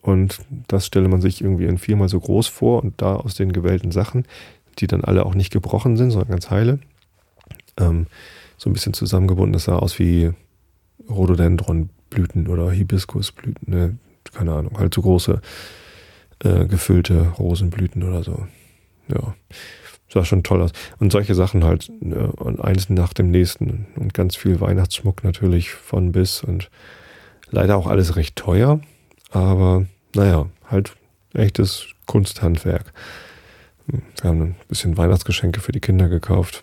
Und 0.00 0.40
das 0.66 0.86
stelle 0.86 1.08
man 1.08 1.20
sich 1.20 1.42
irgendwie 1.42 1.66
in 1.66 1.78
viermal 1.78 2.08
so 2.08 2.18
groß 2.18 2.48
vor 2.48 2.82
und 2.82 3.00
da 3.00 3.14
aus 3.14 3.34
den 3.34 3.52
gewellten 3.52 3.92
Sachen, 3.92 4.24
die 4.78 4.86
dann 4.86 5.04
alle 5.04 5.24
auch 5.26 5.34
nicht 5.34 5.52
gebrochen 5.52 5.96
sind, 5.96 6.10
sondern 6.10 6.30
ganz 6.30 6.50
heile, 6.50 6.80
ähm, 7.78 8.06
so 8.56 8.68
ein 8.68 8.72
bisschen 8.72 8.94
zusammengebunden. 8.94 9.52
Das 9.52 9.64
sah 9.64 9.76
aus 9.76 9.98
wie 9.98 10.32
Rhododendronblüten 11.08 12.48
oder 12.48 12.70
Hibiskusblüten, 12.70 13.72
ne? 13.72 13.98
keine 14.32 14.54
Ahnung, 14.54 14.78
halt 14.78 14.94
so 14.94 15.02
große 15.02 15.40
äh, 16.42 16.66
gefüllte 16.66 17.28
Rosenblüten 17.38 18.02
oder 18.02 18.24
so 18.24 18.46
ja, 19.08 19.34
sah 20.12 20.24
schon 20.24 20.42
toll 20.42 20.62
aus. 20.62 20.72
Und 20.98 21.12
solche 21.12 21.34
Sachen 21.34 21.64
halt, 21.64 21.90
ja, 22.00 22.32
eins 22.62 22.88
nach 22.90 23.12
dem 23.12 23.30
nächsten. 23.30 23.86
Und 23.96 24.14
ganz 24.14 24.36
viel 24.36 24.60
Weihnachtsschmuck 24.60 25.24
natürlich 25.24 25.70
von 25.70 26.12
bis 26.12 26.42
und 26.42 26.70
leider 27.50 27.76
auch 27.76 27.86
alles 27.86 28.16
recht 28.16 28.36
teuer. 28.36 28.80
Aber 29.30 29.86
naja, 30.14 30.46
halt 30.70 30.94
echtes 31.32 31.86
Kunsthandwerk. 32.06 32.92
Wir 33.86 34.28
haben 34.28 34.42
ein 34.42 34.56
bisschen 34.68 34.96
Weihnachtsgeschenke 34.96 35.60
für 35.60 35.72
die 35.72 35.80
Kinder 35.80 36.08
gekauft. 36.08 36.62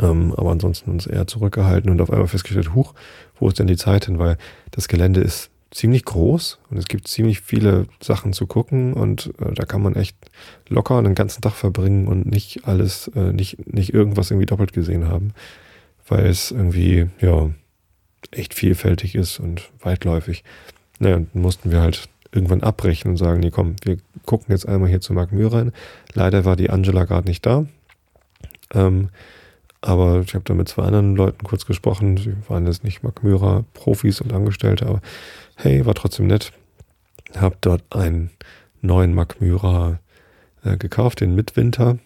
Ähm, 0.00 0.34
aber 0.36 0.50
ansonsten 0.50 0.90
uns 0.90 1.06
eher 1.06 1.26
zurückgehalten 1.26 1.90
und 1.90 2.00
auf 2.00 2.10
einmal 2.10 2.26
festgestellt, 2.26 2.74
huch, 2.74 2.94
wo 3.38 3.48
ist 3.48 3.58
denn 3.58 3.66
die 3.66 3.76
Zeit 3.76 4.06
hin? 4.06 4.18
Weil 4.18 4.38
das 4.70 4.88
Gelände 4.88 5.20
ist 5.20 5.50
ziemlich 5.70 6.04
groß 6.04 6.58
und 6.70 6.78
es 6.78 6.86
gibt 6.86 7.06
ziemlich 7.06 7.40
viele 7.40 7.86
Sachen 8.02 8.32
zu 8.32 8.46
gucken 8.46 8.92
und 8.92 9.32
äh, 9.40 9.52
da 9.54 9.64
kann 9.64 9.82
man 9.82 9.94
echt 9.94 10.16
locker 10.68 10.98
einen 10.98 11.14
ganzen 11.14 11.42
Tag 11.42 11.52
verbringen 11.52 12.08
und 12.08 12.26
nicht 12.26 12.66
alles, 12.66 13.08
äh, 13.14 13.32
nicht, 13.32 13.72
nicht 13.72 13.94
irgendwas 13.94 14.30
irgendwie 14.30 14.46
doppelt 14.46 14.72
gesehen 14.72 15.08
haben, 15.08 15.32
weil 16.08 16.26
es 16.26 16.50
irgendwie, 16.50 17.08
ja, 17.20 17.50
echt 18.32 18.54
vielfältig 18.54 19.14
ist 19.14 19.38
und 19.38 19.70
weitläufig. 19.80 20.44
naja, 20.98 21.16
dann 21.32 21.42
mussten 21.42 21.70
wir 21.70 21.80
halt 21.80 22.08
irgendwann 22.32 22.62
abbrechen 22.62 23.12
und 23.12 23.16
sagen, 23.16 23.40
nee, 23.40 23.50
komm, 23.50 23.76
wir 23.82 23.96
gucken 24.24 24.52
jetzt 24.52 24.68
einmal 24.68 24.88
hier 24.88 25.00
zu 25.00 25.12
Mark 25.12 25.32
Mühr 25.32 25.52
rein. 25.52 25.72
Leider 26.12 26.44
war 26.44 26.56
die 26.56 26.70
Angela 26.70 27.04
gerade 27.04 27.28
nicht 27.28 27.44
da. 27.44 27.66
Ähm, 28.72 29.08
aber 29.80 30.20
ich 30.20 30.34
habe 30.34 30.44
da 30.44 30.54
mit 30.54 30.68
zwei 30.68 30.82
anderen 30.82 31.16
Leuten 31.16 31.44
kurz 31.44 31.64
gesprochen. 31.64 32.16
Sie 32.18 32.34
waren 32.48 32.66
jetzt 32.66 32.84
nicht 32.84 33.02
Mark 33.02 33.24
Mührer 33.24 33.64
Profis 33.72 34.20
und 34.20 34.32
Angestellte, 34.32 34.86
aber 34.86 35.00
hey, 35.62 35.84
war 35.84 35.94
trotzdem 35.94 36.26
nett. 36.26 36.52
Hab 37.36 37.60
dort 37.60 37.82
einen 37.90 38.30
neuen 38.80 39.14
Mührer 39.40 40.00
äh, 40.64 40.76
gekauft, 40.76 41.20
den 41.20 41.34
Midwinter 41.34 41.98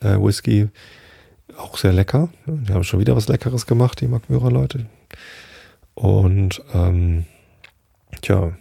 äh, 0.00 0.16
Whisky. 0.18 0.68
Auch 1.56 1.78
sehr 1.78 1.92
lecker. 1.92 2.28
Die 2.46 2.72
haben 2.72 2.84
schon 2.84 3.00
wieder 3.00 3.16
was 3.16 3.28
Leckeres 3.28 3.66
gemacht, 3.66 4.00
die 4.00 4.08
Mark 4.08 4.28
Mührer 4.28 4.50
Leute. 4.50 4.86
Und 5.94 6.62
ähm, 6.74 7.24
tja, 8.20 8.56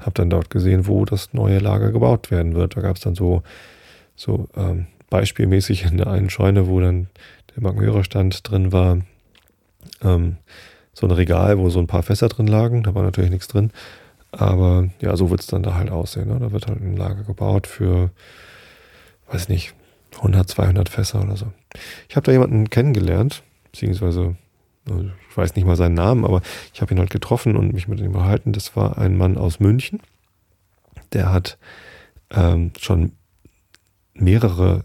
habe 0.00 0.14
dann 0.14 0.30
dort 0.30 0.50
gesehen, 0.50 0.86
wo 0.86 1.04
das 1.04 1.32
neue 1.32 1.58
Lager 1.58 1.92
gebaut 1.92 2.30
werden 2.30 2.54
wird. 2.54 2.76
Da 2.76 2.80
gab 2.80 2.96
es 2.96 3.02
dann 3.02 3.14
so, 3.14 3.42
so 4.16 4.48
ähm, 4.56 4.86
beispielmäßig 5.08 5.84
in 5.84 5.98
der 5.98 6.08
einen 6.08 6.30
Scheune, 6.30 6.66
wo 6.66 6.80
dann 6.80 7.08
der 7.54 7.62
Magmörer-Stand 7.62 8.48
drin 8.50 8.72
war, 8.72 8.98
ähm, 10.02 10.38
so 10.92 11.06
ein 11.06 11.10
Regal, 11.10 11.58
wo 11.58 11.70
so 11.70 11.78
ein 11.78 11.86
paar 11.86 12.02
Fässer 12.02 12.28
drin 12.28 12.46
lagen. 12.46 12.82
Da 12.82 12.94
war 12.94 13.02
natürlich 13.02 13.30
nichts 13.30 13.48
drin. 13.48 13.70
Aber 14.30 14.88
ja, 15.00 15.16
so 15.16 15.30
wird 15.30 15.40
es 15.40 15.46
dann 15.46 15.62
da 15.62 15.74
halt 15.74 15.90
aussehen. 15.90 16.28
Ne? 16.28 16.38
Da 16.38 16.52
wird 16.52 16.66
halt 16.66 16.80
ein 16.80 16.96
Lager 16.96 17.22
gebaut 17.24 17.66
für, 17.66 18.10
weiß 19.30 19.48
nicht, 19.48 19.74
100, 20.16 20.48
200 20.48 20.88
Fässer 20.88 21.22
oder 21.22 21.36
so. 21.36 21.46
Ich 22.08 22.16
habe 22.16 22.24
da 22.24 22.32
jemanden 22.32 22.70
kennengelernt, 22.70 23.42
beziehungsweise 23.64 24.36
also 24.88 25.04
ich 25.30 25.36
weiß 25.36 25.54
nicht 25.54 25.64
mal 25.64 25.76
seinen 25.76 25.94
Namen, 25.94 26.24
aber 26.24 26.42
ich 26.74 26.80
habe 26.80 26.92
ihn 26.92 26.98
halt 26.98 27.10
getroffen 27.10 27.56
und 27.56 27.72
mich 27.72 27.88
mit 27.88 28.00
ihm 28.00 28.08
unterhalten. 28.14 28.52
Das 28.52 28.74
war 28.76 28.98
ein 28.98 29.16
Mann 29.16 29.38
aus 29.38 29.60
München. 29.60 30.00
Der 31.12 31.32
hat 31.32 31.58
ähm, 32.30 32.72
schon 32.78 33.12
mehrere 34.14 34.84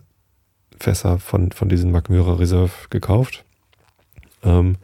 Fässer 0.80 1.20
von, 1.20 1.52
von 1.52 1.70
diesem 1.70 1.91
Magmyra 1.91 2.34
Reserve 2.34 2.72
gekauft. 2.89 3.43
Ähm, 4.43 4.78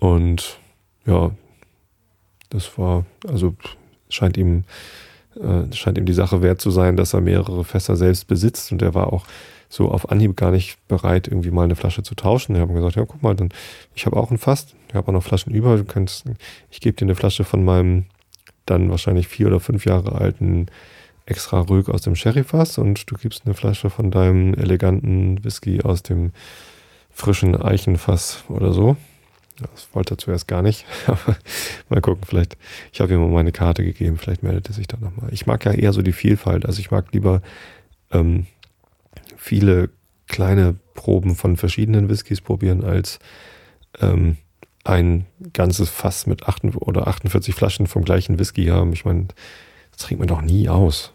und 0.00 0.58
ja, 1.04 1.30
das 2.48 2.78
war, 2.78 3.04
also 3.28 3.54
scheint 4.08 4.38
ihm, 4.38 4.64
äh, 5.38 5.70
scheint 5.74 5.98
ihm 5.98 6.06
die 6.06 6.14
Sache 6.14 6.40
wert 6.40 6.58
zu 6.58 6.70
sein, 6.70 6.96
dass 6.96 7.12
er 7.12 7.20
mehrere 7.20 7.64
Fässer 7.64 7.96
selbst 7.96 8.26
besitzt. 8.26 8.72
Und 8.72 8.80
er 8.80 8.94
war 8.94 9.12
auch 9.12 9.26
so 9.68 9.90
auf 9.90 10.10
Anhieb 10.10 10.38
gar 10.38 10.52
nicht 10.52 10.78
bereit, 10.88 11.28
irgendwie 11.28 11.50
mal 11.50 11.64
eine 11.64 11.76
Flasche 11.76 12.02
zu 12.02 12.14
tauschen. 12.14 12.54
Wir 12.54 12.62
haben 12.62 12.74
gesagt, 12.74 12.96
ja, 12.96 13.04
guck 13.04 13.22
mal, 13.22 13.36
dann, 13.36 13.50
ich 13.94 14.06
habe 14.06 14.16
auch 14.16 14.30
ein 14.30 14.38
Fass, 14.38 14.74
ich 14.88 14.94
habe 14.94 15.08
auch 15.08 15.12
noch 15.12 15.22
Flaschen 15.22 15.52
über, 15.52 15.76
du 15.76 15.84
kannst, 15.84 16.24
ich 16.70 16.80
gebe 16.80 16.96
dir 16.96 17.04
eine 17.04 17.14
Flasche 17.14 17.44
von 17.44 17.62
meinem 17.62 18.06
dann 18.64 18.88
wahrscheinlich 18.88 19.28
vier 19.28 19.48
oder 19.48 19.60
fünf 19.60 19.84
Jahre 19.84 20.12
alten 20.12 20.66
extra 21.26 21.60
ruhig 21.60 21.88
aus 21.88 22.00
dem 22.00 22.16
Sherryfass 22.16 22.78
und 22.78 23.10
du 23.10 23.16
gibst 23.16 23.42
eine 23.44 23.54
Flasche 23.54 23.90
von 23.90 24.10
deinem 24.10 24.54
eleganten 24.54 25.44
Whisky 25.44 25.82
aus 25.82 26.02
dem 26.02 26.32
frischen 27.10 27.60
Eichenfass 27.60 28.44
oder 28.48 28.72
so. 28.72 28.96
Das 29.60 29.88
wollte 29.92 30.14
er 30.14 30.18
zuerst 30.18 30.48
gar 30.48 30.62
nicht. 30.62 30.86
Aber 31.06 31.36
mal 31.88 32.00
gucken, 32.00 32.24
vielleicht. 32.26 32.56
Ich 32.92 33.00
habe 33.00 33.12
ihm 33.12 33.20
mal 33.20 33.28
meine 33.28 33.52
Karte 33.52 33.84
gegeben, 33.84 34.16
vielleicht 34.16 34.42
meldet 34.42 34.68
er 34.68 34.74
sich 34.74 34.86
dann 34.86 35.00
nochmal. 35.00 35.32
Ich 35.32 35.46
mag 35.46 35.64
ja 35.64 35.72
eher 35.72 35.92
so 35.92 36.02
die 36.02 36.12
Vielfalt. 36.12 36.66
Also 36.66 36.80
ich 36.80 36.90
mag 36.90 37.12
lieber 37.12 37.42
ähm, 38.10 38.46
viele 39.36 39.90
kleine 40.26 40.76
Proben 40.94 41.34
von 41.34 41.56
verschiedenen 41.56 42.08
Whiskys 42.08 42.40
probieren, 42.40 42.84
als 42.84 43.18
ähm, 44.00 44.36
ein 44.84 45.26
ganzes 45.52 45.90
Fass 45.90 46.26
mit 46.26 46.46
8 46.46 46.76
oder 46.76 47.06
48 47.06 47.54
Flaschen 47.54 47.86
vom 47.86 48.04
gleichen 48.04 48.38
Whisky 48.38 48.66
haben. 48.66 48.92
Ich 48.92 49.04
meine, 49.04 49.28
das 49.92 50.06
trinkt 50.06 50.20
man 50.20 50.28
doch 50.28 50.42
nie 50.42 50.68
aus. 50.68 51.12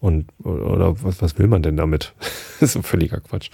Und, 0.00 0.26
oder 0.44 1.02
was, 1.02 1.20
was 1.22 1.38
will 1.38 1.46
man 1.46 1.62
denn 1.62 1.76
damit? 1.76 2.14
das 2.60 2.70
ist 2.70 2.76
ein 2.76 2.82
völliger 2.82 3.20
Quatsch. 3.20 3.50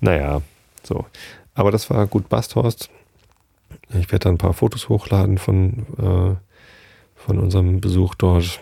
Naja, 0.00 0.42
so. 0.82 1.06
Aber 1.54 1.70
das 1.70 1.90
war 1.90 2.06
gut 2.06 2.28
Basthorst. 2.28 2.90
Ich 3.90 4.10
werde 4.10 4.24
da 4.24 4.30
ein 4.30 4.38
paar 4.38 4.54
Fotos 4.54 4.88
hochladen 4.88 5.38
von, 5.38 5.86
äh, 5.98 6.36
von 7.14 7.38
unserem 7.38 7.80
Besuch 7.80 8.14
dort. 8.14 8.60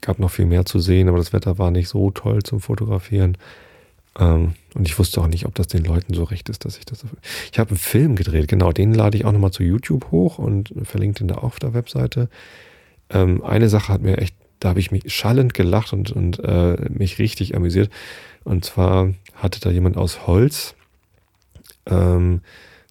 Gab 0.00 0.18
noch 0.18 0.30
viel 0.30 0.46
mehr 0.46 0.64
zu 0.64 0.78
sehen, 0.78 1.08
aber 1.08 1.18
das 1.18 1.32
Wetter 1.32 1.58
war 1.58 1.70
nicht 1.70 1.88
so 1.88 2.10
toll 2.10 2.42
zum 2.42 2.60
Fotografieren. 2.60 3.36
Ähm, 4.18 4.54
und 4.74 4.88
ich 4.88 4.98
wusste 4.98 5.20
auch 5.20 5.26
nicht, 5.26 5.46
ob 5.46 5.54
das 5.54 5.68
den 5.68 5.84
Leuten 5.84 6.14
so 6.14 6.24
recht 6.24 6.48
ist, 6.48 6.64
dass 6.64 6.78
ich 6.78 6.84
das. 6.84 7.04
Ich 7.52 7.58
habe 7.58 7.70
einen 7.70 7.78
Film 7.78 8.16
gedreht, 8.16 8.48
genau, 8.48 8.72
den 8.72 8.92
lade 8.92 9.16
ich 9.16 9.24
auch 9.24 9.32
nochmal 9.32 9.52
zu 9.52 9.62
YouTube 9.62 10.10
hoch 10.10 10.38
und 10.38 10.72
verlinke 10.82 11.18
den 11.18 11.28
da 11.28 11.36
auch 11.36 11.44
auf 11.44 11.58
der 11.58 11.74
Webseite. 11.74 12.28
Ähm, 13.10 13.42
eine 13.44 13.68
Sache 13.68 13.92
hat 13.92 14.02
mir 14.02 14.18
echt, 14.18 14.34
da 14.60 14.70
habe 14.70 14.80
ich 14.80 14.90
mich 14.90 15.12
schallend 15.12 15.54
gelacht 15.54 15.92
und, 15.92 16.10
und 16.10 16.38
äh, 16.40 16.76
mich 16.90 17.18
richtig 17.18 17.54
amüsiert. 17.56 17.90
Und 18.44 18.64
zwar 18.64 19.14
hatte 19.34 19.60
da 19.60 19.70
jemand 19.70 19.96
aus 19.96 20.26
Holz 20.26 20.74
ähm, 21.86 22.40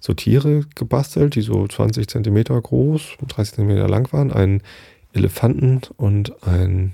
so 0.07 0.13
Tiere 0.13 0.61
gebastelt, 0.75 1.35
die 1.35 1.41
so 1.41 1.67
20 1.67 2.07
Zentimeter 2.07 2.59
groß, 2.59 3.17
30 3.27 3.55
Zentimeter 3.55 3.89
lang 3.89 4.11
waren. 4.13 4.31
Einen 4.31 4.63
Elefanten 5.11 5.81
und 5.97 6.47
ein, 6.47 6.93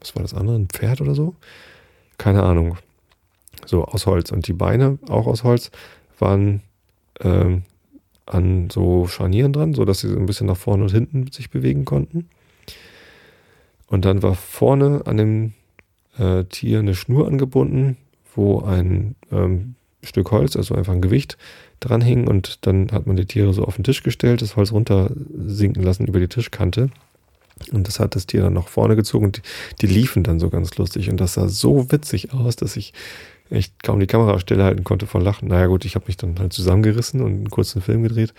was 0.00 0.16
war 0.16 0.22
das 0.22 0.34
andere, 0.34 0.56
ein 0.56 0.68
Pferd 0.68 1.00
oder 1.00 1.14
so? 1.14 1.36
Keine 2.18 2.42
Ahnung. 2.42 2.76
So 3.66 3.84
aus 3.84 4.06
Holz. 4.06 4.32
Und 4.32 4.48
die 4.48 4.52
Beine, 4.52 4.98
auch 5.08 5.28
aus 5.28 5.44
Holz, 5.44 5.70
waren 6.18 6.60
ähm, 7.20 7.62
an 8.26 8.68
so 8.68 9.06
Scharnieren 9.06 9.52
dran, 9.52 9.72
sodass 9.72 10.00
sie 10.00 10.08
so 10.08 10.16
ein 10.16 10.26
bisschen 10.26 10.48
nach 10.48 10.56
vorne 10.56 10.82
und 10.82 10.90
hinten 10.90 11.30
sich 11.30 11.50
bewegen 11.50 11.84
konnten. 11.84 12.28
Und 13.86 14.04
dann 14.04 14.24
war 14.24 14.34
vorne 14.34 15.02
an 15.06 15.18
dem 15.18 15.52
äh, 16.18 16.42
Tier 16.46 16.80
eine 16.80 16.96
Schnur 16.96 17.28
angebunden, 17.28 17.96
wo 18.34 18.62
ein 18.62 19.14
ähm, 19.30 19.76
Stück 20.02 20.30
Holz, 20.30 20.56
also 20.56 20.74
einfach 20.74 20.92
ein 20.92 21.02
Gewicht, 21.02 21.36
dran 21.80 22.00
hing. 22.00 22.26
Und 22.26 22.66
dann 22.66 22.90
hat 22.92 23.06
man 23.06 23.16
die 23.16 23.26
Tiere 23.26 23.52
so 23.52 23.64
auf 23.64 23.76
den 23.76 23.84
Tisch 23.84 24.02
gestellt, 24.02 24.42
das 24.42 24.56
Holz 24.56 24.72
runtersinken 24.72 25.82
lassen 25.82 26.06
über 26.06 26.20
die 26.20 26.28
Tischkante. 26.28 26.90
Und 27.72 27.88
das 27.88 28.00
hat 28.00 28.14
das 28.14 28.26
Tier 28.26 28.42
dann 28.42 28.52
nach 28.52 28.68
vorne 28.68 28.96
gezogen 28.96 29.26
und 29.26 29.38
die, 29.38 29.86
die 29.86 29.86
liefen 29.86 30.22
dann 30.22 30.38
so 30.38 30.50
ganz 30.50 30.76
lustig. 30.76 31.08
Und 31.08 31.18
das 31.18 31.34
sah 31.34 31.48
so 31.48 31.90
witzig 31.90 32.32
aus, 32.34 32.56
dass 32.56 32.76
ich 32.76 32.92
echt 33.50 33.82
kaum 33.82 34.00
die 34.00 34.06
Kamera 34.06 34.38
stillhalten 34.38 34.84
konnte 34.84 35.06
vor 35.06 35.22
Lachen. 35.22 35.48
Naja 35.48 35.66
gut, 35.66 35.84
ich 35.84 35.94
habe 35.94 36.06
mich 36.06 36.16
dann 36.16 36.38
halt 36.38 36.52
zusammengerissen 36.52 37.22
und 37.22 37.32
einen 37.32 37.50
kurzen 37.50 37.80
Film 37.80 38.02
gedreht. 38.02 38.34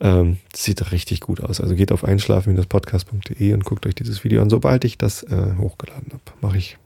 Ähm, 0.00 0.38
sieht 0.54 0.92
richtig 0.92 1.20
gut 1.20 1.42
aus. 1.42 1.60
Also 1.60 1.74
geht 1.74 1.92
auf 1.92 2.04
einschlafen-podcast.de 2.04 3.52
und 3.52 3.64
guckt 3.64 3.86
euch 3.86 3.94
dieses 3.94 4.22
Video 4.24 4.42
an, 4.42 4.50
sobald 4.50 4.84
ich 4.84 4.96
das 4.96 5.22
äh, 5.24 5.54
hochgeladen 5.58 6.12
habe. 6.12 6.22
Mache 6.40 6.58
ich 6.58 6.78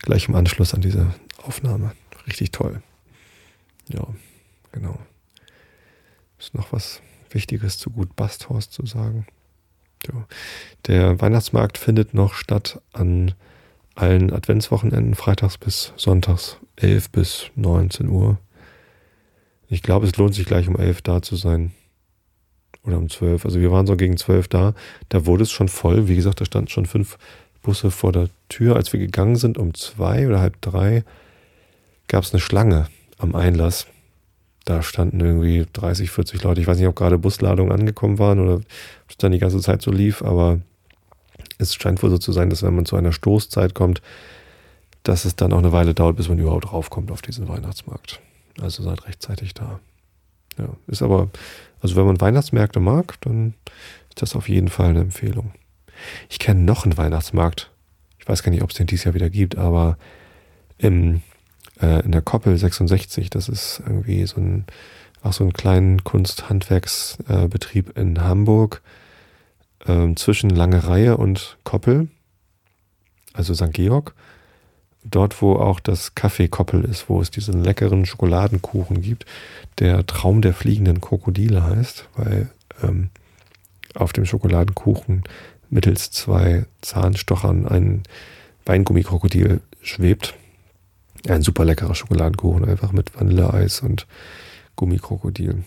gleich 0.00 0.28
im 0.28 0.34
Anschluss 0.34 0.74
an 0.74 0.82
diese 0.82 1.14
Aufnahme. 1.42 1.92
Richtig 2.26 2.52
toll. 2.52 2.82
Ja, 3.88 4.06
genau. 4.72 4.98
Ist 6.38 6.54
noch 6.54 6.72
was 6.72 7.00
Wichtiges 7.30 7.78
zu 7.78 7.90
Gut 7.90 8.14
Basthorst 8.16 8.72
zu 8.72 8.86
sagen? 8.86 9.26
Der 10.86 11.20
Weihnachtsmarkt 11.20 11.78
findet 11.78 12.14
noch 12.14 12.34
statt 12.34 12.80
an 12.92 13.34
allen 13.94 14.32
Adventswochenenden, 14.32 15.14
freitags 15.14 15.56
bis 15.56 15.92
sonntags, 15.96 16.58
11 16.76 17.10
bis 17.10 17.50
19 17.54 18.08
Uhr. 18.08 18.38
Ich 19.68 19.82
glaube, 19.82 20.06
es 20.06 20.16
lohnt 20.16 20.34
sich 20.34 20.46
gleich 20.46 20.68
um 20.68 20.76
11 20.76 21.02
da 21.02 21.22
zu 21.22 21.36
sein. 21.36 21.72
Oder 22.82 22.98
um 22.98 23.08
12. 23.08 23.46
Also 23.46 23.60
wir 23.60 23.72
waren 23.72 23.86
so 23.86 23.96
gegen 23.96 24.16
12 24.16 24.48
da. 24.48 24.74
Da 25.08 25.24
wurde 25.24 25.44
es 25.44 25.50
schon 25.50 25.68
voll. 25.68 26.06
Wie 26.06 26.16
gesagt, 26.16 26.40
da 26.40 26.44
standen 26.44 26.68
schon 26.68 26.84
fünf 26.84 27.16
Busse 27.62 27.90
vor 27.90 28.12
der 28.12 28.28
Tür. 28.50 28.76
Als 28.76 28.92
wir 28.92 29.00
gegangen 29.00 29.36
sind 29.36 29.56
um 29.56 29.72
zwei 29.72 30.26
oder 30.26 30.40
halb 30.40 30.60
drei, 30.60 31.02
gab 32.08 32.24
es 32.24 32.32
eine 32.32 32.40
Schlange 32.40 32.88
am 33.16 33.34
Einlass. 33.34 33.86
Da 34.64 34.82
standen 34.82 35.20
irgendwie 35.20 35.66
30, 35.72 36.10
40 36.10 36.42
Leute. 36.42 36.60
Ich 36.60 36.66
weiß 36.66 36.78
nicht, 36.78 36.86
ob 36.86 36.96
gerade 36.96 37.18
Busladungen 37.18 37.72
angekommen 37.72 38.18
waren 38.18 38.40
oder 38.40 38.54
ob 38.54 38.64
es 39.10 39.16
dann 39.18 39.32
die 39.32 39.38
ganze 39.38 39.60
Zeit 39.60 39.82
so 39.82 39.90
lief, 39.90 40.22
aber 40.22 40.60
es 41.58 41.74
scheint 41.74 42.02
wohl 42.02 42.10
so 42.10 42.18
zu 42.18 42.32
sein, 42.32 42.50
dass 42.50 42.62
wenn 42.62 42.74
man 42.74 42.86
zu 42.86 42.96
einer 42.96 43.12
Stoßzeit 43.12 43.74
kommt, 43.74 44.00
dass 45.02 45.26
es 45.26 45.36
dann 45.36 45.52
auch 45.52 45.58
eine 45.58 45.72
Weile 45.72 45.94
dauert, 45.94 46.16
bis 46.16 46.28
man 46.28 46.38
überhaupt 46.38 46.72
raufkommt 46.72 47.10
auf 47.10 47.20
diesen 47.20 47.46
Weihnachtsmarkt. 47.48 48.20
Also 48.60 48.82
seid 48.82 49.06
rechtzeitig 49.06 49.52
da. 49.54 49.80
Ja, 50.58 50.68
ist 50.86 51.02
aber, 51.02 51.30
also 51.80 51.96
wenn 51.96 52.06
man 52.06 52.20
Weihnachtsmärkte 52.20 52.80
mag, 52.80 53.20
dann 53.20 53.54
ist 54.08 54.22
das 54.22 54.36
auf 54.36 54.48
jeden 54.48 54.68
Fall 54.68 54.90
eine 54.90 55.00
Empfehlung. 55.00 55.52
Ich 56.28 56.38
kenne 56.38 56.60
noch 56.60 56.84
einen 56.84 56.96
Weihnachtsmarkt. 56.96 57.70
Ich 58.18 58.28
weiß 58.28 58.42
gar 58.42 58.50
nicht, 58.50 58.62
ob 58.62 58.70
es 58.70 58.76
den 58.76 58.86
dieses 58.86 59.04
Jahr 59.04 59.14
wieder 59.14 59.30
gibt, 59.30 59.56
aber 59.56 59.98
im, 60.78 61.22
äh, 61.80 62.04
in 62.04 62.12
der 62.12 62.22
Koppel 62.22 62.56
66, 62.56 63.30
das 63.30 63.48
ist 63.48 63.82
irgendwie 63.86 64.26
so 64.26 64.40
ein, 64.40 64.64
auch 65.22 65.32
so 65.32 65.44
ein 65.44 65.52
kleinen 65.52 66.04
Kunsthandwerksbetrieb 66.04 67.96
äh, 67.96 68.00
in 68.00 68.22
Hamburg 68.22 68.82
ähm, 69.86 70.16
zwischen 70.16 70.50
Lange 70.50 70.86
Reihe 70.86 71.16
und 71.16 71.58
Koppel, 71.64 72.08
also 73.32 73.54
St. 73.54 73.72
Georg, 73.72 74.14
dort 75.04 75.40
wo 75.42 75.56
auch 75.56 75.80
das 75.80 76.16
Café 76.16 76.48
Koppel 76.48 76.84
ist, 76.84 77.08
wo 77.08 77.20
es 77.20 77.30
diesen 77.30 77.62
leckeren 77.62 78.06
Schokoladenkuchen 78.06 79.02
gibt, 79.02 79.26
der 79.78 80.06
Traum 80.06 80.40
der 80.40 80.54
fliegenden 80.54 81.00
Krokodile 81.00 81.62
heißt, 81.62 82.08
weil 82.16 82.50
ähm, 82.82 83.10
auf 83.94 84.12
dem 84.12 84.26
Schokoladenkuchen 84.26 85.24
mittels 85.70 86.10
zwei 86.10 86.66
Zahnstochern 86.80 87.66
ein 87.66 88.02
Weingummikrokodil 88.66 89.60
schwebt. 89.82 90.34
Ein 91.28 91.42
super 91.42 91.64
leckerer 91.64 91.94
Schokoladenkuchen, 91.94 92.68
einfach 92.68 92.92
mit 92.92 93.18
Vanilleeis 93.18 93.80
und 93.80 94.06
Gummikrokodil. 94.76 95.64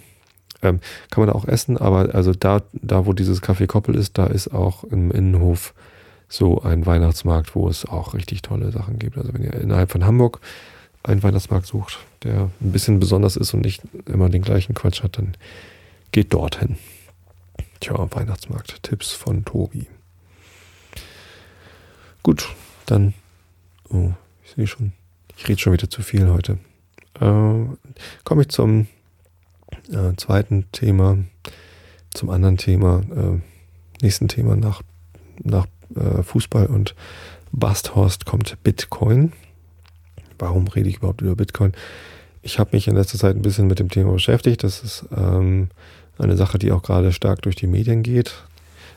Ähm, 0.62 0.80
kann 1.10 1.26
man 1.26 1.34
auch 1.34 1.46
essen, 1.46 1.78
aber 1.78 2.14
also 2.16 2.34
da, 2.34 2.62
da 2.74 3.06
wo 3.06 3.14
dieses 3.14 3.44
Café 3.44 3.68
Koppel 3.68 3.96
ist, 3.96 4.18
da 4.18 4.28
ist 4.28 4.54
auch 4.54 4.84
im 4.84 5.12
Innenhof 5.12 5.74
so 6.30 6.62
ein 6.62 6.86
Weihnachtsmarkt, 6.86 7.56
wo 7.56 7.70
es 7.70 7.86
auch 7.86 8.14
richtig 8.14 8.42
tolle 8.42 8.72
Sachen 8.72 9.00
gibt. 9.00 9.18
Also 9.18 9.34
wenn 9.34 9.44
ihr 9.44 9.54
innerhalb 9.54 9.92
von 9.92 10.06
Hamburg 10.06 10.42
einen 11.04 11.24
Weihnachtsmarkt 11.24 11.68
sucht, 11.68 12.00
der 12.24 12.50
ein 12.60 12.72
bisschen 12.72 13.00
besonders 13.00 13.38
ist 13.38 13.54
und 13.54 13.62
nicht 13.62 13.82
immer 14.06 14.30
den 14.30 14.42
gleichen 14.42 14.74
Quatsch 14.74 15.04
hat, 15.04 15.18
dann 15.18 15.36
geht 16.12 16.34
dorthin. 16.34 16.78
Tja, 17.80 18.08
Weihnachtsmarkt, 18.12 18.84
Tipps 18.84 19.12
von 19.12 19.46
Tobi. 19.46 19.88
Gut, 22.24 22.50
dann, 22.88 23.14
oh, 23.90 24.12
ich 24.44 24.52
sehe 24.52 24.68
schon, 24.68 24.92
ich 25.38 25.48
rede 25.48 25.60
schon 25.60 25.74
wieder 25.74 25.90
zu 25.90 26.02
viel 26.02 26.28
heute. 26.30 26.58
Äh, 27.20 27.66
Komme 28.24 28.42
ich 28.42 28.50
zum 28.50 28.88
äh, 29.90 30.16
zweiten 30.18 30.72
Thema, 30.72 31.18
zum 32.14 32.30
anderen 32.30 32.58
Thema, 32.58 33.02
äh, 33.16 33.40
nächsten 34.02 34.28
Thema 34.28 34.56
nach, 34.56 34.82
nach 35.44 35.68
äh, 35.96 36.24
Fußball 36.24 36.68
und 36.68 36.96
Basthorst 37.52 38.26
kommt 38.26 38.62
Bitcoin. 38.64 39.32
Warum 40.40 40.68
rede 40.68 40.90
ich 40.90 40.98
überhaupt 40.98 41.22
über 41.22 41.36
Bitcoin? 41.36 41.74
Ich 42.42 42.60
habe 42.60 42.72
mich 42.74 42.88
in 42.88 42.96
letzter 42.96 43.18
Zeit 43.18 43.36
ein 43.36 43.42
bisschen 43.42 43.68
mit 43.68 43.80
dem 43.80 43.90
Thema 43.90 44.14
beschäftigt. 44.14 44.64
Das 44.64 44.84
ist 44.84 45.06
ähm, 45.16 45.70
eine 46.18 46.38
Sache, 46.38 46.60
die 46.60 46.72
auch 46.72 46.84
gerade 46.84 47.12
stark 47.12 47.42
durch 47.42 47.56
die 47.56 47.68
Medien 47.68 48.04
geht. 48.04 48.44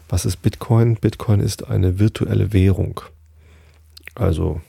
Was 0.08 0.24
ist 0.24 0.42
Bitcoin? 0.42 0.96
Bitcoin 0.96 1.40
ist 1.40 1.68
eine 1.68 1.98
virtuelle 1.98 2.52
Währung. 2.52 3.00
Also 4.14 4.60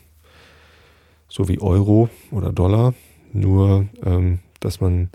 so 1.31 1.47
wie 1.47 1.61
Euro 1.61 2.09
oder 2.29 2.51
Dollar, 2.51 2.93
nur 3.31 3.87
ähm, 4.05 4.39
dass 4.59 4.81
man, 4.81 5.09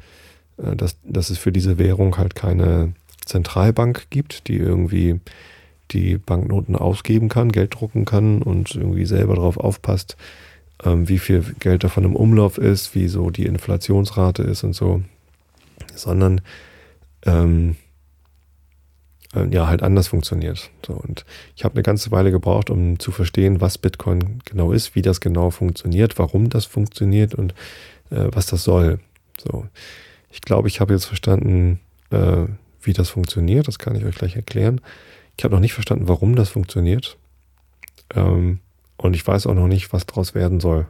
äh, 0.56 0.74
dass, 0.74 0.96
dass 1.04 1.28
es 1.30 1.38
für 1.38 1.52
diese 1.52 1.78
Währung 1.78 2.16
halt 2.16 2.34
keine 2.34 2.94
Zentralbank 3.26 4.06
gibt, 4.08 4.48
die 4.48 4.56
irgendwie 4.56 5.20
die 5.90 6.16
Banknoten 6.16 6.74
ausgeben 6.74 7.28
kann, 7.28 7.52
Geld 7.52 7.74
drucken 7.74 8.06
kann 8.06 8.42
und 8.42 8.74
irgendwie 8.74 9.04
selber 9.04 9.34
darauf 9.34 9.58
aufpasst, 9.58 10.16
ähm, 10.82 11.08
wie 11.08 11.18
viel 11.18 11.44
Geld 11.60 11.84
davon 11.84 12.04
im 12.04 12.16
Umlauf 12.16 12.56
ist, 12.56 12.94
wie 12.94 13.08
so 13.08 13.30
die 13.30 13.46
Inflationsrate 13.46 14.42
ist 14.42 14.64
und 14.64 14.72
so, 14.72 15.02
sondern 15.94 16.40
ähm, 17.26 17.76
äh, 19.36 19.46
ja 19.54 19.66
halt 19.66 19.82
anders 19.82 20.08
funktioniert. 20.08 20.70
So, 20.86 20.94
und 20.94 21.24
ich 21.54 21.64
habe 21.64 21.74
eine 21.74 21.82
ganze 21.82 22.10
Weile 22.10 22.30
gebraucht, 22.30 22.70
um 22.70 22.98
zu 22.98 23.12
verstehen, 23.12 23.60
was 23.60 23.78
Bitcoin 23.78 24.40
genau 24.44 24.72
ist, 24.72 24.94
wie 24.94 25.02
das 25.02 25.20
genau 25.20 25.50
funktioniert, 25.50 26.18
warum 26.18 26.48
das 26.48 26.64
funktioniert 26.64 27.34
und 27.34 27.52
äh, 28.10 28.28
was 28.32 28.46
das 28.46 28.64
soll. 28.64 28.98
So, 29.38 29.66
ich 30.30 30.40
glaube, 30.40 30.68
ich 30.68 30.80
habe 30.80 30.94
jetzt 30.94 31.04
verstanden, 31.04 31.80
äh, 32.10 32.46
wie 32.82 32.92
das 32.92 33.10
funktioniert. 33.10 33.68
Das 33.68 33.78
kann 33.78 33.96
ich 33.96 34.04
euch 34.04 34.16
gleich 34.16 34.36
erklären. 34.36 34.80
Ich 35.36 35.44
habe 35.44 35.54
noch 35.54 35.60
nicht 35.60 35.74
verstanden, 35.74 36.08
warum 36.08 36.36
das 36.36 36.48
funktioniert. 36.48 37.16
Ähm, 38.14 38.60
und 38.96 39.14
ich 39.14 39.26
weiß 39.26 39.46
auch 39.46 39.54
noch 39.54 39.68
nicht, 39.68 39.92
was 39.92 40.06
daraus 40.06 40.34
werden 40.34 40.60
soll. 40.60 40.86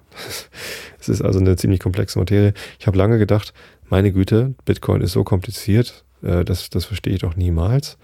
es 1.00 1.09
ist 1.09 1.22
also 1.22 1.40
eine 1.40 1.56
ziemlich 1.56 1.80
komplexe 1.80 2.18
Materie. 2.18 2.54
Ich 2.78 2.87
habe 2.87 2.96
lange 2.96 3.18
gedacht, 3.18 3.52
meine 3.88 4.12
Güte, 4.12 4.54
Bitcoin 4.64 5.00
ist 5.00 5.12
so 5.12 5.24
kompliziert, 5.24 6.04
äh, 6.22 6.44
das, 6.44 6.70
das 6.70 6.85
verstehe 6.85 7.14
ich 7.14 7.20
doch 7.20 7.37
niemals. 7.37 7.98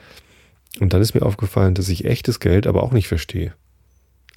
Und 0.80 0.92
dann 0.92 1.02
ist 1.02 1.14
mir 1.14 1.22
aufgefallen, 1.22 1.74
dass 1.74 1.88
ich 1.88 2.04
echtes 2.04 2.40
Geld 2.40 2.66
aber 2.66 2.82
auch 2.82 2.92
nicht 2.92 3.08
verstehe. 3.08 3.52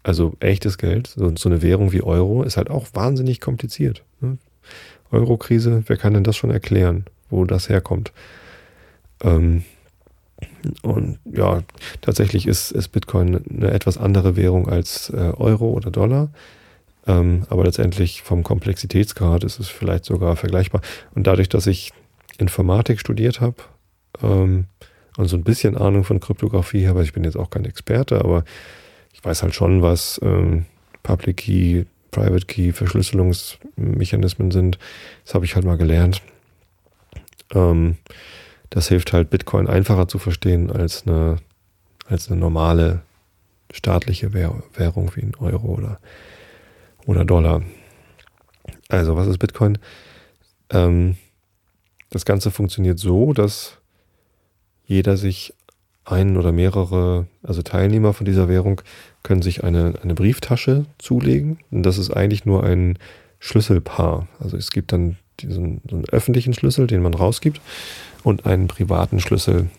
Also 0.03 0.33
echtes 0.39 0.77
Geld, 0.77 1.07
so, 1.07 1.49
eine 1.49 1.61
Währung 1.61 1.91
wie 1.91 2.03
Euro, 2.03 2.43
ist 2.43 2.57
halt 2.57 2.69
auch 2.69 2.87
wahnsinnig 2.93 3.41
kompliziert. 3.41 4.03
Ne? 4.21 4.37
Euro-Krise, 5.11 5.83
wer 5.87 5.97
kann 5.97 6.13
denn 6.13 6.23
das 6.23 6.35
schon 6.35 6.51
erklären, 6.51 7.05
wo 7.29 7.45
das 7.45 7.69
herkommt? 7.69 8.11
Ähm, 9.23 9.63
und 10.81 11.19
ja, 11.25 11.63
tatsächlich 12.01 12.45
ist, 12.47 12.71
ist 12.71 12.89
Bitcoin 12.89 13.43
eine 13.49 13.71
etwas 13.71 13.97
andere 13.97 14.35
Währung 14.35 14.67
als 14.67 15.09
äh, 15.09 15.31
Euro 15.37 15.69
oder 15.69 15.89
Dollar. 15.89 16.29
Ähm, 17.07 17.43
aber 17.49 17.63
letztendlich 17.63 18.21
vom 18.21 18.43
Komplexitätsgrad 18.43 19.43
ist 19.43 19.59
es 19.59 19.69
vielleicht 19.69 20.05
sogar 20.05 20.35
vergleichbar. 20.35 20.81
Und 21.13 21.27
dadurch, 21.27 21.49
dass 21.49 21.67
ich 21.67 21.93
Informatik 22.37 22.99
studiert 22.99 23.41
habe 23.41 23.55
ähm, 24.21 24.65
und 25.17 25.27
so 25.27 25.37
ein 25.37 25.43
bisschen 25.43 25.77
Ahnung 25.77 26.03
von 26.03 26.19
Kryptographie 26.19 26.87
habe, 26.87 27.03
ich 27.03 27.13
bin 27.13 27.23
jetzt 27.23 27.37
auch 27.37 27.49
kein 27.49 27.65
Experte, 27.65 28.19
aber 28.19 28.43
ich 29.13 29.23
weiß 29.23 29.43
halt 29.43 29.55
schon, 29.55 29.81
was 29.81 30.19
ähm, 30.23 30.65
Public 31.03 31.37
Key, 31.37 31.85
Private 32.11 32.45
Key, 32.45 32.71
Verschlüsselungsmechanismen 32.71 34.51
sind. 34.51 34.77
Das 35.23 35.33
habe 35.33 35.45
ich 35.45 35.55
halt 35.55 35.65
mal 35.65 35.77
gelernt. 35.77 36.21
Ähm, 37.53 37.97
das 38.69 38.89
hilft 38.89 39.13
halt 39.13 39.29
Bitcoin 39.29 39.67
einfacher 39.67 40.07
zu 40.07 40.17
verstehen 40.17 40.71
als 40.71 41.07
eine, 41.07 41.37
als 42.07 42.29
eine 42.29 42.39
normale 42.39 43.01
staatliche 43.71 44.33
Währung 44.33 45.11
wie 45.15 45.21
ein 45.21 45.35
Euro 45.39 45.67
oder, 45.67 45.99
oder 47.05 47.25
Dollar. 47.25 47.63
Also, 48.89 49.15
was 49.15 49.27
ist 49.27 49.39
Bitcoin? 49.39 49.77
Ähm, 50.69 51.17
das 52.09 52.25
Ganze 52.25 52.51
funktioniert 52.51 52.99
so, 52.99 53.33
dass 53.33 53.77
jeder 54.87 55.17
sich 55.17 55.53
einen 56.05 56.37
oder 56.37 56.51
mehrere, 56.51 57.27
also 57.41 57.61
Teilnehmer 57.61 58.13
von 58.13 58.25
dieser 58.25 58.47
Währung, 58.47 58.81
können 59.23 59.41
sich 59.41 59.63
eine, 59.63 59.95
eine 60.03 60.13
Brieftasche 60.13 60.85
zulegen. 60.99 61.59
Und 61.71 61.83
das 61.83 61.97
ist 61.97 62.11
eigentlich 62.11 62.45
nur 62.45 62.63
ein 62.63 62.99
Schlüsselpaar. 63.39 64.27
Also 64.39 64.55
es 64.55 64.71
gibt 64.71 64.91
dann 64.91 65.17
diesen 65.39 65.81
so 65.89 65.95
einen 65.95 66.09
öffentlichen 66.09 66.53
Schlüssel, 66.53 66.87
den 66.87 67.01
man 67.01 67.13
rausgibt 67.13 67.59
und 68.23 68.45
einen 68.45 68.67
privaten 68.67 69.19
Schlüssel, 69.19 69.69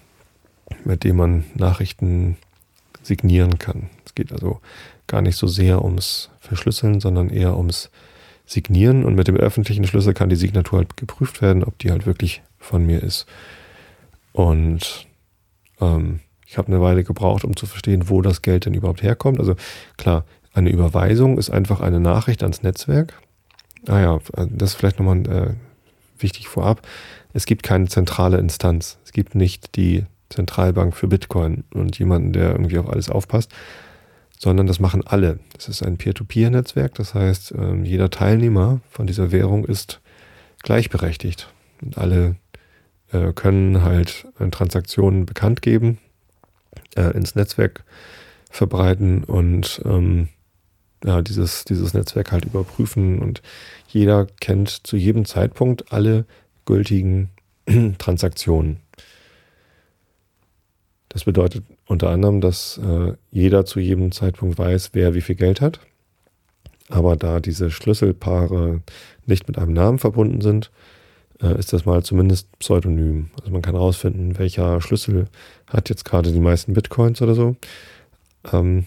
mit 0.84 1.04
dem 1.04 1.16
man 1.16 1.44
Nachrichten 1.54 2.36
signieren 3.02 3.58
kann. 3.58 3.88
Es 4.04 4.14
geht 4.14 4.32
also 4.32 4.60
gar 5.06 5.22
nicht 5.22 5.36
so 5.36 5.46
sehr 5.46 5.84
ums 5.84 6.30
Verschlüsseln, 6.40 7.00
sondern 7.00 7.30
eher 7.30 7.56
ums 7.56 7.90
Signieren. 8.46 9.04
Und 9.04 9.14
mit 9.16 9.28
dem 9.28 9.36
öffentlichen 9.36 9.86
Schlüssel 9.86 10.14
kann 10.14 10.28
die 10.28 10.36
Signatur 10.36 10.78
halt 10.78 10.96
geprüft 10.96 11.42
werden, 11.42 11.64
ob 11.64 11.78
die 11.78 11.90
halt 11.90 12.06
wirklich 12.06 12.42
von 12.58 12.84
mir 12.86 13.02
ist. 13.02 13.26
Und 14.36 15.06
ähm, 15.80 16.20
ich 16.46 16.58
habe 16.58 16.68
eine 16.68 16.80
Weile 16.80 17.04
gebraucht, 17.04 17.44
um 17.44 17.56
zu 17.56 17.66
verstehen, 17.66 18.08
wo 18.08 18.22
das 18.22 18.42
Geld 18.42 18.66
denn 18.66 18.74
überhaupt 18.74 19.02
herkommt. 19.02 19.40
Also 19.40 19.56
klar, 19.96 20.24
eine 20.52 20.70
Überweisung 20.70 21.38
ist 21.38 21.50
einfach 21.50 21.80
eine 21.80 22.00
Nachricht 22.00 22.42
ans 22.42 22.62
Netzwerk. 22.62 23.14
Ah 23.86 24.00
ja, 24.00 24.18
das 24.50 24.70
ist 24.70 24.74
vielleicht 24.76 24.98
nochmal 24.98 25.26
äh, 25.26 25.54
wichtig 26.20 26.48
vorab 26.48 26.82
es 27.36 27.44
gibt 27.44 27.62
keine 27.62 27.86
zentrale 27.86 28.38
Instanz. 28.38 28.96
Es 29.04 29.12
gibt 29.12 29.34
nicht 29.34 29.76
die 29.76 30.06
Zentralbank 30.30 30.96
für 30.96 31.06
Bitcoin 31.06 31.64
und 31.70 31.98
jemanden, 31.98 32.32
der 32.32 32.52
irgendwie 32.52 32.78
auf 32.78 32.88
alles 32.88 33.10
aufpasst, 33.10 33.52
sondern 34.38 34.66
das 34.66 34.80
machen 34.80 35.06
alle. 35.06 35.38
Es 35.58 35.68
ist 35.68 35.82
ein 35.82 35.98
Peer-to-Peer-Netzwerk, 35.98 36.94
das 36.94 37.12
heißt, 37.12 37.52
ähm, 37.52 37.84
jeder 37.84 38.08
Teilnehmer 38.08 38.80
von 38.88 39.06
dieser 39.06 39.32
Währung 39.32 39.66
ist 39.66 40.00
gleichberechtigt. 40.62 41.52
Und 41.82 41.98
alle 41.98 42.36
äh, 43.16 43.32
können 43.32 43.82
halt 43.82 44.26
äh, 44.38 44.48
Transaktionen 44.50 45.26
bekannt 45.26 45.62
geben, 45.62 45.98
äh, 46.96 47.10
ins 47.16 47.34
Netzwerk 47.34 47.84
verbreiten 48.50 49.24
und 49.24 49.80
ähm, 49.84 50.28
ja, 51.04 51.22
dieses, 51.22 51.64
dieses 51.64 51.94
Netzwerk 51.94 52.32
halt 52.32 52.44
überprüfen. 52.44 53.20
Und 53.20 53.42
jeder 53.88 54.26
kennt 54.40 54.68
zu 54.68 54.96
jedem 54.96 55.24
Zeitpunkt 55.24 55.92
alle 55.92 56.24
gültigen 56.64 57.30
Transaktionen. 57.98 58.78
Das 61.08 61.24
bedeutet 61.24 61.64
unter 61.86 62.10
anderem, 62.10 62.40
dass 62.40 62.78
äh, 62.78 63.14
jeder 63.30 63.64
zu 63.64 63.80
jedem 63.80 64.12
Zeitpunkt 64.12 64.58
weiß, 64.58 64.90
wer 64.92 65.14
wie 65.14 65.20
viel 65.20 65.36
Geld 65.36 65.60
hat. 65.60 65.80
Aber 66.88 67.16
da 67.16 67.40
diese 67.40 67.70
Schlüsselpaare 67.70 68.80
nicht 69.24 69.48
mit 69.48 69.58
einem 69.58 69.72
Namen 69.72 69.98
verbunden 69.98 70.40
sind, 70.40 70.70
äh, 71.42 71.58
ist 71.58 71.72
das 71.72 71.84
mal 71.84 72.02
zumindest 72.02 72.58
pseudonym. 72.58 73.30
Also 73.38 73.50
man 73.52 73.62
kann 73.62 73.74
herausfinden, 73.74 74.38
welcher 74.38 74.80
Schlüssel 74.80 75.26
hat 75.66 75.88
jetzt 75.88 76.04
gerade 76.04 76.32
die 76.32 76.40
meisten 76.40 76.72
Bitcoins 76.72 77.22
oder 77.22 77.34
so. 77.34 77.56
Ähm, 78.52 78.86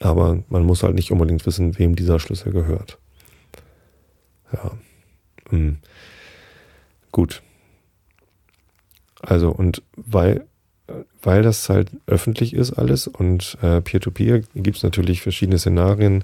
aber 0.00 0.42
man 0.48 0.64
muss 0.64 0.82
halt 0.82 0.94
nicht 0.94 1.10
unbedingt 1.10 1.44
wissen, 1.46 1.78
wem 1.78 1.96
dieser 1.96 2.20
Schlüssel 2.20 2.52
gehört. 2.52 2.98
Ja. 4.52 4.70
Hm. 5.50 5.78
Gut. 7.12 7.42
Also, 9.20 9.50
und 9.50 9.82
weil, 9.96 10.46
weil 11.22 11.42
das 11.42 11.68
halt 11.68 11.90
öffentlich 12.06 12.54
ist 12.54 12.72
alles 12.74 13.08
und 13.08 13.58
äh, 13.62 13.80
Peer-to-Peer 13.80 14.42
gibt 14.54 14.76
es 14.76 14.82
natürlich 14.82 15.22
verschiedene 15.22 15.58
Szenarien, 15.58 16.22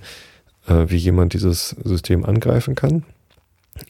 äh, 0.69 0.87
wie 0.89 0.97
jemand 0.97 1.33
dieses 1.33 1.71
System 1.71 2.25
angreifen 2.25 2.75
kann. 2.75 3.05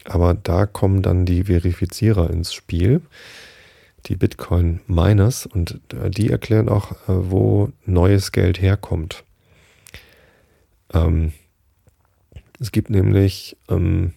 Aber 0.04 0.34
da 0.34 0.66
kommen 0.66 1.02
dann 1.02 1.26
die 1.26 1.44
Verifizierer 1.44 2.30
ins 2.30 2.52
Spiel. 2.54 3.02
die 4.06 4.16
Bitcoin 4.16 4.80
Miners 4.86 5.46
und 5.46 5.80
äh, 5.94 6.10
die 6.10 6.30
erklären 6.30 6.68
auch, 6.68 6.92
äh, 6.92 7.30
wo 7.30 7.70
neues 7.86 8.32
Geld 8.32 8.60
herkommt. 8.60 9.24
Ähm, 10.92 11.32
es 12.60 12.70
gibt 12.72 12.90
nämlich 12.90 13.56
ähm, 13.68 14.12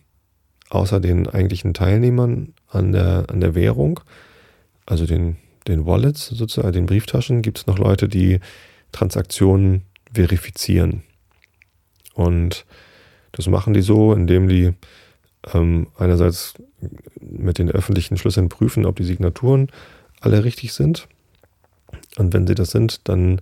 außer 0.70 1.00
den 1.00 1.28
eigentlichen 1.28 1.74
Teilnehmern 1.74 2.54
an 2.68 2.92
der, 2.92 3.26
an 3.30 3.40
der 3.40 3.56
Währung, 3.56 4.02
also 4.86 5.06
den, 5.06 5.38
den 5.68 5.86
Wallets 5.86 6.28
sozusagen, 6.28 6.74
den 6.74 6.86
Brieftaschen, 6.86 7.42
gibt 7.42 7.60
es 7.60 7.68
noch 7.68 7.80
Leute, 7.80 8.10
die 8.10 8.40
Transaktionen 8.92 9.84
verifizieren. 10.14 11.04
Und 12.14 12.66
das 13.32 13.48
machen 13.48 13.74
die 13.74 13.82
so, 13.82 14.14
indem 14.14 14.48
die 14.48 14.74
ähm, 15.54 15.88
einerseits 15.98 16.56
mit 17.20 17.58
den 17.58 17.72
öffentlichen 17.72 18.18
Schlüsseln 18.18 18.50
prüfen, 18.50 18.86
ob 18.86 18.96
die 18.96 19.04
Signaturen 19.04 19.70
alle 20.22 20.44
richtig 20.44 20.74
sind. 20.74 21.08
Und 22.18 22.34
wenn 22.34 22.48
sie 22.48 22.56
das 22.56 22.72
sind, 22.72 23.08
dann 23.08 23.42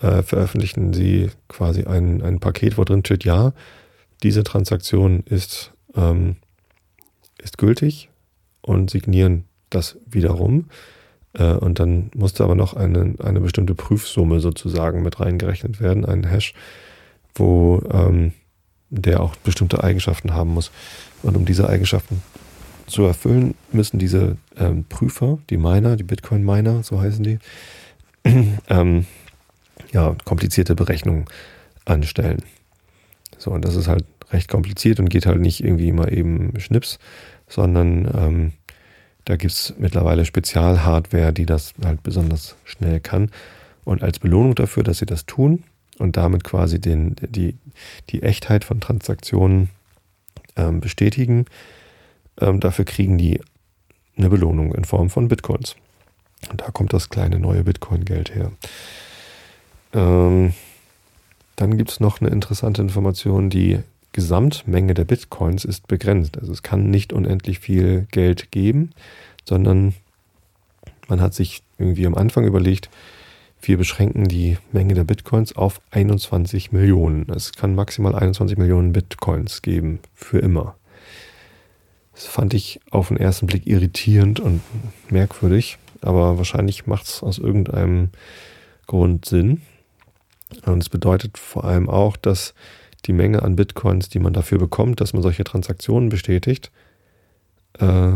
äh, 0.00 0.22
veröffentlichen 0.22 0.92
sie 0.92 1.30
quasi 1.48 1.84
ein, 1.84 2.22
ein 2.22 2.40
Paket, 2.40 2.78
wo 2.78 2.84
drin 2.84 3.04
steht, 3.04 3.24
ja, 3.24 3.52
diese 4.22 4.42
Transaktion 4.42 5.20
ist, 5.26 5.72
ähm, 5.94 6.36
ist 7.42 7.58
gültig 7.58 8.08
und 8.62 8.90
signieren 8.90 9.44
das 9.70 9.96
wiederum. 10.06 10.66
Äh, 11.34 11.52
und 11.54 11.78
dann 11.78 12.10
musste 12.14 12.44
aber 12.44 12.54
noch 12.54 12.74
eine, 12.74 13.14
eine 13.22 13.40
bestimmte 13.40 13.74
Prüfsumme 13.74 14.40
sozusagen 14.40 15.02
mit 15.02 15.20
reingerechnet 15.20 15.80
werden, 15.80 16.04
ein 16.04 16.24
Hash, 16.24 16.54
wo 17.34 17.82
ähm, 17.90 18.32
der 18.90 19.20
auch 19.20 19.36
bestimmte 19.36 19.82
Eigenschaften 19.82 20.34
haben 20.34 20.54
muss. 20.54 20.70
Und 21.22 21.36
um 21.36 21.44
diese 21.44 21.68
Eigenschaften 21.68 22.22
zu 22.86 23.04
erfüllen, 23.04 23.54
müssen 23.72 23.98
diese 23.98 24.36
ähm, 24.56 24.84
Prüfer, 24.88 25.38
die 25.50 25.56
Miner, 25.56 25.96
die 25.96 26.04
Bitcoin-Miner, 26.04 26.82
so 26.82 27.00
heißen 27.00 27.22
die, 27.22 27.38
ähm, 28.68 29.06
ja, 29.92 30.16
komplizierte 30.24 30.74
Berechnungen 30.74 31.26
anstellen. 31.84 32.42
So, 33.36 33.50
und 33.50 33.64
das 33.64 33.76
ist 33.76 33.88
halt 33.88 34.04
recht 34.30 34.48
kompliziert 34.48 35.00
und 35.00 35.08
geht 35.08 35.26
halt 35.26 35.40
nicht 35.40 35.62
irgendwie 35.62 35.92
mal 35.92 36.12
eben 36.12 36.58
Schnips, 36.60 36.98
sondern 37.48 38.10
ähm, 38.14 38.52
da 39.24 39.36
gibt 39.36 39.52
es 39.52 39.74
mittlerweile 39.78 40.24
Spezialhardware, 40.24 41.32
die 41.32 41.46
das 41.46 41.74
halt 41.84 42.02
besonders 42.02 42.56
schnell 42.64 43.00
kann. 43.00 43.30
Und 43.84 44.02
als 44.02 44.18
Belohnung 44.18 44.54
dafür, 44.54 44.82
dass 44.82 44.98
sie 44.98 45.06
das 45.06 45.26
tun 45.26 45.64
und 45.98 46.16
damit 46.16 46.44
quasi 46.44 46.80
den, 46.80 47.16
die, 47.20 47.56
die 48.10 48.22
Echtheit 48.22 48.64
von 48.64 48.80
Transaktionen 48.80 49.70
ähm, 50.56 50.80
bestätigen, 50.80 51.46
ähm, 52.40 52.60
dafür 52.60 52.84
kriegen 52.84 53.18
die 53.18 53.40
eine 54.16 54.30
Belohnung 54.30 54.74
in 54.74 54.84
Form 54.84 55.10
von 55.10 55.28
Bitcoins. 55.28 55.76
Und 56.50 56.60
da 56.60 56.70
kommt 56.70 56.92
das 56.92 57.08
kleine 57.08 57.38
neue 57.38 57.64
Bitcoin-Geld 57.64 58.34
her. 58.34 58.52
Ähm, 59.92 60.54
dann 61.56 61.76
gibt 61.76 61.90
es 61.90 62.00
noch 62.00 62.20
eine 62.20 62.30
interessante 62.30 62.82
Information, 62.82 63.50
die 63.50 63.80
Gesamtmenge 64.12 64.94
der 64.94 65.04
Bitcoins 65.04 65.64
ist 65.64 65.88
begrenzt. 65.88 66.38
Also 66.38 66.52
es 66.52 66.62
kann 66.62 66.90
nicht 66.90 67.12
unendlich 67.12 67.58
viel 67.58 68.06
Geld 68.10 68.50
geben, 68.50 68.90
sondern 69.44 69.94
man 71.08 71.20
hat 71.20 71.34
sich 71.34 71.62
irgendwie 71.78 72.06
am 72.06 72.14
Anfang 72.14 72.44
überlegt, 72.44 72.88
wir 73.60 73.76
beschränken 73.76 74.28
die 74.28 74.56
Menge 74.72 74.94
der 74.94 75.04
Bitcoins 75.04 75.54
auf 75.56 75.80
21 75.90 76.72
Millionen. 76.72 77.28
Es 77.30 77.52
kann 77.52 77.74
maximal 77.74 78.14
21 78.14 78.56
Millionen 78.56 78.92
Bitcoins 78.92 79.62
geben, 79.62 80.00
für 80.14 80.38
immer. 80.38 80.76
Das 82.14 82.26
fand 82.26 82.54
ich 82.54 82.80
auf 82.90 83.08
den 83.08 83.16
ersten 83.16 83.46
Blick 83.46 83.66
irritierend 83.66 84.40
und 84.40 84.60
merkwürdig, 85.08 85.78
aber 86.00 86.36
wahrscheinlich 86.38 86.86
macht 86.86 87.06
es 87.06 87.22
aus 87.22 87.38
irgendeinem 87.38 88.10
Grund 88.86 89.24
Sinn. 89.24 89.62
Und 90.64 90.82
es 90.82 90.88
bedeutet 90.88 91.38
vor 91.38 91.64
allem 91.64 91.88
auch, 91.88 92.16
dass 92.16 92.54
die 93.04 93.12
Menge 93.12 93.42
an 93.42 93.56
Bitcoins, 93.56 94.08
die 94.08 94.18
man 94.18 94.32
dafür 94.32 94.58
bekommt, 94.58 95.00
dass 95.00 95.12
man 95.12 95.22
solche 95.22 95.44
Transaktionen 95.44 96.08
bestätigt, 96.08 96.70
äh, 97.78 98.12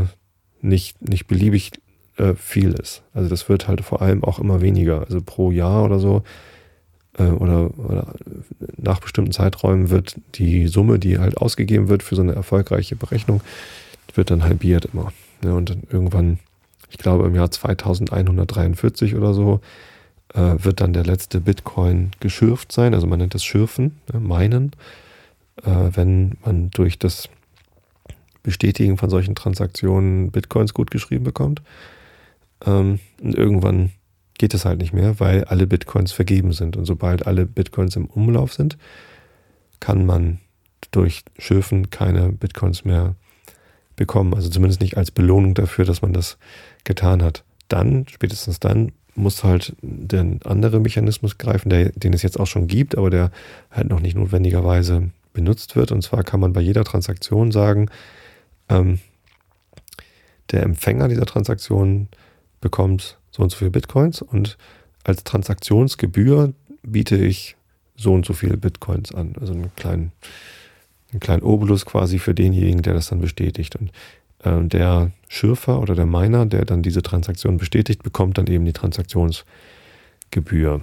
nicht, 0.60 1.00
nicht 1.08 1.26
beliebig 1.26 1.72
äh, 2.16 2.34
viel 2.34 2.72
ist. 2.72 3.02
Also 3.14 3.28
das 3.28 3.48
wird 3.48 3.68
halt 3.68 3.82
vor 3.82 4.02
allem 4.02 4.24
auch 4.24 4.38
immer 4.38 4.60
weniger. 4.60 5.00
Also 5.00 5.20
pro 5.22 5.50
Jahr 5.50 5.84
oder 5.84 5.98
so 5.98 6.22
äh, 7.18 7.24
oder, 7.24 7.78
oder, 7.78 8.14
nach 8.76 9.00
bestimmten 9.00 9.32
Zeiträumen 9.32 9.90
wird 9.90 10.16
die 10.34 10.66
Summe, 10.68 10.98
die 10.98 11.18
halt 11.18 11.36
ausgegeben 11.36 11.88
wird 11.88 12.02
für 12.02 12.16
so 12.16 12.22
eine 12.22 12.34
erfolgreiche 12.34 12.96
Berechnung, 12.96 13.40
wird 14.14 14.30
dann 14.30 14.42
halbiert 14.42 14.88
immer. 14.92 15.12
Ja, 15.44 15.52
und 15.52 15.70
dann 15.70 15.82
irgendwann, 15.90 16.38
ich 16.90 16.98
glaube 16.98 17.26
im 17.26 17.34
Jahr 17.34 17.50
2143 17.50 19.14
oder 19.14 19.34
so, 19.34 19.60
äh, 20.34 20.54
wird 20.58 20.80
dann 20.80 20.92
der 20.92 21.04
letzte 21.04 21.40
Bitcoin 21.40 22.10
geschürft 22.20 22.72
sein. 22.72 22.94
Also 22.94 23.06
man 23.06 23.18
nennt 23.18 23.34
das 23.34 23.44
Schürfen, 23.44 23.98
ne, 24.12 24.20
meinen, 24.20 24.72
äh, 25.64 25.90
wenn 25.94 26.36
man 26.44 26.70
durch 26.70 26.98
das 26.98 27.28
Bestätigen 28.42 28.96
von 28.98 29.10
solchen 29.10 29.34
Transaktionen 29.34 30.30
Bitcoins 30.30 30.74
gut 30.74 30.90
geschrieben 30.90 31.24
bekommt. 31.24 31.62
Ähm, 32.64 33.00
und 33.20 33.34
irgendwann 33.34 33.92
geht 34.38 34.54
es 34.54 34.64
halt 34.64 34.78
nicht 34.78 34.92
mehr, 34.92 35.20
weil 35.20 35.44
alle 35.44 35.66
Bitcoins 35.66 36.12
vergeben 36.12 36.52
sind. 36.52 36.76
Und 36.76 36.84
sobald 36.84 37.26
alle 37.26 37.46
Bitcoins 37.46 37.96
im 37.96 38.06
Umlauf 38.06 38.52
sind, 38.52 38.76
kann 39.80 40.04
man 40.06 40.38
durch 40.90 41.24
Schürfen 41.38 41.90
keine 41.90 42.32
Bitcoins 42.32 42.84
mehr 42.84 43.14
bekommen. 43.96 44.34
Also 44.34 44.48
zumindest 44.48 44.80
nicht 44.80 44.96
als 44.96 45.10
Belohnung 45.10 45.54
dafür, 45.54 45.84
dass 45.84 46.02
man 46.02 46.12
das 46.12 46.38
getan 46.84 47.22
hat. 47.22 47.44
Dann, 47.68 48.06
spätestens 48.08 48.60
dann, 48.60 48.92
muss 49.14 49.44
halt 49.44 49.76
der 49.82 50.38
andere 50.44 50.80
Mechanismus 50.80 51.36
greifen, 51.36 51.68
der, 51.68 51.90
den 51.90 52.14
es 52.14 52.22
jetzt 52.22 52.40
auch 52.40 52.46
schon 52.46 52.66
gibt, 52.66 52.96
aber 52.96 53.10
der 53.10 53.30
halt 53.70 53.90
noch 53.90 54.00
nicht 54.00 54.16
notwendigerweise 54.16 55.10
benutzt 55.32 55.76
wird. 55.76 55.92
Und 55.92 56.02
zwar 56.02 56.24
kann 56.24 56.40
man 56.40 56.52
bei 56.52 56.60
jeder 56.60 56.84
Transaktion 56.84 57.52
sagen, 57.52 57.90
ähm, 58.68 59.00
der 60.50 60.62
Empfänger 60.62 61.08
dieser 61.08 61.26
Transaktion 61.26 62.08
bekommt 62.62 63.18
so 63.30 63.42
und 63.42 63.50
so 63.50 63.58
viele 63.58 63.70
Bitcoins 63.70 64.22
und 64.22 64.56
als 65.04 65.24
Transaktionsgebühr 65.24 66.54
biete 66.82 67.16
ich 67.16 67.56
so 67.96 68.14
und 68.14 68.24
so 68.24 68.32
viele 68.32 68.56
Bitcoins 68.56 69.14
an. 69.14 69.34
Also 69.40 69.52
einen 69.52 69.74
kleinen, 69.76 70.12
einen 71.12 71.20
kleinen 71.20 71.42
Obolus 71.42 71.84
quasi 71.84 72.18
für 72.18 72.34
denjenigen, 72.34 72.82
der 72.82 72.94
das 72.94 73.08
dann 73.08 73.20
bestätigt. 73.20 73.76
Und 73.76 73.90
äh, 74.42 74.66
der 74.66 75.10
Schürfer 75.28 75.80
oder 75.80 75.94
der 75.94 76.06
Miner, 76.06 76.46
der 76.46 76.64
dann 76.64 76.82
diese 76.82 77.02
Transaktion 77.02 77.58
bestätigt, 77.58 78.02
bekommt 78.02 78.38
dann 78.38 78.46
eben 78.46 78.64
die 78.64 78.72
Transaktionsgebühr. 78.72 80.80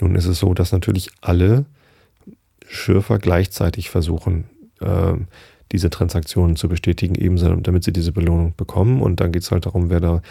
Nun 0.00 0.14
ist 0.14 0.26
es 0.26 0.38
so, 0.38 0.54
dass 0.54 0.72
natürlich 0.72 1.10
alle 1.20 1.64
Schürfer 2.66 3.18
gleichzeitig 3.18 3.90
versuchen, 3.90 4.44
äh, 4.80 5.14
diese 5.72 5.90
Transaktionen 5.90 6.56
zu 6.56 6.68
bestätigen, 6.68 7.14
ebenso 7.14 7.54
damit 7.56 7.84
sie 7.84 7.92
diese 7.92 8.12
Belohnung 8.12 8.54
bekommen. 8.56 9.00
Und 9.00 9.20
dann 9.20 9.32
geht 9.32 9.42
es 9.42 9.50
halt 9.50 9.66
darum, 9.66 9.90
wer 9.90 10.00
da 10.00 10.22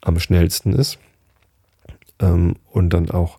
am 0.00 0.18
schnellsten 0.18 0.72
ist. 0.72 0.98
Ähm, 2.20 2.56
und 2.70 2.90
dann 2.90 3.10
auch 3.10 3.38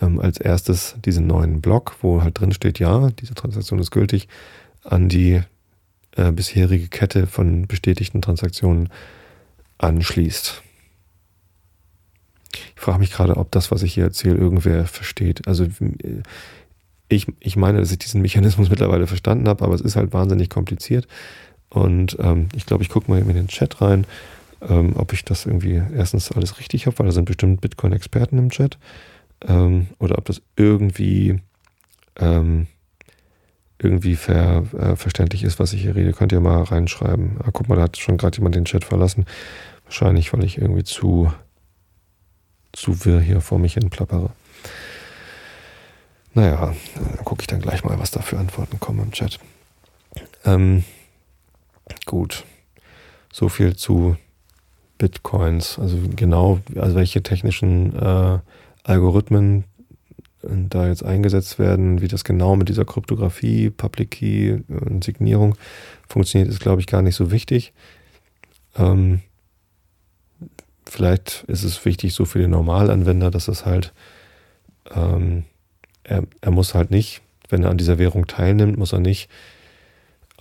ähm, 0.00 0.20
als 0.20 0.38
erstes 0.38 0.96
diesen 1.04 1.26
neuen 1.26 1.60
Block, 1.60 1.96
wo 2.02 2.22
halt 2.22 2.38
drin 2.38 2.52
steht, 2.52 2.78
ja, 2.78 3.10
diese 3.10 3.34
Transaktion 3.34 3.78
ist 3.78 3.90
gültig, 3.90 4.28
an 4.84 5.08
die 5.08 5.42
äh, 6.16 6.32
bisherige 6.32 6.88
Kette 6.88 7.26
von 7.26 7.66
bestätigten 7.66 8.22
Transaktionen 8.22 8.88
anschließt. 9.78 10.62
Ich 12.74 12.80
frage 12.80 12.98
mich 12.98 13.12
gerade, 13.12 13.36
ob 13.36 13.50
das, 13.50 13.70
was 13.70 13.82
ich 13.82 13.94
hier 13.94 14.04
erzähle, 14.04 14.36
irgendwer 14.36 14.86
versteht. 14.86 15.46
Also 15.48 15.64
äh, 15.64 16.22
ich, 17.08 17.26
ich 17.40 17.56
meine, 17.56 17.78
dass 17.78 17.92
ich 17.92 17.98
diesen 17.98 18.22
Mechanismus 18.22 18.70
mittlerweile 18.70 19.06
verstanden 19.06 19.48
habe, 19.48 19.64
aber 19.64 19.74
es 19.74 19.80
ist 19.80 19.96
halt 19.96 20.12
wahnsinnig 20.12 20.50
kompliziert. 20.50 21.06
Und 21.70 22.16
ähm, 22.20 22.48
ich 22.54 22.66
glaube, 22.66 22.82
ich 22.82 22.90
gucke 22.90 23.10
mal 23.10 23.20
in 23.20 23.28
den 23.28 23.48
Chat 23.48 23.80
rein, 23.80 24.06
ähm, 24.68 24.94
ob 24.96 25.12
ich 25.12 25.24
das 25.24 25.46
irgendwie 25.46 25.82
erstens 25.94 26.32
alles 26.32 26.58
richtig 26.58 26.86
habe, 26.86 26.98
weil 26.98 27.06
da 27.06 27.12
sind 27.12 27.24
bestimmt 27.24 27.60
Bitcoin-Experten 27.60 28.38
im 28.38 28.50
Chat. 28.50 28.78
Ähm, 29.46 29.88
oder 29.98 30.18
ob 30.18 30.24
das 30.24 30.42
irgendwie 30.56 31.40
ähm, 32.18 32.66
irgendwie 33.78 34.16
ver, 34.16 34.64
äh, 34.78 34.96
verständlich 34.96 35.42
ist, 35.42 35.58
was 35.58 35.72
ich 35.72 35.82
hier 35.82 35.96
rede, 35.96 36.12
könnt 36.12 36.32
ihr 36.32 36.40
mal 36.40 36.62
reinschreiben. 36.62 37.38
Ah, 37.42 37.50
guck 37.52 37.68
mal, 37.68 37.76
da 37.76 37.82
hat 37.82 37.96
schon 37.96 38.16
gerade 38.16 38.36
jemand 38.38 38.54
den 38.54 38.64
Chat 38.64 38.84
verlassen. 38.84 39.26
Wahrscheinlich, 39.84 40.32
weil 40.32 40.44
ich 40.44 40.58
irgendwie 40.58 40.84
zu, 40.84 41.32
zu 42.72 43.04
wirr 43.04 43.20
hier 43.20 43.40
vor 43.40 43.58
mich 43.58 43.74
hin 43.74 43.90
plappere. 43.90 44.30
Naja, 46.34 46.74
gucke 47.24 47.42
ich 47.42 47.46
dann 47.46 47.60
gleich 47.60 47.84
mal, 47.84 47.98
was 47.98 48.10
da 48.10 48.22
für 48.22 48.38
Antworten 48.38 48.80
kommen 48.80 49.00
im 49.00 49.12
Chat. 49.12 49.38
Ähm, 50.44 50.84
gut. 52.06 52.44
So 53.32 53.48
viel 53.48 53.76
zu 53.76 54.16
Bitcoins. 55.02 55.80
Also 55.80 55.98
genau, 56.14 56.60
also 56.76 56.94
welche 56.94 57.24
technischen 57.24 57.92
äh, 57.98 58.38
Algorithmen 58.84 59.64
da 60.44 60.86
jetzt 60.86 61.04
eingesetzt 61.04 61.58
werden, 61.58 62.00
wie 62.00 62.06
das 62.06 62.22
genau 62.22 62.54
mit 62.54 62.68
dieser 62.68 62.84
Kryptographie, 62.84 63.70
Public 63.70 64.12
Key 64.12 64.58
und 64.68 65.02
Signierung 65.02 65.56
funktioniert, 66.08 66.48
ist, 66.48 66.60
glaube 66.60 66.80
ich, 66.80 66.86
gar 66.86 67.02
nicht 67.02 67.16
so 67.16 67.32
wichtig. 67.32 67.72
Ähm, 68.76 69.22
vielleicht 70.86 71.44
ist 71.48 71.64
es 71.64 71.84
wichtig 71.84 72.14
so 72.14 72.24
für 72.24 72.38
den 72.38 72.52
Normalanwender, 72.52 73.32
dass 73.32 73.48
es 73.48 73.66
halt, 73.66 73.92
ähm, 74.94 75.42
er, 76.04 76.22
er 76.40 76.50
muss 76.52 76.74
halt 76.74 76.92
nicht, 76.92 77.22
wenn 77.48 77.64
er 77.64 77.70
an 77.70 77.78
dieser 77.78 77.98
Währung 77.98 78.28
teilnimmt, 78.28 78.78
muss 78.78 78.92
er 78.92 79.00
nicht 79.00 79.28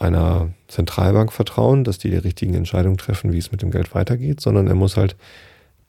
einer 0.02 0.49
Zentralbank 0.68 1.32
vertrauen, 1.32 1.84
dass 1.84 1.99
die 1.99 2.10
die 2.10 2.18
richtigen 2.18 2.56
Entscheidungen 2.56 2.97
treffen, 2.97 3.32
wie 3.32 3.38
es 3.38 3.52
mit 3.52 3.62
dem 3.62 3.72
Geld 3.72 3.93
weitergeht, 3.93 4.41
sondern 4.41 4.68
er 4.68 4.76
muss 4.76 4.97
halt 4.97 5.16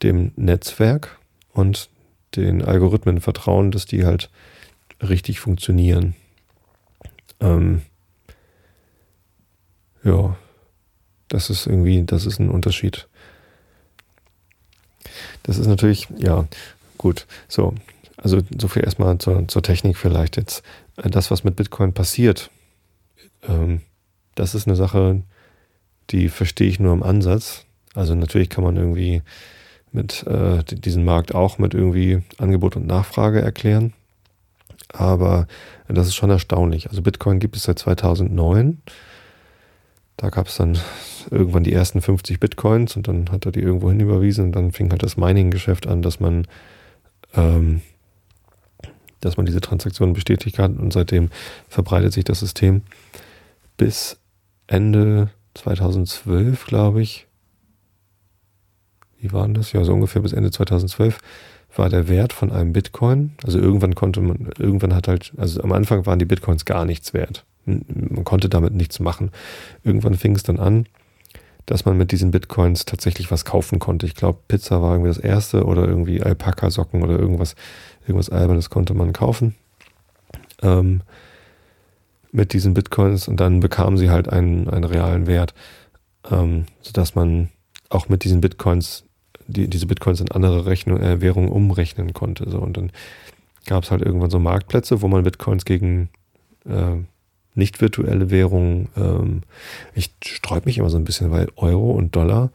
dem 0.03 0.33
Netzwerk 0.37 1.19
und 1.53 1.89
den 2.37 2.63
Algorithmen 2.63 3.21
vertrauen, 3.21 3.71
dass 3.71 3.87
die 3.87 4.05
halt 4.05 4.31
richtig 5.01 5.41
funktionieren. 5.41 6.15
Ähm, 7.41 7.83
ja, 10.05 10.37
das 11.29 11.51
ist 11.51 11.67
irgendwie, 11.67 12.05
das 12.05 12.27
ist 12.27 12.39
ein 12.39 12.51
Unterschied. 12.51 13.09
Das 15.43 15.59
ist 15.59 15.67
natürlich, 15.67 16.09
ja, 16.19 16.47
gut. 16.99 17.27
So, 17.49 17.75
also 18.17 18.41
so 18.59 18.69
viel 18.69 18.85
erstmal 18.85 19.19
zur, 19.19 19.49
zur 19.49 19.63
Technik 19.63 19.97
vielleicht 19.97 20.37
jetzt. 20.37 20.63
Das, 20.97 21.31
was 21.31 21.45
mit 21.45 21.57
Bitcoin 21.57 21.93
passiert, 21.93 22.51
ähm, 23.49 23.81
das 24.35 24.55
ist 24.55 24.67
eine 24.67 24.77
Sache, 24.77 25.23
die 26.11 26.29
verstehe 26.29 26.69
ich 26.69 26.81
nur 26.81 26.93
im 26.93 27.03
Ansatz. 27.03 27.65
Also 27.95 28.15
natürlich 28.15 28.49
kann 28.49 28.65
man 28.65 28.77
irgendwie 28.77 29.23
mit 29.93 30.27
äh, 30.27 30.63
diesen 30.65 31.05
Markt 31.05 31.35
auch 31.35 31.59
mit 31.59 31.75
irgendwie 31.75 32.23
Angebot 32.39 32.77
und 32.77 32.87
Nachfrage 32.87 33.41
erklären. 33.41 33.93
Aber 34.89 35.47
das 35.89 36.07
ist 36.07 36.15
schon 36.15 36.31
erstaunlich. 36.31 36.89
Also 36.89 37.03
Bitcoin 37.03 37.39
gibt 37.39 37.57
es 37.57 37.65
seit 37.65 37.79
2009. 37.79 38.79
Da 40.17 40.29
gab 40.31 40.49
es 40.49 40.57
dann 40.57 40.79
irgendwann 41.31 41.65
die 41.65 41.73
ersten 41.73 42.01
50 42.01 42.39
Bitcoins 42.41 42.97
und 42.97 43.09
dann 43.09 43.31
hat 43.31 43.47
er 43.47 43.53
die 43.53 43.61
irgendwo 43.61 43.91
hin 43.91 44.01
überwiesen 44.01 44.47
und 44.47 44.53
dann 44.53 44.73
fing 44.73 44.91
halt 44.91 45.03
das 45.03 45.17
Mining-Geschäft 45.17 45.87
an, 45.87 46.03
dass 46.03 46.21
man, 46.21 46.47
ähm, 47.35 47.81
dass 49.21 49.37
man 49.37 49.47
diese 49.47 49.61
Transaktionen 49.61 50.15
bestätigt 50.15 50.59
hat 50.59 50.77
und 50.79 50.93
seitdem 50.93 51.31
verbreitet 51.69 52.13
sich 52.13 52.25
das 52.25 52.41
System 52.41 52.83
bis 53.77 54.19
Ende 54.73 55.29
2012, 55.55 56.67
glaube 56.67 57.03
ich. 57.03 57.27
Wie 59.21 59.31
war 59.33 59.47
das? 59.49 59.73
Ja, 59.73 59.85
so 59.85 59.93
ungefähr 59.93 60.23
bis 60.23 60.33
Ende 60.33 60.51
2012 60.51 61.19
war 61.77 61.91
der 61.91 62.09
Wert 62.09 62.33
von 62.33 62.51
einem 62.51 62.73
Bitcoin. 62.73 63.33
Also 63.45 63.59
irgendwann 63.59 63.95
konnte 63.95 64.23
man, 64.23 64.51
irgendwann 64.59 64.95
hat 64.95 65.09
halt, 65.09 65.33
also 65.37 65.63
am 65.63 65.73
Anfang 65.73 66.07
waren 66.07 66.19
die 66.19 66.25
Bitcoins 66.25 66.65
gar 66.65 66.87
nichts 66.87 67.13
wert. 67.13 67.45
Man 67.67 68.25
konnte 68.25 68.49
damit 68.49 68.73
nichts 68.73 68.99
machen. 68.99 69.31
Irgendwann 69.85 70.15
fing 70.15 70.35
es 70.35 70.43
dann 70.43 70.59
an, 70.59 70.87
dass 71.67 71.85
man 71.85 71.99
mit 71.99 72.11
diesen 72.11 72.31
Bitcoins 72.31 72.87
tatsächlich 72.87 73.31
was 73.31 73.45
kaufen 73.45 73.79
konnte. 73.79 74.07
Ich 74.07 74.15
glaube, 74.15 74.39
Pizza 74.49 74.81
war 74.81 74.93
irgendwie 74.93 75.11
das 75.11 75.19
erste 75.19 75.65
oder 75.65 75.87
irgendwie 75.87 76.23
Alpaka-Socken 76.23 77.03
oder 77.03 77.19
irgendwas, 77.19 77.57
irgendwas 78.07 78.31
Albernes 78.31 78.71
konnte 78.71 78.95
man 78.95 79.13
kaufen. 79.13 79.55
Ähm, 80.63 81.03
mit 82.33 82.55
diesen 82.55 82.75
Bitcoins 82.75 83.29
und 83.29 83.39
dann 83.39 83.61
bekamen 83.61 83.99
sie 83.99 84.11
halt 84.11 84.29
einen, 84.29 84.69
einen 84.69 84.85
realen 84.85 85.27
Wert, 85.27 85.55
ähm, 86.31 86.65
sodass 86.81 87.15
man 87.15 87.51
auch 87.91 88.09
mit 88.09 88.25
diesen 88.25 88.41
Bitcoins, 88.41 89.05
die, 89.47 89.69
diese 89.69 89.87
Bitcoins 89.87 90.21
in 90.21 90.31
andere 90.31 90.67
Rechnung, 90.67 91.01
äh, 91.01 91.21
Währungen 91.21 91.51
umrechnen 91.51 92.15
konnte. 92.15 92.49
So. 92.49 92.59
Und 92.59 92.77
dann 92.77 92.91
gab 93.67 93.85
es 93.85 93.91
halt 93.91 94.03
irgendwann 94.03 94.31
so 94.31 94.39
Marktplätze, 94.39 95.03
wo 95.03 95.09
man 95.09 95.23
Bitcoins 95.23 95.65
gegen 95.65 96.09
äh, 96.65 96.97
nicht 97.55 97.81
virtuelle 97.81 98.31
Währungen, 98.31 98.89
ähm, 98.97 99.43
ich 99.95 100.11
sträub 100.25 100.65
mich 100.65 100.79
immer 100.79 100.91
so 100.91 100.97
ein 100.97 101.05
bisschen, 101.05 101.31
weil 101.31 101.49
Euro 101.57 101.93
und 101.93 102.17
Dollar, 102.17 102.51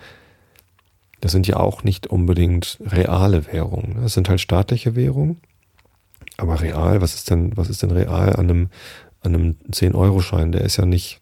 das 1.22 1.32
sind 1.32 1.48
ja 1.48 1.58
auch 1.58 1.84
nicht 1.84 2.08
unbedingt 2.08 2.80
reale 2.82 3.46
Währungen. 3.52 4.02
Das 4.02 4.14
sind 4.14 4.30
halt 4.30 4.42
staatliche 4.42 4.96
Währungen. 4.96 5.38
Aber 6.38 6.62
real, 6.62 7.02
was 7.02 7.16
ist 7.16 7.30
denn, 7.30 7.56
was 7.58 7.70
ist 7.70 7.82
denn 7.82 7.92
real 7.92 8.34
an 8.34 8.50
einem, 8.50 8.70
an 9.22 9.36
einem 9.36 9.56
10-Euro-Schein? 9.72 10.52
Der 10.52 10.62
ist 10.62 10.78
ja 10.78 10.86
nicht, 10.86 11.22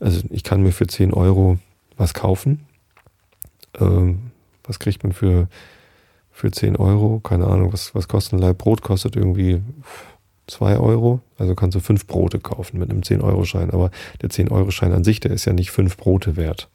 also 0.00 0.20
ich 0.30 0.44
kann 0.44 0.62
mir 0.62 0.72
für 0.72 0.86
10 0.86 1.12
Euro 1.12 1.58
was 1.96 2.14
kaufen. 2.14 2.66
Ähm, 3.78 4.30
was 4.64 4.78
kriegt 4.78 5.02
man 5.02 5.12
für, 5.12 5.48
für 6.30 6.50
10 6.50 6.76
Euro? 6.76 7.20
Keine 7.20 7.46
Ahnung, 7.46 7.72
was, 7.72 7.94
was 7.94 8.08
kostet 8.08 8.34
ein 8.34 8.38
Leib 8.38 8.58
Brot? 8.58 8.82
Kostet 8.82 9.16
irgendwie 9.16 9.62
2 10.46 10.78
Euro. 10.78 11.20
Also 11.38 11.54
kannst 11.54 11.74
du 11.74 11.80
5 11.80 12.06
Brote 12.06 12.38
kaufen 12.38 12.78
mit 12.78 12.90
einem 12.90 13.00
10-Euro-Schein. 13.00 13.70
Aber 13.70 13.90
der 14.22 14.30
10-Euro-Schein 14.30 14.92
an 14.92 15.04
sich, 15.04 15.20
der 15.20 15.32
ist 15.32 15.44
ja 15.44 15.52
nicht 15.52 15.70
5 15.70 15.96
Brote 15.96 16.36
wert. 16.36 16.68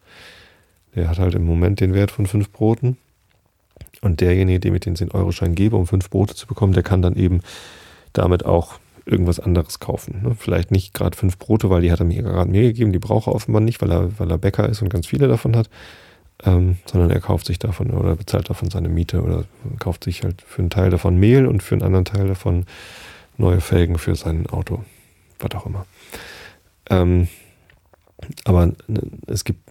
Der 0.95 1.09
hat 1.09 1.19
halt 1.19 1.35
im 1.35 1.45
Moment 1.45 1.79
den 1.79 1.93
Wert 1.93 2.11
von 2.11 2.25
5 2.25 2.51
Broten. 2.51 2.97
Und 4.01 4.21
derjenige, 4.21 4.59
dem 4.59 4.75
ich 4.75 4.81
den 4.81 4.95
10-Euro-Schein 4.95 5.55
gebe, 5.55 5.75
um 5.75 5.87
5 5.87 6.09
Brote 6.09 6.35
zu 6.35 6.47
bekommen, 6.47 6.73
der 6.73 6.83
kann 6.83 7.01
dann 7.01 7.15
eben 7.15 7.41
damit 8.13 8.45
auch 8.45 8.79
irgendwas 9.09 9.39
anderes 9.39 9.79
kaufen. 9.79 10.21
Ne? 10.23 10.35
Vielleicht 10.37 10.71
nicht 10.71 10.93
gerade 10.93 11.17
5 11.17 11.37
Brote, 11.37 11.69
weil 11.69 11.81
die 11.81 11.91
hat 11.91 11.99
er 11.99 12.05
mir 12.05 12.21
gerade 12.21 12.49
mir 12.49 12.61
gegeben, 12.63 12.91
die 12.91 12.99
braucht 12.99 13.27
er 13.27 13.35
offenbar 13.35 13.61
nicht, 13.61 13.81
weil 13.81 13.91
er, 13.91 14.19
weil 14.19 14.29
er 14.29 14.37
Bäcker 14.37 14.67
ist 14.67 14.81
und 14.81 14.89
ganz 14.89 15.07
viele 15.07 15.27
davon 15.27 15.55
hat. 15.55 15.69
Ähm, 16.45 16.77
sondern 16.85 17.09
er 17.11 17.19
kauft 17.19 17.47
sich 17.47 17.59
davon 17.59 17.91
oder 17.91 18.15
bezahlt 18.15 18.49
davon 18.49 18.69
seine 18.69 18.87
Miete 18.87 19.21
oder 19.21 19.43
kauft 19.77 20.05
sich 20.05 20.23
halt 20.23 20.41
für 20.41 20.59
einen 20.59 20.69
Teil 20.69 20.89
davon 20.89 21.17
Mehl 21.17 21.45
und 21.45 21.61
für 21.61 21.75
einen 21.75 21.83
anderen 21.83 22.05
Teil 22.05 22.29
davon 22.29 22.65
neue 23.37 23.59
Felgen 23.59 23.97
für 23.97 24.15
sein 24.15 24.47
Auto, 24.47 24.85
was 25.39 25.51
auch 25.55 25.65
immer. 25.65 25.85
Ähm, 26.89 27.27
aber 28.45 28.71
es 29.27 29.43
gibt 29.43 29.69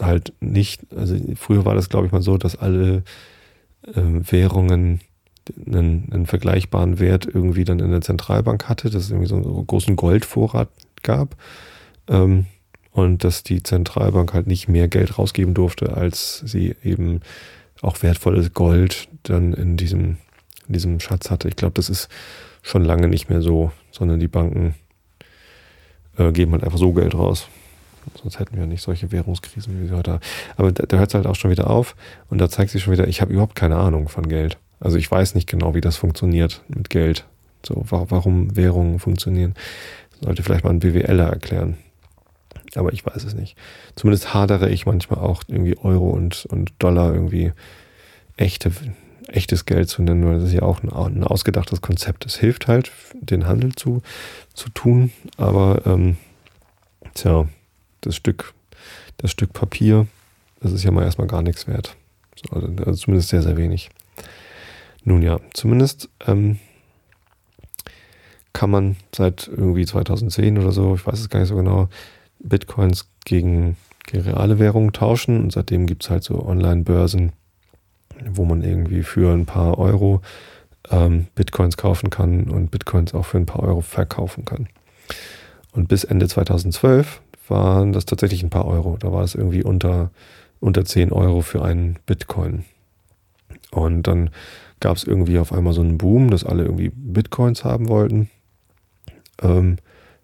halt 0.00 0.32
nicht, 0.40 0.80
also 0.96 1.16
früher 1.36 1.64
war 1.66 1.74
das, 1.74 1.90
glaube 1.90 2.06
ich, 2.06 2.12
mal 2.12 2.22
so, 2.22 2.38
dass 2.38 2.56
alle 2.56 3.04
äh, 3.86 3.92
Währungen 3.94 5.00
einen, 5.66 6.08
einen, 6.12 6.26
vergleichbaren 6.26 6.98
Wert 6.98 7.26
irgendwie 7.26 7.64
dann 7.64 7.80
in 7.80 7.90
der 7.90 8.00
Zentralbank 8.00 8.68
hatte, 8.68 8.90
dass 8.90 9.04
es 9.04 9.10
irgendwie 9.10 9.28
so 9.28 9.36
einen 9.36 9.66
großen 9.66 9.96
Goldvorrat 9.96 10.68
gab. 11.02 11.36
Ähm, 12.08 12.46
und 12.94 13.24
dass 13.24 13.42
die 13.42 13.62
Zentralbank 13.62 14.32
halt 14.32 14.46
nicht 14.46 14.68
mehr 14.68 14.86
Geld 14.86 15.18
rausgeben 15.18 15.52
durfte, 15.52 15.96
als 15.96 16.42
sie 16.46 16.76
eben 16.84 17.20
auch 17.82 18.02
wertvolles 18.02 18.54
Gold 18.54 19.08
dann 19.24 19.52
in 19.52 19.76
diesem, 19.76 20.16
in 20.68 20.74
diesem 20.74 21.00
Schatz 21.00 21.28
hatte. 21.28 21.48
Ich 21.48 21.56
glaube, 21.56 21.74
das 21.74 21.90
ist 21.90 22.08
schon 22.62 22.84
lange 22.84 23.08
nicht 23.08 23.28
mehr 23.28 23.42
so, 23.42 23.72
sondern 23.90 24.20
die 24.20 24.28
Banken 24.28 24.76
äh, 26.16 26.30
geben 26.30 26.52
halt 26.52 26.62
einfach 26.62 26.78
so 26.78 26.92
Geld 26.92 27.14
raus. 27.14 27.48
Sonst 28.22 28.38
hätten 28.38 28.56
wir 28.56 28.66
nicht 28.66 28.82
solche 28.82 29.10
Währungskrisen, 29.10 29.82
wie 29.82 29.88
sie 29.88 29.96
heute 29.96 30.12
haben. 30.12 30.22
Aber 30.56 30.70
da, 30.70 30.84
da 30.86 30.98
hört 30.98 31.08
es 31.08 31.14
halt 31.14 31.26
auch 31.26 31.34
schon 31.34 31.50
wieder 31.50 31.70
auf 31.70 31.96
und 32.28 32.38
da 32.38 32.48
zeigt 32.48 32.70
sich 32.70 32.82
schon 32.82 32.92
wieder, 32.92 33.08
ich 33.08 33.20
habe 33.20 33.32
überhaupt 33.32 33.56
keine 33.56 33.76
Ahnung 33.76 34.08
von 34.08 34.28
Geld. 34.28 34.58
Also 34.84 34.98
ich 34.98 35.10
weiß 35.10 35.34
nicht 35.34 35.48
genau, 35.48 35.74
wie 35.74 35.80
das 35.80 35.96
funktioniert 35.96 36.62
mit 36.68 36.90
Geld. 36.90 37.24
So, 37.64 37.82
warum 37.88 38.54
Währungen 38.54 38.98
funktionieren. 38.98 39.54
Sollte 40.20 40.42
vielleicht 40.42 40.62
mal 40.62 40.70
ein 40.70 40.80
BWLer 40.80 41.30
erklären. 41.30 41.78
Aber 42.74 42.92
ich 42.92 43.04
weiß 43.04 43.24
es 43.24 43.34
nicht. 43.34 43.56
Zumindest 43.96 44.34
hadere 44.34 44.68
ich 44.68 44.84
manchmal 44.84 45.20
auch 45.20 45.42
irgendwie 45.48 45.78
Euro 45.78 46.10
und, 46.10 46.44
und 46.46 46.72
Dollar 46.78 47.14
irgendwie 47.14 47.52
echte 48.36 48.70
echtes 49.28 49.64
Geld 49.64 49.88
zu 49.88 50.02
nennen, 50.02 50.26
weil 50.26 50.34
das 50.34 50.44
ist 50.44 50.52
ja 50.52 50.62
auch 50.62 50.82
ein, 50.82 50.90
ein 50.90 51.24
ausgedachtes 51.24 51.80
Konzept. 51.80 52.26
Es 52.26 52.36
hilft 52.36 52.68
halt, 52.68 52.92
den 53.14 53.46
Handel 53.46 53.74
zu, 53.74 54.02
zu 54.52 54.68
tun, 54.68 55.12
aber 55.38 55.80
ähm, 55.86 56.18
tja, 57.14 57.48
das 58.02 58.16
Stück, 58.16 58.52
das 59.16 59.30
Stück 59.30 59.54
Papier, 59.54 60.06
das 60.60 60.72
ist 60.72 60.84
ja 60.84 60.90
mal 60.90 61.04
erstmal 61.04 61.26
gar 61.26 61.40
nichts 61.40 61.66
wert. 61.66 61.96
So, 62.36 62.54
also, 62.54 62.68
also 62.84 62.92
zumindest 62.92 63.30
sehr, 63.30 63.42
sehr 63.42 63.56
wenig. 63.56 63.88
Nun 65.04 65.22
ja, 65.22 65.38
zumindest 65.52 66.08
ähm, 66.26 66.58
kann 68.52 68.70
man 68.70 68.96
seit 69.14 69.48
irgendwie 69.48 69.84
2010 69.84 70.58
oder 70.58 70.72
so, 70.72 70.94
ich 70.94 71.06
weiß 71.06 71.20
es 71.20 71.28
gar 71.28 71.40
nicht 71.40 71.48
so 71.48 71.56
genau, 71.56 71.88
Bitcoins 72.38 73.08
gegen, 73.24 73.76
gegen 74.06 74.22
reale 74.22 74.58
Währungen 74.58 74.92
tauschen 74.92 75.42
und 75.42 75.52
seitdem 75.52 75.86
gibt 75.86 76.04
es 76.04 76.10
halt 76.10 76.24
so 76.24 76.44
Online-Börsen, 76.44 77.32
wo 78.30 78.44
man 78.44 78.62
irgendwie 78.62 79.02
für 79.02 79.32
ein 79.32 79.44
paar 79.44 79.78
Euro 79.78 80.22
ähm, 80.90 81.26
Bitcoins 81.34 81.76
kaufen 81.76 82.10
kann 82.10 82.44
und 82.44 82.70
Bitcoins 82.70 83.12
auch 83.14 83.26
für 83.26 83.38
ein 83.38 83.46
paar 83.46 83.62
Euro 83.62 83.80
verkaufen 83.80 84.44
kann. 84.44 84.68
Und 85.72 85.88
bis 85.88 86.04
Ende 86.04 86.28
2012 86.28 87.20
waren 87.48 87.92
das 87.92 88.06
tatsächlich 88.06 88.42
ein 88.42 88.50
paar 88.50 88.66
Euro. 88.66 88.96
Da 88.98 89.12
war 89.12 89.24
es 89.24 89.34
irgendwie 89.34 89.64
unter, 89.64 90.10
unter 90.60 90.84
10 90.84 91.12
Euro 91.12 91.40
für 91.40 91.64
einen 91.64 91.98
Bitcoin. 92.06 92.64
Und 93.70 94.04
dann 94.04 94.30
gab 94.84 94.98
es 94.98 95.04
irgendwie 95.04 95.38
auf 95.38 95.50
einmal 95.50 95.72
so 95.72 95.80
einen 95.80 95.96
Boom, 95.96 96.30
dass 96.30 96.44
alle 96.44 96.64
irgendwie 96.64 96.90
Bitcoins 96.94 97.64
haben 97.64 97.88
wollten. 97.88 98.28
Ähm, 99.40 99.76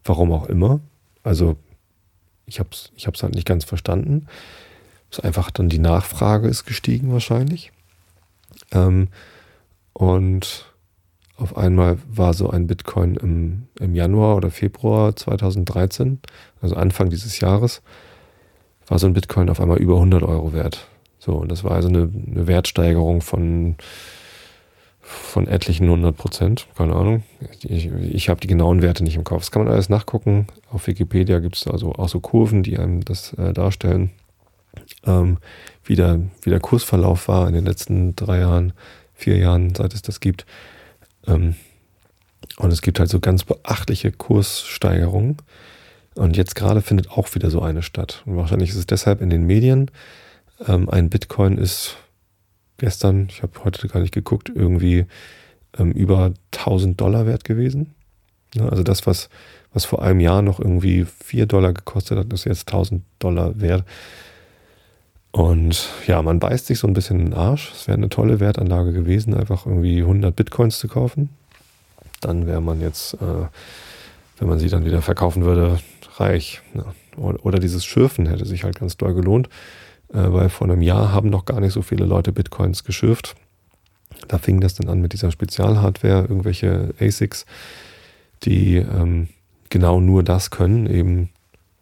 warum 0.04 0.30
auch 0.32 0.50
immer. 0.50 0.80
Also 1.22 1.56
ich 2.44 2.58
habe 2.58 2.68
es 2.72 2.92
ich 2.94 3.06
halt 3.06 3.34
nicht 3.34 3.46
ganz 3.46 3.64
verstanden. 3.64 4.26
Es 5.10 5.16
ist 5.16 5.24
einfach 5.24 5.50
dann 5.50 5.70
die 5.70 5.78
Nachfrage 5.78 6.46
ist 6.46 6.66
gestiegen 6.66 7.10
wahrscheinlich. 7.10 7.72
Ähm, 8.70 9.08
und 9.94 10.70
auf 11.36 11.56
einmal 11.56 11.96
war 12.06 12.34
so 12.34 12.50
ein 12.50 12.66
Bitcoin 12.66 13.16
im, 13.16 13.62
im 13.80 13.94
Januar 13.94 14.36
oder 14.36 14.50
Februar 14.50 15.16
2013, 15.16 16.20
also 16.60 16.76
Anfang 16.76 17.08
dieses 17.08 17.40
Jahres, 17.40 17.80
war 18.88 18.98
so 18.98 19.06
ein 19.06 19.14
Bitcoin 19.14 19.48
auf 19.48 19.58
einmal 19.58 19.78
über 19.78 19.94
100 19.94 20.22
Euro 20.22 20.52
wert. 20.52 20.86
So, 21.18 21.32
und 21.36 21.50
das 21.50 21.64
war 21.64 21.72
also 21.72 21.88
eine, 21.88 22.10
eine 22.26 22.46
Wertsteigerung 22.46 23.22
von, 23.22 23.76
von 25.10 25.46
etlichen 25.46 25.84
100 25.84 26.16
Prozent, 26.16 26.66
keine 26.76 26.94
Ahnung. 26.94 27.24
Ich, 27.62 27.86
ich 27.86 28.28
habe 28.28 28.40
die 28.40 28.46
genauen 28.46 28.80
Werte 28.80 29.02
nicht 29.02 29.16
im 29.16 29.24
Kopf. 29.24 29.40
Das 29.40 29.50
kann 29.50 29.64
man 29.64 29.72
alles 29.72 29.88
nachgucken. 29.88 30.46
Auf 30.70 30.86
Wikipedia 30.86 31.40
gibt 31.40 31.56
es 31.56 31.66
also 31.66 31.92
auch 31.92 32.08
so 32.08 32.20
Kurven, 32.20 32.62
die 32.62 32.78
einem 32.78 33.04
das 33.04 33.32
äh, 33.34 33.52
darstellen, 33.52 34.10
ähm, 35.04 35.38
wie, 35.84 35.96
der, 35.96 36.20
wie 36.42 36.50
der 36.50 36.60
Kursverlauf 36.60 37.28
war 37.28 37.48
in 37.48 37.54
den 37.54 37.64
letzten 37.64 38.14
drei 38.14 38.38
Jahren, 38.38 38.72
vier 39.14 39.36
Jahren, 39.36 39.74
seit 39.74 39.94
es 39.94 40.02
das 40.02 40.20
gibt. 40.20 40.46
Ähm, 41.26 41.56
und 42.56 42.72
es 42.72 42.80
gibt 42.80 43.00
halt 43.00 43.10
so 43.10 43.20
ganz 43.20 43.44
beachtliche 43.44 44.12
Kurssteigerungen. 44.12 45.38
Und 46.14 46.36
jetzt 46.36 46.54
gerade 46.54 46.82
findet 46.82 47.10
auch 47.10 47.34
wieder 47.34 47.50
so 47.50 47.62
eine 47.62 47.82
statt. 47.82 48.22
Und 48.26 48.36
wahrscheinlich 48.36 48.70
ist 48.70 48.76
es 48.76 48.86
deshalb 48.86 49.20
in 49.20 49.30
den 49.30 49.44
Medien. 49.44 49.90
Ähm, 50.66 50.88
ein 50.88 51.10
Bitcoin 51.10 51.58
ist 51.58 51.96
gestern, 52.80 53.28
ich 53.30 53.42
habe 53.42 53.52
heute 53.64 53.86
gar 53.88 54.00
nicht 54.00 54.12
geguckt, 54.14 54.50
irgendwie 54.54 55.06
ähm, 55.78 55.92
über 55.92 56.32
1000 56.52 57.00
Dollar 57.00 57.26
wert 57.26 57.44
gewesen. 57.44 57.94
Ja, 58.54 58.68
also 58.68 58.82
das, 58.82 59.06
was, 59.06 59.28
was 59.72 59.84
vor 59.84 60.02
einem 60.02 60.20
Jahr 60.20 60.42
noch 60.42 60.58
irgendwie 60.58 61.04
4 61.04 61.46
Dollar 61.46 61.72
gekostet 61.72 62.18
hat, 62.18 62.32
ist 62.32 62.44
jetzt 62.44 62.68
1000 62.68 63.02
Dollar 63.20 63.60
wert. 63.60 63.84
Und 65.32 65.88
ja, 66.08 66.20
man 66.22 66.40
beißt 66.40 66.66
sich 66.66 66.80
so 66.80 66.88
ein 66.88 66.92
bisschen 66.92 67.20
in 67.20 67.26
den 67.26 67.34
Arsch. 67.34 67.70
Es 67.72 67.86
wäre 67.86 67.96
eine 67.96 68.08
tolle 68.08 68.40
Wertanlage 68.40 68.92
gewesen, 68.92 69.34
einfach 69.34 69.66
irgendwie 69.66 70.00
100 70.00 70.34
Bitcoins 70.34 70.80
zu 70.80 70.88
kaufen. 70.88 71.28
Dann 72.20 72.46
wäre 72.46 72.60
man 72.60 72.80
jetzt, 72.80 73.14
äh, 73.14 73.46
wenn 74.38 74.48
man 74.48 74.58
sie 74.58 74.68
dann 74.68 74.84
wieder 74.84 75.02
verkaufen 75.02 75.44
würde, 75.44 75.78
reich. 76.16 76.62
Ja. 76.74 76.84
Oder 77.16 77.58
dieses 77.58 77.84
Schürfen 77.84 78.26
hätte 78.26 78.44
sich 78.44 78.64
halt 78.64 78.78
ganz 78.78 78.96
doll 78.96 79.14
gelohnt, 79.14 79.48
weil 80.12 80.48
vor 80.48 80.68
einem 80.68 80.82
Jahr 80.82 81.12
haben 81.12 81.30
noch 81.30 81.44
gar 81.44 81.60
nicht 81.60 81.72
so 81.72 81.82
viele 81.82 82.04
Leute 82.04 82.32
Bitcoins 82.32 82.84
geschürft. 82.84 83.36
Da 84.28 84.38
fing 84.38 84.60
das 84.60 84.74
dann 84.74 84.88
an 84.88 85.00
mit 85.00 85.12
dieser 85.12 85.30
Spezialhardware, 85.30 86.22
irgendwelche 86.22 86.94
ASICs, 87.00 87.46
die 88.42 88.76
ähm, 88.76 89.28
genau 89.68 90.00
nur 90.00 90.22
das 90.22 90.50
können, 90.50 90.86
eben 90.86 91.30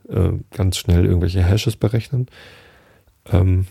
äh, 0.08 0.30
ganz 0.52 0.76
schnell 0.76 1.04
irgendwelche 1.04 1.42
Hashes 1.42 1.76
berechnen. 1.76 2.28
Ähm, 3.32 3.66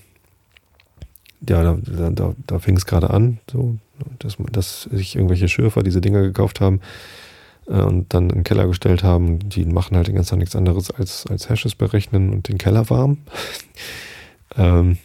ja, 1.48 1.64
da, 1.64 2.10
da, 2.10 2.36
da 2.48 2.60
fing 2.60 2.78
es 2.78 2.86
gerade 2.86 3.10
an, 3.12 3.40
so, 3.52 3.78
dass, 4.20 4.38
dass 4.52 4.84
sich 4.84 5.16
irgendwelche 5.16 5.48
Schürfer 5.48 5.84
diese 5.84 6.02
Dinger 6.02 6.22
gekauft 6.22 6.62
haben 6.62 6.82
äh, 7.68 7.82
und 7.82 8.14
dann 8.14 8.30
in 8.30 8.40
den 8.40 8.44
Keller 8.44 8.68
gestellt 8.68 9.04
haben. 9.04 9.40
Die 9.50 9.66
machen 9.66 9.96
halt 9.96 10.08
den 10.08 10.16
ganzen 10.16 10.32
Tag 10.32 10.40
nichts 10.40 10.56
anderes 10.56 10.92
als, 10.92 11.28
als 11.28 11.50
Hashes 11.50 11.76
berechnen 11.76 12.32
und 12.32 12.48
den 12.48 12.58
Keller 12.58 12.90
warm. 12.90 13.20
ähm, 14.56 14.98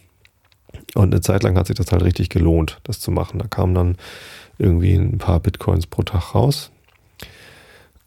und 0.94 1.12
eine 1.12 1.20
Zeit 1.20 1.42
lang 1.42 1.56
hat 1.56 1.66
sich 1.66 1.76
das 1.76 1.90
halt 1.90 2.02
richtig 2.02 2.28
gelohnt, 2.28 2.80
das 2.84 3.00
zu 3.00 3.10
machen. 3.10 3.38
Da 3.38 3.46
kamen 3.46 3.74
dann 3.74 3.96
irgendwie 4.58 4.94
ein 4.94 5.18
paar 5.18 5.40
Bitcoins 5.40 5.86
pro 5.86 6.02
Tag 6.02 6.34
raus. 6.34 6.70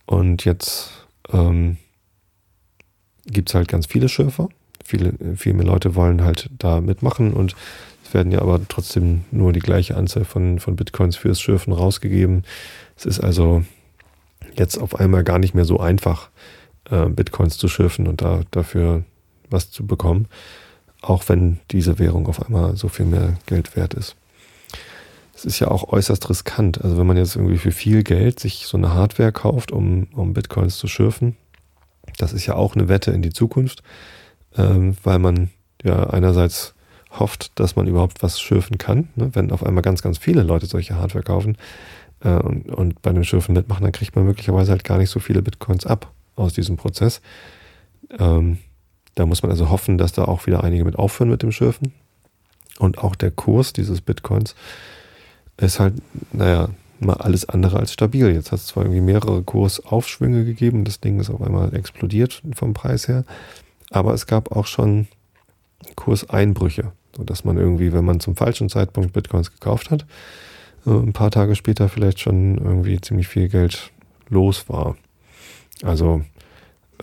Und 0.06 0.46
jetzt 0.46 0.92
ähm, 1.32 1.78
gibt 3.26 3.50
es 3.50 3.56
halt 3.56 3.68
ganz 3.68 3.88
viele 3.88 4.10
Schürfer. 4.10 4.50
Viele, 4.84 5.14
viel 5.36 5.54
mehr 5.54 5.66
Leute 5.66 5.96
wollen 5.96 6.24
halt 6.24 6.50
da 6.60 6.80
mitmachen 6.80 7.34
und 7.34 7.56
es 8.04 8.14
werden 8.14 8.32
ja 8.32 8.40
aber 8.42 8.62
trotzdem 8.68 9.26
nur 9.32 9.52
die 9.52 9.60
gleiche 9.60 9.98
Anzahl 9.98 10.26
von, 10.26 10.60
von 10.60 10.76
Bitcoins 10.76 11.16
fürs 11.16 11.42
Schürfen 11.42 11.74
rausgegeben. 11.74 12.44
Es 12.96 13.08
ist 13.08 13.20
also 13.20 13.64
jetzt 14.56 14.78
auf 14.78 15.00
einmal 15.00 15.24
gar 15.24 15.40
nicht 15.40 15.56
mehr 15.56 15.66
so 15.66 15.80
einfach, 15.80 16.30
äh, 16.92 17.08
Bitcoins 17.08 17.58
zu 17.58 17.68
schürfen 17.68 18.08
und 18.08 18.22
da, 18.22 18.42
dafür 18.52 19.04
was 19.50 19.72
zu 19.72 19.88
bekommen, 19.88 20.28
auch 21.06 21.28
wenn 21.30 21.60
diese 21.72 22.00
Währung 22.00 22.28
auf 22.28 22.46
einmal 22.46 22.76
so 22.76 22.88
viel 22.88 23.06
mehr 23.06 23.36
Geld 23.46 23.76
wert 23.76 23.94
ist. 23.94 24.16
Es 25.36 25.46
ist 25.46 25.60
ja 25.60 25.68
auch 25.70 25.92
äußerst 25.92 26.30
riskant. 26.30 26.82
Also 26.82 26.98
wenn 26.98 27.08
man 27.08 27.18
jetzt 27.18 27.36
irgendwie 27.36 27.58
für 27.58 27.72
viel 27.72 28.04
Geld 28.04 28.40
sich 28.40 28.66
so 28.68 28.78
eine 28.78 28.94
Hardware 28.94 29.32
kauft, 29.32 29.72
um, 29.72 30.08
um 30.14 30.34
Bitcoins 30.34 30.78
zu 30.78 30.88
schürfen, 30.88 31.36
das 32.18 32.34
ist 32.34 32.46
ja 32.46 32.56
auch 32.56 32.76
eine 32.76 32.88
Wette 32.88 33.12
in 33.12 33.22
die 33.22 33.34
Zukunft, 33.34 33.84
ähm, 34.58 34.96
weil 35.04 35.20
man 35.20 35.50
ja 35.84 36.10
einerseits 36.10 36.74
hofft, 37.12 37.60
dass 37.60 37.76
man 37.76 37.88
überhaupt 37.88 38.24
was 38.24 38.40
schürfen 38.40 38.78
kann. 38.78 39.10
Ne? 39.16 39.30
Wenn 39.34 39.52
auf 39.52 39.66
einmal 39.66 39.84
ganz, 39.84 40.02
ganz 40.02 40.18
viele 40.18 40.44
Leute 40.44 40.66
solche 40.66 40.96
Hardware 40.96 41.24
kaufen, 41.24 41.58
äh, 42.22 42.38
und, 42.38 42.70
und 42.70 43.02
bei 43.02 43.14
dem 43.14 43.24
Schürfen 43.24 43.54
mitmachen, 43.54 43.84
dann 43.84 43.92
kriegt 43.92 44.16
man 44.16 44.26
möglicherweise 44.26 44.72
halt 44.72 44.84
gar 44.84 44.98
nicht 44.98 45.10
so 45.10 45.20
viele 45.20 45.42
Bitcoins 45.42 45.86
ab 45.86 46.12
aus 46.36 46.54
diesem 46.54 46.78
Prozess. 46.78 47.22
Ähm, 48.18 48.58
da 49.16 49.26
muss 49.26 49.42
man 49.42 49.52
also 49.52 49.70
hoffen, 49.70 49.98
dass 49.98 50.12
da 50.12 50.26
auch 50.26 50.46
wieder 50.46 50.64
einige 50.64 50.86
mit 50.86 50.98
aufhören 50.98 51.30
mit 51.30 51.42
dem 51.42 51.52
Schürfen. 51.52 51.94
Und 52.80 52.98
auch 52.98 53.16
der 53.16 53.32
Kurs 53.32 53.74
dieses 53.74 54.02
Bitcoins 54.02 54.56
ist 55.58 55.80
halt, 55.80 55.94
naja, 56.34 56.70
mal 57.00 57.16
alles 57.16 57.48
andere 57.48 57.80
als 57.80 57.94
stabil. 57.94 58.32
Jetzt 58.32 58.52
hat 58.52 58.60
es 58.60 58.68
zwar 58.68 58.84
irgendwie 58.84 59.02
mehrere 59.02 59.44
Kursaufschwünge 59.44 60.46
gegeben, 60.46 60.84
das 60.84 61.00
Ding 61.00 61.20
ist 61.20 61.30
auf 61.30 61.42
einmal 61.42 61.74
explodiert 61.74 62.42
vom 62.54 62.74
Preis 62.74 63.08
her, 63.08 63.24
aber 63.92 64.14
es 64.14 64.28
gab 64.28 64.52
auch 64.52 64.68
schon 64.68 65.08
Kurseinbrüche, 65.96 66.92
sodass 67.16 67.44
man 67.46 67.58
irgendwie, 67.58 67.94
wenn 67.94 68.06
man 68.06 68.20
zum 68.20 68.36
falschen 68.36 68.70
Zeitpunkt 68.70 69.14
Bitcoins 69.14 69.52
gekauft 69.52 69.92
hat, 69.92 70.06
äh, 70.86 70.92
ein 70.92 71.14
paar 71.14 71.32
Tage 71.32 71.56
später 71.56 71.90
vielleicht 71.90 72.20
schon 72.20 72.58
irgendwie 72.58 73.00
ziemlich 73.00 73.28
viel 73.28 73.50
Geld 73.50 73.92
los 74.30 74.68
war. 74.70 74.98
Also 75.84 76.22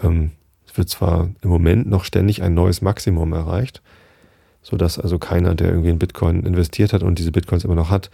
ähm, 0.03 0.33
wird 0.75 0.89
zwar 0.89 1.31
im 1.43 1.51
Moment 1.51 1.89
noch 1.89 2.05
ständig 2.05 2.43
ein 2.43 2.55
neues 2.55 2.83
Maximum 2.83 3.33
erreicht, 3.33 3.83
sodass 4.63 4.99
also 4.99 5.19
keiner, 5.19 5.55
der 5.55 5.69
irgendwie 5.69 5.91
in 5.91 5.99
Bitcoin 5.99 6.45
investiert 6.45 6.93
hat 6.93 7.03
und 7.03 7.19
diese 7.19 7.33
Bitcoins 7.33 7.65
immer 7.65 7.75
noch 7.75 7.91
hat, 7.91 8.11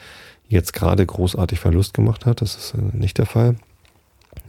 jetzt 0.49 0.73
gerade 0.73 1.05
großartig 1.05 1.61
Verlust 1.61 1.95
gemacht 1.95 2.27
hat. 2.27 2.41
Das 2.41 2.57
ist 2.57 2.75
äh, 2.75 2.97
nicht 2.97 3.19
der 3.19 3.27
Fall, 3.27 3.57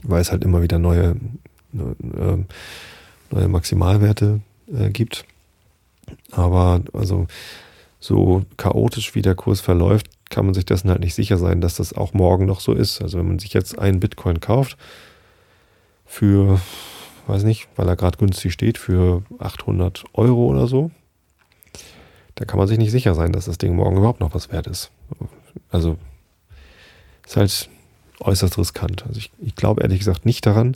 weil 0.04 0.22
es 0.22 0.32
halt 0.32 0.44
immer 0.44 0.62
wieder 0.62 0.80
neue, 0.80 1.16
äh, 1.74 2.38
neue 3.32 3.48
Maximalwerte 3.48 4.40
äh, 4.74 4.90
gibt. 4.90 5.26
Aber 6.32 6.82
also 6.94 7.28
so 8.00 8.46
chaotisch 8.58 9.14
wie 9.14 9.22
der 9.22 9.36
Kurs 9.36 9.60
verläuft, 9.60 10.08
kann 10.30 10.46
man 10.46 10.54
sich 10.54 10.66
dessen 10.66 10.90
halt 10.90 11.02
nicht 11.02 11.16
sicher 11.16 11.38
sein, 11.38 11.60
dass 11.60 11.76
das 11.76 11.94
auch 11.94 12.14
morgen 12.14 12.46
noch 12.46 12.62
so 12.62 12.74
ist. 12.74 13.02
Also 13.02 13.18
wenn 13.18 13.28
man 13.28 13.40
sich 13.40 13.54
jetzt 13.54 13.78
einen 13.78 14.00
Bitcoin 14.00 14.40
kauft 14.40 14.78
für, 16.06 16.62
weiß 17.30 17.44
nicht, 17.44 17.68
weil 17.76 17.88
er 17.88 17.96
gerade 17.96 18.18
günstig 18.18 18.54
steht, 18.54 18.78
für 18.78 19.24
800 19.40 20.04
Euro 20.14 20.48
oder 20.48 20.68
so, 20.68 20.92
da 22.36 22.46
kann 22.46 22.58
man 22.58 22.68
sich 22.68 22.78
nicht 22.78 22.92
sicher 22.92 23.16
sein, 23.16 23.32
dass 23.32 23.46
das 23.46 23.58
Ding 23.58 23.76
morgen 23.76 23.98
überhaupt 23.98 24.20
noch 24.20 24.34
was 24.34 24.52
wert 24.52 24.68
ist. 24.68 24.92
Also 25.70 25.98
ist 27.26 27.38
halt 27.38 27.70
äußerst 28.22 28.58
riskant. 28.58 29.06
Also 29.06 29.20
ich, 29.20 29.32
ich 29.40 29.56
glaube 29.56 29.82
ehrlich 29.82 30.00
gesagt 30.00 30.26
nicht 30.26 30.46
daran, 30.46 30.76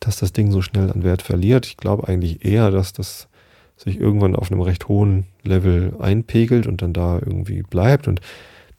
dass 0.00 0.18
das 0.18 0.32
Ding 0.32 0.52
so 0.52 0.62
schnell 0.62 0.90
an 0.90 1.02
Wert 1.02 1.22
verliert. 1.22 1.66
Ich 1.66 1.76
glaube 1.76 2.06
eigentlich 2.08 2.44
eher, 2.44 2.70
dass 2.70 2.92
das 2.92 3.28
sich 3.76 3.98
irgendwann 3.98 4.36
auf 4.36 4.50
einem 4.50 4.60
recht 4.60 4.88
hohen 4.88 5.26
Level 5.42 5.94
einpegelt 5.98 6.66
und 6.66 6.82
dann 6.82 6.92
da 6.92 7.14
irgendwie 7.14 7.62
bleibt 7.62 8.08
und 8.08 8.20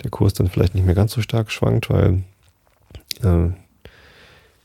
der 0.03 0.11
Kurs 0.11 0.33
dann 0.33 0.49
vielleicht 0.49 0.75
nicht 0.75 0.85
mehr 0.85 0.95
ganz 0.95 1.13
so 1.13 1.21
stark 1.21 1.51
schwankt, 1.51 1.89
weil 1.89 2.23
äh, 3.23 3.47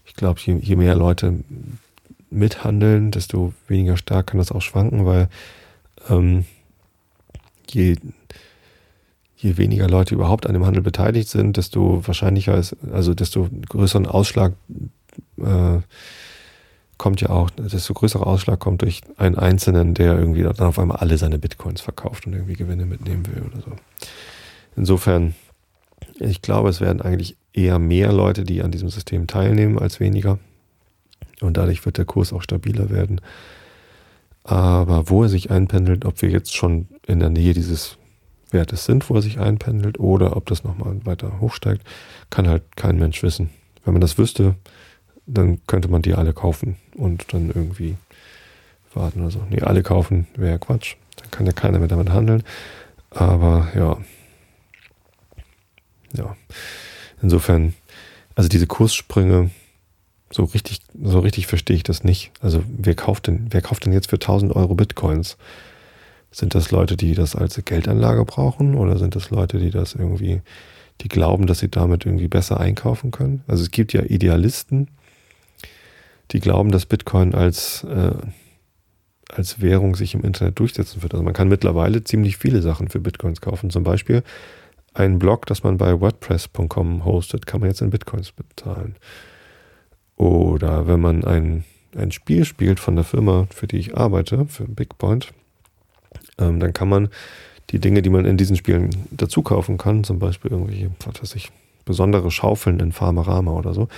ich 0.05 0.15
glaube, 0.15 0.41
je, 0.45 0.57
je, 0.57 0.77
mehr 0.77 0.95
Leute 0.95 1.43
mithandeln, 2.35 3.11
desto 3.11 3.55
weniger 3.69 3.97
stark 3.97 4.29
kann 4.29 4.39
das 4.39 4.53
auch 4.53 4.63
schwanken, 4.63 5.07
weil 5.07 5.29
ähm, 6.09 6.45
je, 7.71 7.97
je 9.37 9.57
weniger 9.57 9.89
Leute 9.89 10.15
überhaupt 10.15 10.47
an 10.47 10.55
dem 10.55 10.67
Handel 10.67 10.83
beteiligt 10.83 11.29
sind, 11.29 11.57
desto 11.57 12.07
wahrscheinlicher 12.07 12.57
ist, 12.57 12.77
also 12.93 13.15
desto 13.15 13.49
größeren 13.69 14.07
Ausschlag 14.07 14.53
äh, 15.39 15.79
kommt 16.99 17.21
ja 17.21 17.31
auch, 17.31 17.51
desto 17.51 17.95
größerer 17.95 18.27
Ausschlag 18.27 18.61
kommt 18.61 18.83
durch 18.83 19.03
einen 19.17 19.37
Einzelnen, 19.37 19.95
der 19.95 20.19
irgendwie 20.19 20.43
dann 20.43 20.59
auf 20.59 20.79
einmal 20.79 20.99
alle 20.99 21.19
seine 21.19 21.39
Bitcoins 21.39 21.81
verkauft 21.81 22.27
und 22.27 22.35
irgendwie 22.35 22.55
Gewinne 22.55 22.87
mitnehmen 22.87 23.27
will 23.27 23.43
oder 23.43 23.61
so. 23.61 23.73
Insofern, 24.77 25.35
ich 26.19 26.43
glaube, 26.43 26.69
es 26.69 26.81
werden 26.81 27.01
eigentlich 27.01 27.37
eher 27.53 27.79
mehr 27.79 28.13
Leute, 28.13 28.45
die 28.45 28.63
an 28.63 28.71
diesem 28.71 28.89
System 28.89 29.27
teilnehmen, 29.27 29.79
als 29.79 30.01
weniger. 30.01 30.39
Und 31.41 31.57
dadurch 31.57 31.85
wird 31.85 31.99
der 31.99 32.05
Kurs 32.05 32.33
auch 32.33 32.43
stabiler 32.43 32.91
werden. 32.91 33.21
Aber 34.45 35.09
wo 35.09 35.23
er 35.23 35.29
sich 35.29 35.51
einpendelt, 35.51 36.05
ob 36.05 36.21
wir 36.23 36.31
jetzt 36.31 36.55
schon 36.55 36.89
in 37.07 37.21
der 37.21 37.31
Nähe 37.31 37.55
dieses 37.55 37.97
Wertes 38.51 38.85
sind, 38.85 39.09
wo 39.09 39.15
er 39.15 39.23
sich 39.23 39.39
einpendelt, 39.39 39.99
oder 39.99 40.37
ob 40.37 40.47
das 40.47 40.65
nochmal 40.65 41.05
weiter 41.05 41.41
hochsteigt, 41.41 41.83
kann 42.31 42.49
halt 42.49 42.77
kein 42.77 42.99
Mensch 42.99 43.23
wissen. 43.23 43.51
Wenn 43.85 43.95
man 43.95 44.01
das 44.01 44.19
wüsste, 44.19 44.55
dann 45.27 45.61
könnte 45.67 45.89
man 45.89 46.03
die 46.03 46.15
alle 46.15 46.33
kaufen 46.33 46.77
und 46.95 47.33
dann 47.33 47.49
irgendwie 47.49 47.97
warten 48.93 49.23
oder 49.23 49.31
so. 49.31 49.43
Nee, 49.49 49.63
alle 49.63 49.83
kaufen 49.83 50.27
wäre 50.37 50.59
Quatsch. 50.59 50.97
Dann 51.17 51.31
kann 51.31 51.47
ja 51.47 51.53
keiner 51.53 51.79
mehr 51.79 51.89
damit 51.89 52.11
handeln. 52.11 52.43
Aber 53.11 53.69
ja, 53.75 53.97
ja. 56.13 56.37
Insofern, 57.23 57.75
also 58.35 58.49
diese 58.49 58.67
Kurssprünge, 58.67 59.51
so 60.35 60.45
richtig, 60.45 60.81
so 61.01 61.21
richtig 61.21 61.47
verstehe 61.47 61.77
ich 61.77 61.85
das 61.85 62.03
nicht. 62.03 62.33
Also 62.41 62.65
wer 62.67 62.97
kauft 62.97 63.29
denn, 63.29 63.47
wer 63.51 63.63
kauft 63.63 63.85
denn 63.85 63.93
jetzt 63.93 64.11
für 64.11 64.17
1000 64.17 64.55
Euro 64.57 64.75
Bitcoins? 64.75 65.37
Sind 66.33 66.57
das 66.57 66.73
Leute, 66.73 66.97
die 66.97 67.15
das 67.15 67.37
als 67.37 67.65
Geldanlage 67.65 68.25
brauchen 68.25 68.75
oder 68.75 68.99
sind 68.99 69.15
das 69.15 69.31
Leute, 69.31 69.59
die 69.61 69.71
das 69.71 69.95
irgendwie, 69.95 70.43
die 71.03 71.09
glauben, 71.09 71.47
dass 71.47 71.61
sie 71.61 71.69
damit 71.69 72.05
irgendwie 72.05 72.27
besser 72.27 72.59
einkaufen 72.59 73.13
können? 73.13 73.45
Also 73.47 73.63
es 73.63 73.71
gibt 73.71 73.93
ja 73.93 74.03
Idealisten, 74.03 74.89
die 76.33 76.41
glauben, 76.41 76.73
dass 76.73 76.87
Bitcoin 76.87 77.33
als, 77.33 77.85
äh, 77.85 78.17
als 79.29 79.61
Währung 79.61 79.95
sich 79.95 80.15
im 80.15 80.25
Internet 80.25 80.59
durchsetzen 80.59 81.03
wird. 81.03 81.15
Also 81.15 81.23
man 81.23 81.35
kann 81.35 81.49
mittlerweile 81.49 82.03
ziemlich 82.03 82.39
viele 82.39 82.61
Sachen 82.61 82.89
für 82.89 82.99
Bitcoins 82.99 83.41
kaufen. 83.41 83.71
Zum 83.71 83.85
Beispiel 83.85 84.25
ein 84.95 85.21
Blog, 85.21 85.47
das 85.47 85.63
man 85.63 85.77
bei 85.77 86.01
WordPress.com 86.01 87.05
hostet, 87.05 87.47
kann 87.47 87.61
man 87.61 87.71
jetzt 87.71 87.83
in 87.83 87.91
Bitcoins 87.91 88.33
bezahlen. 88.33 88.97
Oder 90.17 90.87
wenn 90.87 91.01
man 91.01 91.25
ein, 91.25 91.65
ein 91.97 92.13
Spiel 92.13 92.45
spielt 92.45 92.81
von 92.81 92.97
der 92.97 93.05
Firma, 93.05 93.47
für 93.51 93.67
die 93.67 93.79
ich 93.79 93.97
arbeite, 93.97 94.47
für 94.47 94.65
BigPoint, 94.65 95.33
ähm, 96.39 96.61
dann 96.61 96.73
kann 96.73 96.89
man 96.89 97.09
die 97.71 97.79
Dinge, 97.79 98.03
die 98.03 98.11
man 98.11 98.25
in 98.25 98.37
diesen 98.37 98.57
Spielen 98.57 98.91
dazu 99.11 99.43
kaufen 99.43 99.79
kann, 99.79 100.05
zum 100.05 100.19
Beispiel 100.19 100.51
irgendwelche, 100.51 100.91
was 101.05 101.23
weiß 101.23 101.35
ich, 101.35 101.51
besondere 101.85 102.31
Schaufeln 102.31 102.81
in 102.81 102.93
Farmerama 102.93 103.53
oder 103.53 103.75
so, 103.75 103.89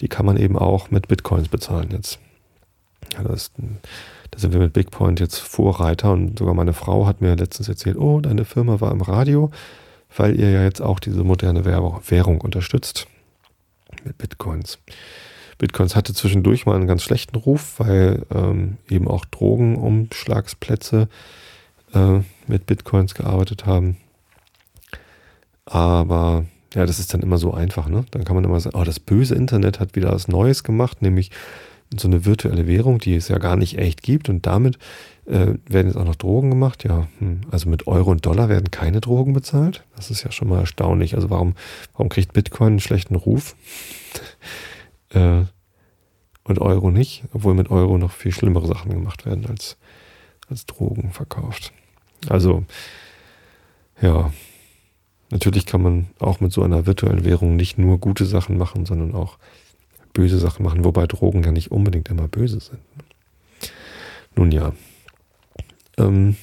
die 0.00 0.08
kann 0.08 0.26
man 0.26 0.36
eben 0.36 0.56
auch 0.56 0.90
mit 0.90 1.08
Bitcoins 1.08 1.48
bezahlen 1.48 1.90
jetzt. 1.90 2.18
Ja, 3.14 3.22
das, 3.22 3.52
da 4.30 4.38
sind 4.38 4.52
wir 4.52 4.60
mit 4.60 4.72
BigPoint 4.72 5.20
jetzt 5.20 5.38
Vorreiter 5.38 6.12
und 6.12 6.38
sogar 6.38 6.54
meine 6.54 6.72
Frau 6.72 7.06
hat 7.06 7.20
mir 7.20 7.34
letztens 7.36 7.68
erzählt, 7.68 7.96
oh, 7.96 8.20
deine 8.20 8.44
Firma 8.44 8.80
war 8.80 8.92
im 8.92 9.00
Radio, 9.00 9.50
weil 10.16 10.38
ihr 10.38 10.50
ja 10.50 10.62
jetzt 10.62 10.80
auch 10.80 11.00
diese 11.00 11.24
moderne 11.24 11.64
Währung 11.64 12.40
unterstützt 12.40 13.06
mit 14.04 14.18
Bitcoins. 14.18 14.78
Bitcoins 15.58 15.96
hatte 15.96 16.14
zwischendurch 16.14 16.66
mal 16.66 16.76
einen 16.76 16.86
ganz 16.86 17.02
schlechten 17.02 17.36
Ruf, 17.36 17.74
weil 17.78 18.24
ähm, 18.32 18.78
eben 18.88 19.08
auch 19.08 19.24
Drogenumschlagsplätze 19.24 21.08
äh, 21.94 22.20
mit 22.46 22.66
Bitcoins 22.66 23.14
gearbeitet 23.14 23.66
haben. 23.66 23.96
Aber 25.66 26.44
ja, 26.74 26.86
das 26.86 26.98
ist 26.98 27.12
dann 27.12 27.22
immer 27.22 27.38
so 27.38 27.52
einfach, 27.52 27.88
ne? 27.88 28.04
Dann 28.10 28.24
kann 28.24 28.36
man 28.36 28.44
immer 28.44 28.60
sagen, 28.60 28.76
oh, 28.78 28.84
das 28.84 29.00
böse 29.00 29.34
Internet 29.34 29.80
hat 29.80 29.96
wieder 29.96 30.12
was 30.12 30.28
Neues 30.28 30.62
gemacht, 30.62 31.02
nämlich 31.02 31.30
so 31.96 32.06
eine 32.06 32.24
virtuelle 32.24 32.66
Währung, 32.66 32.98
die 32.98 33.14
es 33.14 33.28
ja 33.28 33.38
gar 33.38 33.56
nicht 33.56 33.78
echt 33.78 34.02
gibt 34.02 34.28
und 34.28 34.46
damit 34.46 34.78
äh, 35.24 35.54
werden 35.66 35.86
jetzt 35.86 35.96
auch 35.96 36.04
noch 36.04 36.16
Drogen 36.16 36.50
gemacht. 36.50 36.84
Ja, 36.84 37.08
hm, 37.18 37.40
also 37.50 37.68
mit 37.68 37.86
Euro 37.86 38.10
und 38.10 38.24
Dollar 38.26 38.48
werden 38.48 38.70
keine 38.70 39.00
Drogen 39.00 39.32
bezahlt. 39.32 39.84
Das 39.96 40.10
ist 40.10 40.22
ja 40.22 40.30
schon 40.30 40.48
mal 40.48 40.60
erstaunlich. 40.60 41.14
Also 41.14 41.30
warum, 41.30 41.54
warum 41.94 42.10
kriegt 42.10 42.32
Bitcoin 42.34 42.74
einen 42.74 42.80
schlechten 42.80 43.14
Ruf? 43.14 43.56
Äh, 45.10 45.44
und 46.44 46.60
Euro 46.60 46.90
nicht, 46.90 47.24
obwohl 47.32 47.54
mit 47.54 47.70
Euro 47.70 47.98
noch 47.98 48.12
viel 48.12 48.32
schlimmere 48.32 48.66
Sachen 48.66 48.90
gemacht 48.90 49.26
werden 49.26 49.46
als, 49.46 49.76
als 50.48 50.66
Drogen 50.66 51.12
verkauft. 51.12 51.72
Also, 52.28 52.64
ja, 54.00 54.32
Natürlich 55.30 55.66
kann 55.66 55.82
man 55.82 56.06
auch 56.18 56.40
mit 56.40 56.52
so 56.52 56.62
einer 56.62 56.86
virtuellen 56.86 57.24
Währung 57.24 57.56
nicht 57.56 57.76
nur 57.76 57.98
gute 57.98 58.24
Sachen 58.24 58.56
machen, 58.56 58.86
sondern 58.86 59.14
auch 59.14 59.38
böse 60.14 60.38
Sachen 60.38 60.64
machen, 60.64 60.84
wobei 60.84 61.06
Drogen 61.06 61.42
ja 61.44 61.52
nicht 61.52 61.70
unbedingt 61.70 62.08
immer 62.08 62.28
böse 62.28 62.60
sind. 62.60 62.80
Nun 64.34 64.50
ja. 64.50 64.72
Ähm, 65.98 66.36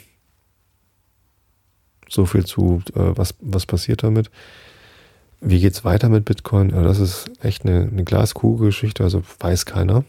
so 2.07 2.25
viel 2.25 2.45
zu, 2.45 2.83
äh, 2.93 3.17
was, 3.17 3.35
was 3.39 3.65
passiert 3.65 4.03
damit. 4.03 4.29
Wie 5.41 5.59
geht 5.59 5.73
es 5.73 5.85
weiter 5.85 6.09
mit 6.09 6.25
Bitcoin? 6.25 6.69
Ja, 6.71 6.81
das 6.81 6.99
ist 6.99 7.29
echt 7.41 7.65
eine, 7.65 7.89
eine 7.91 8.03
Glaskugelgeschichte, 8.03 9.03
also 9.03 9.21
weiß 9.39 9.65
keiner. 9.65 10.03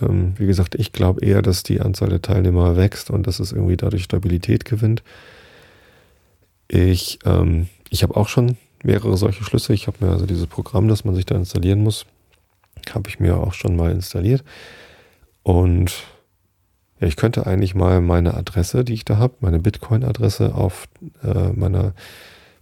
Ähm, 0.00 0.34
wie 0.36 0.46
gesagt, 0.46 0.74
ich 0.74 0.92
glaube 0.92 1.24
eher, 1.24 1.42
dass 1.42 1.62
die 1.62 1.80
Anzahl 1.80 2.08
der 2.08 2.22
Teilnehmer 2.22 2.76
wächst 2.76 3.10
und 3.10 3.26
dass 3.26 3.40
es 3.40 3.52
irgendwie 3.52 3.76
dadurch 3.76 4.04
Stabilität 4.04 4.64
gewinnt. 4.64 5.02
Ich 6.68 7.18
ähm, 7.24 7.68
ich 7.94 8.02
habe 8.02 8.16
auch 8.16 8.28
schon 8.28 8.56
mehrere 8.82 9.16
solche 9.16 9.44
Schlüssel. 9.44 9.74
Ich 9.74 9.86
habe 9.86 10.04
mir 10.04 10.10
also 10.10 10.26
dieses 10.26 10.48
Programm, 10.48 10.88
das 10.88 11.04
man 11.04 11.14
sich 11.14 11.24
da 11.24 11.36
installieren 11.36 11.82
muss, 11.82 12.06
habe 12.92 13.08
ich 13.08 13.20
mir 13.20 13.36
auch 13.36 13.54
schon 13.54 13.76
mal 13.76 13.92
installiert. 13.92 14.42
Und 15.44 15.92
ja, 16.98 17.06
ich 17.06 17.14
könnte 17.14 17.46
eigentlich 17.46 17.76
mal 17.76 18.00
meine 18.00 18.34
Adresse, 18.34 18.84
die 18.84 18.94
ich 18.94 19.04
da 19.04 19.16
habe, 19.16 19.34
meine 19.40 19.60
Bitcoin-Adresse 19.60 20.54
auf 20.56 20.88
äh, 21.22 21.52
meiner, 21.52 21.94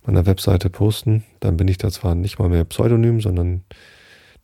meiner 0.04 0.26
Webseite 0.26 0.70
posten. 0.70 1.24
Dann 1.40 1.56
bin 1.56 1.68
ich 1.68 1.78
da 1.78 1.90
zwar 1.90 2.14
nicht 2.14 2.38
mal 2.38 2.48
mehr 2.48 2.64
Pseudonym, 2.64 3.20
sondern 3.20 3.62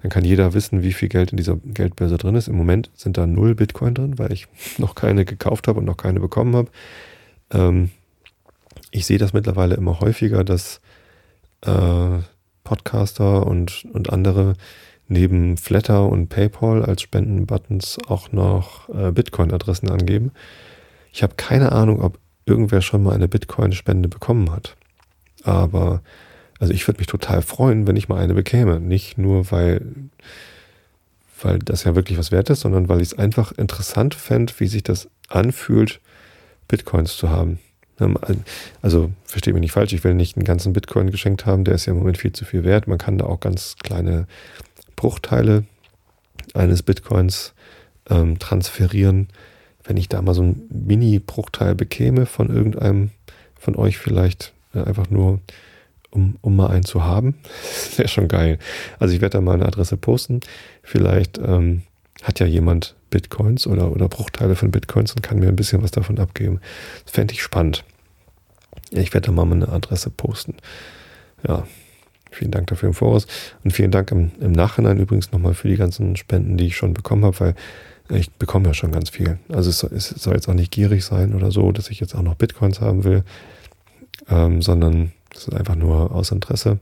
dann 0.01 0.11
kann 0.11 0.25
jeder 0.25 0.55
wissen, 0.55 0.83
wie 0.83 0.93
viel 0.93 1.09
Geld 1.09 1.33
in 1.33 1.37
dieser 1.37 1.57
Geldbörse 1.57 2.19
drin 2.19 2.37
ist. 2.37 2.49
Im 2.49 2.57
Moment 2.57 2.91
sind 2.95 3.17
da 3.17 3.27
null 3.27 3.55
Bitcoin 3.55 3.95
drin, 3.95 4.19
weil 4.19 4.33
ich 4.33 4.47
noch 4.79 4.95
keine 4.95 5.25
gekauft 5.25 5.69
habe 5.69 5.81
und 5.81 5.85
noch 5.85 5.97
keine 5.97 6.21
bekommen 6.21 6.55
habe. 6.55 6.71
Ähm, 7.53 7.91
ich 8.91 9.07
sehe 9.07 9.19
das 9.19 9.33
mittlerweile 9.33 9.75
immer 9.75 10.01
häufiger, 10.01 10.45
dass 10.45 10.81
äh, 11.63 12.19
Podcaster 12.65 13.47
und, 13.47 13.87
und 13.93 14.11
andere 14.11 14.55
neben 15.09 15.57
Flatter 15.57 16.07
und 16.07 16.29
PayPal 16.29 16.85
als 16.85 17.03
Spendenbuttons 17.03 17.99
auch 18.07 18.31
noch 18.31 18.89
äh, 18.91 19.11
Bitcoin-Adressen 19.11 19.91
angeben. 19.91 20.33
Ich 21.13 21.23
habe 21.23 21.35
keine 21.37 21.73
Ahnung, 21.73 22.03
ob 22.03 22.19
irgendwer 22.45 22.83
schon 22.83 23.03
mal 23.03 23.15
eine 23.15 23.29
Bitcoin-Spende 23.29 24.09
bekommen 24.09 24.53
hat. 24.53 24.77
Aber 25.49 26.03
also 26.61 26.75
ich 26.75 26.87
würde 26.87 26.99
mich 26.99 27.07
total 27.07 27.41
freuen, 27.41 27.87
wenn 27.87 27.97
ich 27.97 28.09
mal 28.09 28.19
eine 28.19 28.35
bekäme. 28.35 28.81
Nicht 28.81 29.17
nur, 29.17 29.51
weil, 29.51 29.81
weil 31.43 31.59
das 31.61 31.85
ja 31.85 31.95
wirklich 31.95 32.19
was 32.19 32.31
wert 32.31 32.51
ist, 32.51 32.61
sondern 32.61 32.89
weil 32.89 33.01
ich 33.01 33.13
es 33.13 33.19
einfach 33.19 33.53
interessant 33.53 34.15
fände, 34.15 34.53
wie 34.59 34.67
sich 34.67 34.83
das 34.83 35.09
anfühlt, 35.29 36.01
Bitcoins 36.69 37.17
zu 37.17 37.31
haben. 37.31 37.59
Ähm, 37.99 38.19
also 38.83 39.11
verstehe 39.25 39.55
mich 39.55 39.63
nicht 39.63 39.73
falsch, 39.73 39.95
ich 39.95 40.05
will 40.05 40.15
nicht 40.15 40.37
einen 40.37 40.45
ganzen 40.45 40.75
Bitcoin 40.75 41.11
geschenkt 41.11 41.47
haben, 41.47 41.65
der 41.65 41.75
ist 41.75 41.87
ja 41.87 41.93
im 41.93 41.99
Moment 41.99 42.19
viel 42.19 42.33
zu 42.33 42.45
viel 42.45 42.65
wert. 42.65 42.87
Man 42.87 42.99
kann 42.99 43.17
da 43.17 43.25
auch 43.25 43.41
ganz 43.41 43.77
kleine 43.83 44.27
Bruchteile 44.97 45.65
eines 46.53 46.83
Bitcoins 46.83 47.55
ähm, 48.11 48.39
transferieren. 48.39 49.29
Wenn 49.83 49.97
ich 49.97 50.11
da 50.11 50.21
mal 50.21 50.35
so 50.35 50.43
ein 50.43 50.69
Mini-Bruchteil 50.69 51.75
bekäme 51.75 52.27
von 52.27 52.55
irgendeinem 52.55 53.13
von 53.59 53.75
euch 53.75 53.97
vielleicht, 53.97 54.53
einfach 54.73 55.11
nur 55.11 55.41
um, 56.11 56.37
um 56.41 56.57
mal 56.57 56.69
einen 56.69 56.85
zu 56.85 57.05
haben, 57.05 57.35
wäre 57.97 58.09
schon 58.09 58.29
geil. 58.29 58.59
Also 58.99 59.15
ich 59.15 59.21
werde 59.21 59.39
da 59.39 59.41
mal 59.41 59.55
eine 59.55 59.67
Adresse 59.67 59.97
posten. 59.97 60.41
Vielleicht 60.83 61.39
ähm, 61.39 61.83
hat 62.23 62.41
ja 62.41 62.47
jemand 62.47 62.95
Bitcoins 63.11 63.67
oder, 63.67 63.93
oder 63.93 64.09
Bruchteile 64.09 64.57
von 64.57 64.71
Bitcoins 64.71 65.13
und 65.13 65.23
kann 65.23 65.39
mir 65.39 65.49
ein 65.49 65.57
bisschen 65.57 65.83
was 65.83 65.91
davon 65.91 66.19
abgeben. 66.19 66.61
Das 67.05 67.13
fände 67.15 67.35
ich 67.35 67.43
spannend. 67.43 67.85
Ich 68.91 69.13
werde 69.13 69.27
da 69.27 69.33
mal 69.33 69.45
meine 69.45 69.69
Adresse 69.69 70.11
posten. 70.11 70.57
Ja, 71.47 71.67
vielen 72.31 72.51
Dank 72.51 72.69
dafür 72.69 72.89
im 72.89 72.95
Voraus. 72.95 73.27
Und 73.65 73.73
vielen 73.73 73.91
Dank 73.91 74.11
im, 74.11 74.31
im 74.41 74.53
Nachhinein 74.53 74.99
übrigens 74.99 75.33
nochmal 75.33 75.55
für 75.55 75.69
die 75.69 75.77
ganzen 75.77 76.17
Spenden, 76.17 76.57
die 76.57 76.67
ich 76.67 76.77
schon 76.77 76.95
bekommen 76.95 77.25
habe, 77.25 77.39
weil 77.41 77.55
ich 78.11 78.31
bekomme 78.33 78.69
ja 78.69 78.75
schon 78.75 78.93
ganz 78.93 79.11
viel. 79.11 79.39
Also 79.51 79.69
es, 79.69 79.83
es 79.83 80.09
soll 80.09 80.35
jetzt 80.35 80.49
auch 80.49 80.55
nicht 80.55 80.73
gierig 80.73 81.05
sein 81.05 81.35
oder 81.35 81.51
so, 81.51 81.73
dass 81.73 81.91
ich 81.91 82.01
jetzt 82.01 82.15
auch 82.15 82.23
noch 82.23 82.35
Bitcoins 82.35 82.81
haben 82.81 83.05
will, 83.05 83.25
ähm, 84.29 84.63
sondern 84.63 85.13
es 85.35 85.49
ist 85.49 85.55
einfach 85.55 85.75
nur 85.75 86.13
aus 86.13 86.31
Interesse. 86.31 86.79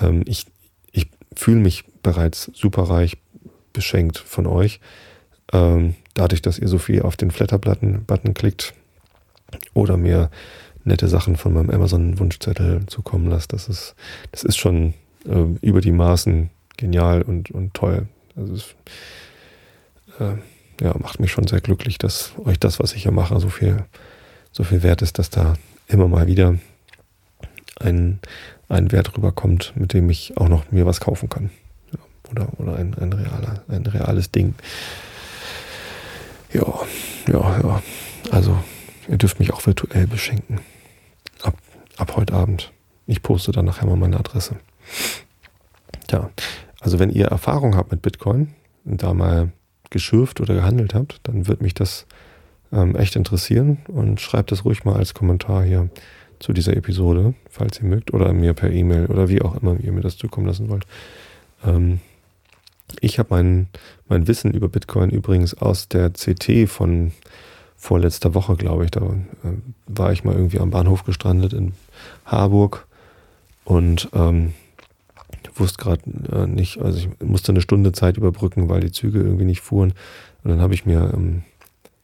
Ähm, 0.00 0.22
ich 0.26 0.46
ich 0.92 1.08
fühle 1.34 1.60
mich 1.60 1.84
bereits 2.02 2.50
superreich 2.54 3.16
beschenkt 3.72 4.18
von 4.18 4.46
euch. 4.46 4.80
Ähm, 5.52 5.94
dadurch, 6.14 6.42
dass 6.42 6.58
ihr 6.58 6.68
so 6.68 6.78
viel 6.78 7.02
auf 7.02 7.16
den 7.16 7.30
Flatter-Button 7.30 8.34
klickt 8.34 8.74
oder 9.74 9.96
mir 9.96 10.30
nette 10.84 11.08
Sachen 11.08 11.36
von 11.36 11.52
meinem 11.52 11.70
Amazon-Wunschzettel 11.70 12.86
zukommen 12.86 13.28
lasst, 13.28 13.52
das 13.52 13.68
ist, 13.68 13.94
das 14.32 14.42
ist 14.42 14.56
schon 14.56 14.94
äh, 15.26 15.44
über 15.60 15.80
die 15.80 15.92
Maßen 15.92 16.50
genial 16.76 17.22
und, 17.22 17.50
und 17.50 17.74
toll. 17.74 18.06
Also 18.36 18.54
es 18.54 18.74
äh, 20.18 20.34
ja, 20.82 20.94
macht 20.98 21.20
mich 21.20 21.30
schon 21.30 21.46
sehr 21.46 21.60
glücklich, 21.60 21.98
dass 21.98 22.32
euch 22.44 22.58
das, 22.58 22.80
was 22.80 22.94
ich 22.94 23.02
hier 23.02 23.12
mache, 23.12 23.38
so 23.38 23.48
viel, 23.48 23.84
so 24.50 24.64
viel 24.64 24.82
wert 24.82 25.02
ist, 25.02 25.18
dass 25.18 25.30
da 25.30 25.54
immer 25.88 26.08
mal 26.08 26.26
wieder 26.26 26.56
ein, 27.80 28.20
ein 28.68 28.92
Wert 28.92 29.16
rüberkommt, 29.16 29.72
mit 29.76 29.92
dem 29.92 30.08
ich 30.10 30.36
auch 30.36 30.48
noch 30.48 30.70
mir 30.70 30.86
was 30.86 31.00
kaufen 31.00 31.28
kann. 31.28 31.50
Ja, 31.92 31.98
oder 32.30 32.48
oder 32.58 32.76
ein, 32.76 32.94
ein, 32.94 33.12
realer, 33.12 33.62
ein 33.68 33.86
reales 33.86 34.30
Ding. 34.30 34.54
Ja, 36.52 36.80
ja, 37.28 37.60
ja. 37.60 37.82
Also, 38.30 38.56
ihr 39.08 39.18
dürft 39.18 39.38
mich 39.38 39.52
auch 39.52 39.64
virtuell 39.66 40.06
beschenken. 40.06 40.60
Ab, 41.42 41.56
ab 41.96 42.16
heute 42.16 42.34
Abend. 42.34 42.72
Ich 43.06 43.22
poste 43.22 43.52
dann 43.52 43.64
nachher 43.64 43.86
mal 43.86 43.96
meine 43.96 44.18
Adresse. 44.18 44.56
Ja, 46.10 46.30
also 46.80 46.98
wenn 46.98 47.10
ihr 47.10 47.26
Erfahrung 47.26 47.76
habt 47.76 47.90
mit 47.90 48.02
Bitcoin 48.02 48.54
und 48.84 49.02
da 49.02 49.14
mal 49.14 49.52
geschürft 49.90 50.40
oder 50.40 50.54
gehandelt 50.54 50.94
habt, 50.94 51.20
dann 51.24 51.46
wird 51.46 51.62
mich 51.62 51.74
das 51.74 52.06
ähm, 52.72 52.96
echt 52.96 53.16
interessieren 53.16 53.78
und 53.88 54.20
schreibt 54.20 54.52
das 54.52 54.64
ruhig 54.64 54.84
mal 54.84 54.96
als 54.96 55.14
Kommentar 55.14 55.64
hier 55.64 55.88
zu 56.38 56.52
dieser 56.52 56.76
Episode, 56.76 57.34
falls 57.48 57.78
ihr 57.78 57.86
mögt, 57.86 58.12
oder 58.12 58.32
mir 58.32 58.54
per 58.54 58.70
E-Mail 58.70 59.06
oder 59.06 59.28
wie 59.28 59.42
auch 59.42 59.60
immer 59.60 59.78
ihr 59.78 59.92
mir 59.92 60.00
das 60.00 60.16
zukommen 60.16 60.46
lassen 60.46 60.68
wollt. 60.68 60.86
Ähm, 61.64 62.00
ich 63.00 63.18
habe 63.18 63.28
mein, 63.30 63.68
mein 64.08 64.26
Wissen 64.26 64.52
über 64.52 64.68
Bitcoin 64.68 65.10
übrigens 65.10 65.54
aus 65.54 65.88
der 65.88 66.10
CT 66.10 66.68
von, 66.68 67.12
vorletzter 67.82 68.32
Woche, 68.34 68.54
glaube 68.54 68.84
ich. 68.84 68.92
Da 68.92 69.00
äh, 69.00 69.56
war 69.88 70.12
ich 70.12 70.22
mal 70.22 70.36
irgendwie 70.36 70.60
am 70.60 70.70
Bahnhof 70.70 71.02
gestrandet 71.02 71.52
in 71.52 71.72
Harburg 72.24 72.86
und 73.64 74.08
ähm, 74.12 74.52
wusste 75.56 75.82
gerade 75.82 76.02
äh, 76.30 76.46
nicht, 76.46 76.80
also 76.80 76.98
ich 76.98 77.08
musste 77.20 77.50
eine 77.50 77.60
Stunde 77.60 77.90
Zeit 77.90 78.16
überbrücken, 78.16 78.68
weil 78.68 78.80
die 78.80 78.92
Züge 78.92 79.18
irgendwie 79.18 79.44
nicht 79.44 79.62
fuhren. 79.62 79.94
Und 80.44 80.50
dann 80.50 80.60
habe 80.60 80.74
ich 80.74 80.86
mir 80.86 81.10
im 81.12 81.42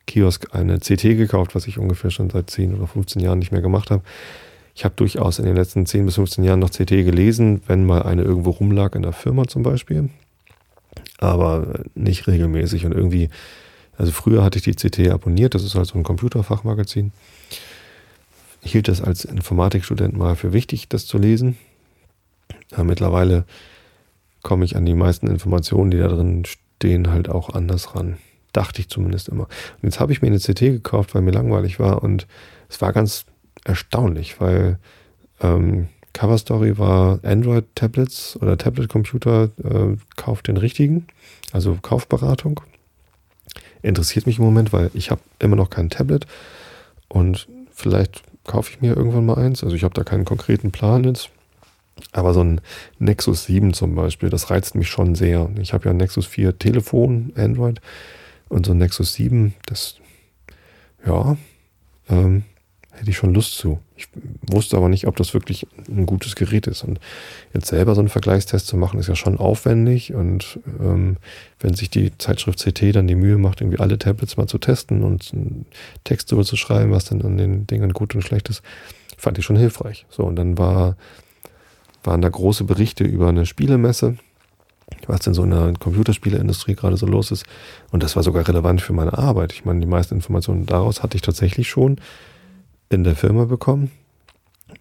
Kiosk 0.08 0.54
eine 0.54 0.78
CT 0.78 1.02
gekauft, 1.16 1.54
was 1.54 1.68
ich 1.68 1.78
ungefähr 1.78 2.10
schon 2.10 2.30
seit 2.30 2.50
10 2.50 2.74
oder 2.74 2.88
15 2.88 3.22
Jahren 3.22 3.38
nicht 3.38 3.52
mehr 3.52 3.60
gemacht 3.60 3.92
habe. 3.92 4.02
Ich 4.74 4.84
habe 4.84 4.94
durchaus 4.96 5.38
in 5.38 5.44
den 5.44 5.54
letzten 5.54 5.86
10 5.86 6.06
bis 6.06 6.16
15 6.16 6.42
Jahren 6.42 6.58
noch 6.58 6.70
CT 6.70 6.88
gelesen, 6.88 7.62
wenn 7.66 7.84
mal 7.84 8.02
eine 8.02 8.22
irgendwo 8.22 8.50
rumlag 8.50 8.94
in 8.94 9.02
der 9.02 9.12
Firma 9.12 9.46
zum 9.46 9.62
Beispiel. 9.62 10.08
Aber 11.18 11.80
nicht 11.94 12.26
regelmäßig 12.26 12.86
und 12.86 12.92
irgendwie, 12.92 13.28
also 13.96 14.12
früher 14.12 14.42
hatte 14.42 14.58
ich 14.58 14.64
die 14.64 14.74
CT 14.74 15.10
abonniert, 15.10 15.54
das 15.54 15.64
ist 15.64 15.74
halt 15.74 15.86
so 15.86 15.98
ein 15.98 16.04
Computerfachmagazin. 16.04 17.12
Ich 18.62 18.72
hielt 18.72 18.88
das 18.88 19.00
als 19.00 19.24
Informatikstudent 19.24 20.16
mal 20.16 20.36
für 20.36 20.52
wichtig, 20.52 20.88
das 20.88 21.06
zu 21.06 21.18
lesen. 21.18 21.56
Ja, 22.76 22.82
mittlerweile 22.82 23.44
komme 24.42 24.64
ich 24.64 24.76
an 24.76 24.86
die 24.86 24.94
meisten 24.94 25.26
Informationen, 25.26 25.90
die 25.90 25.98
da 25.98 26.08
drin 26.08 26.44
stehen, 26.44 27.10
halt 27.10 27.28
auch 27.28 27.50
anders 27.50 27.94
ran. 27.94 28.16
Dachte 28.58 28.80
ich 28.80 28.88
zumindest 28.88 29.28
immer. 29.28 29.44
Und 29.44 29.84
jetzt 29.84 30.00
habe 30.00 30.10
ich 30.10 30.20
mir 30.20 30.26
eine 30.26 30.40
CT 30.40 30.58
gekauft, 30.58 31.14
weil 31.14 31.22
mir 31.22 31.30
langweilig 31.30 31.78
war 31.78 32.02
und 32.02 32.26
es 32.68 32.80
war 32.80 32.92
ganz 32.92 33.24
erstaunlich, 33.64 34.40
weil 34.40 34.80
ähm, 35.40 35.86
Cover 36.12 36.36
Story 36.38 36.76
war 36.76 37.20
Android-Tablets 37.22 38.36
oder 38.42 38.58
Tablet-Computer, 38.58 39.50
äh, 39.62 39.96
kauft 40.16 40.48
den 40.48 40.56
richtigen, 40.56 41.06
also 41.52 41.78
Kaufberatung. 41.80 42.60
Interessiert 43.82 44.26
mich 44.26 44.40
im 44.40 44.44
Moment, 44.44 44.72
weil 44.72 44.90
ich 44.92 45.12
habe 45.12 45.20
immer 45.38 45.54
noch 45.54 45.70
kein 45.70 45.88
Tablet 45.88 46.26
und 47.06 47.46
vielleicht 47.70 48.24
kaufe 48.42 48.72
ich 48.72 48.80
mir 48.80 48.96
irgendwann 48.96 49.24
mal 49.24 49.38
eins. 49.38 49.62
Also 49.62 49.76
ich 49.76 49.84
habe 49.84 49.94
da 49.94 50.02
keinen 50.02 50.24
konkreten 50.24 50.72
Plan 50.72 51.04
jetzt. 51.04 51.30
Aber 52.10 52.34
so 52.34 52.42
ein 52.42 52.60
Nexus 52.98 53.44
7 53.44 53.72
zum 53.72 53.94
Beispiel, 53.94 54.30
das 54.30 54.50
reizt 54.50 54.74
mich 54.74 54.88
schon 54.88 55.14
sehr. 55.14 55.48
Ich 55.60 55.72
habe 55.72 55.84
ja 55.84 55.92
ein 55.92 55.96
Nexus 55.96 56.26
4 56.26 56.58
Telefon, 56.58 57.32
Android, 57.36 57.80
und 58.48 58.66
so 58.66 58.72
ein 58.72 58.78
Nexus 58.78 59.14
7, 59.14 59.54
das, 59.66 59.96
ja, 61.04 61.36
ähm, 62.08 62.44
hätte 62.98 63.10
ich 63.10 63.16
schon 63.16 63.34
Lust 63.34 63.52
zu. 63.52 63.78
Ich 63.96 64.08
wusste 64.42 64.76
aber 64.76 64.88
nicht, 64.88 65.06
ob 65.06 65.16
das 65.16 65.34
wirklich 65.34 65.66
ein 65.88 66.06
gutes 66.06 66.34
Gerät 66.34 66.66
ist. 66.66 66.82
Und 66.82 66.98
jetzt 67.54 67.68
selber 67.68 67.94
so 67.94 68.00
einen 68.00 68.08
Vergleichstest 68.08 68.66
zu 68.66 68.76
machen, 68.76 68.98
ist 68.98 69.08
ja 69.08 69.14
schon 69.14 69.38
aufwendig. 69.38 70.14
Und 70.14 70.58
ähm, 70.80 71.16
wenn 71.60 71.74
sich 71.74 71.90
die 71.90 72.16
Zeitschrift 72.18 72.58
CT 72.58 72.94
dann 72.94 73.06
die 73.06 73.14
Mühe 73.14 73.38
macht, 73.38 73.60
irgendwie 73.60 73.78
alle 73.78 73.98
Tablets 73.98 74.36
mal 74.36 74.46
zu 74.46 74.58
testen 74.58 75.02
und 75.02 75.30
einen 75.32 75.66
Text 76.04 76.30
darüber 76.30 76.44
zu 76.44 76.56
schreiben, 76.56 76.90
was 76.90 77.04
dann 77.04 77.22
an 77.22 77.38
den 77.38 77.66
Dingen 77.66 77.92
gut 77.92 78.14
und 78.14 78.22
schlecht 78.22 78.48
ist, 78.48 78.62
fand 79.16 79.38
ich 79.38 79.44
schon 79.44 79.56
hilfreich. 79.56 80.06
So, 80.10 80.24
und 80.24 80.36
dann 80.36 80.58
war, 80.58 80.96
waren 82.02 82.22
da 82.22 82.28
große 82.28 82.64
Berichte 82.64 83.04
über 83.04 83.28
eine 83.28 83.46
Spielemesse 83.46 84.16
was 85.06 85.20
denn 85.20 85.34
so 85.34 85.44
in 85.44 85.50
der 85.50 85.74
Computerspieleindustrie 85.78 86.74
gerade 86.74 86.96
so 86.96 87.06
los 87.06 87.30
ist. 87.30 87.44
Und 87.90 88.02
das 88.02 88.16
war 88.16 88.22
sogar 88.22 88.46
relevant 88.46 88.80
für 88.80 88.92
meine 88.92 89.16
Arbeit. 89.16 89.52
Ich 89.52 89.64
meine, 89.64 89.80
die 89.80 89.86
meisten 89.86 90.14
Informationen 90.14 90.66
daraus 90.66 91.02
hatte 91.02 91.16
ich 91.16 91.22
tatsächlich 91.22 91.68
schon 91.68 91.96
in 92.90 93.04
der 93.04 93.16
Firma 93.16 93.44
bekommen. 93.44 93.90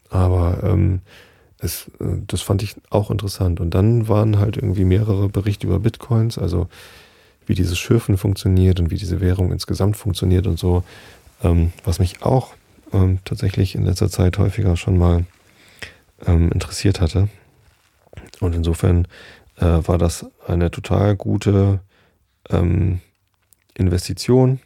Aber 0.09 0.63
ähm, 0.63 1.01
es, 1.59 1.89
äh, 1.99 2.05
das 2.27 2.41
fand 2.41 2.63
ich 2.63 2.75
auch 2.89 3.11
interessant. 3.11 3.59
Und 3.59 3.73
dann 3.73 4.07
waren 4.07 4.39
halt 4.39 4.57
irgendwie 4.57 4.85
mehrere 4.85 5.29
Berichte 5.29 5.67
über 5.67 5.79
Bitcoins, 5.79 6.37
also 6.37 6.67
wie 7.45 7.55
dieses 7.55 7.77
Schürfen 7.77 8.17
funktioniert 8.17 8.79
und 8.79 8.91
wie 8.91 8.97
diese 8.97 9.21
Währung 9.21 9.51
insgesamt 9.51 9.97
funktioniert 9.97 10.47
und 10.47 10.59
so, 10.59 10.83
ähm, 11.43 11.71
was 11.83 11.99
mich 11.99 12.23
auch 12.23 12.53
ähm, 12.93 13.19
tatsächlich 13.25 13.75
in 13.75 13.85
letzter 13.85 14.09
Zeit 14.09 14.37
häufiger 14.37 14.75
schon 14.75 14.97
mal 14.97 15.25
ähm, 16.25 16.51
interessiert 16.51 16.99
hatte. 16.99 17.29
Und 18.39 18.55
insofern 18.55 19.07
äh, 19.57 19.87
war 19.87 19.97
das 19.97 20.25
eine 20.45 20.71
total 20.71 21.15
gute 21.15 21.81
ähm, 22.49 23.01
Investition 23.75 24.59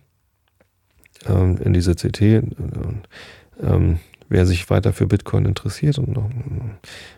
ähm, 1.25 1.57
in 1.57 1.73
diese 1.73 1.95
CT. 1.95 2.21
Ähm, 2.21 3.99
wer 4.29 4.45
sich 4.45 4.69
weiter 4.69 4.93
für 4.93 5.07
Bitcoin 5.07 5.45
interessiert 5.45 5.97
und 5.97 6.09
noch 6.09 6.29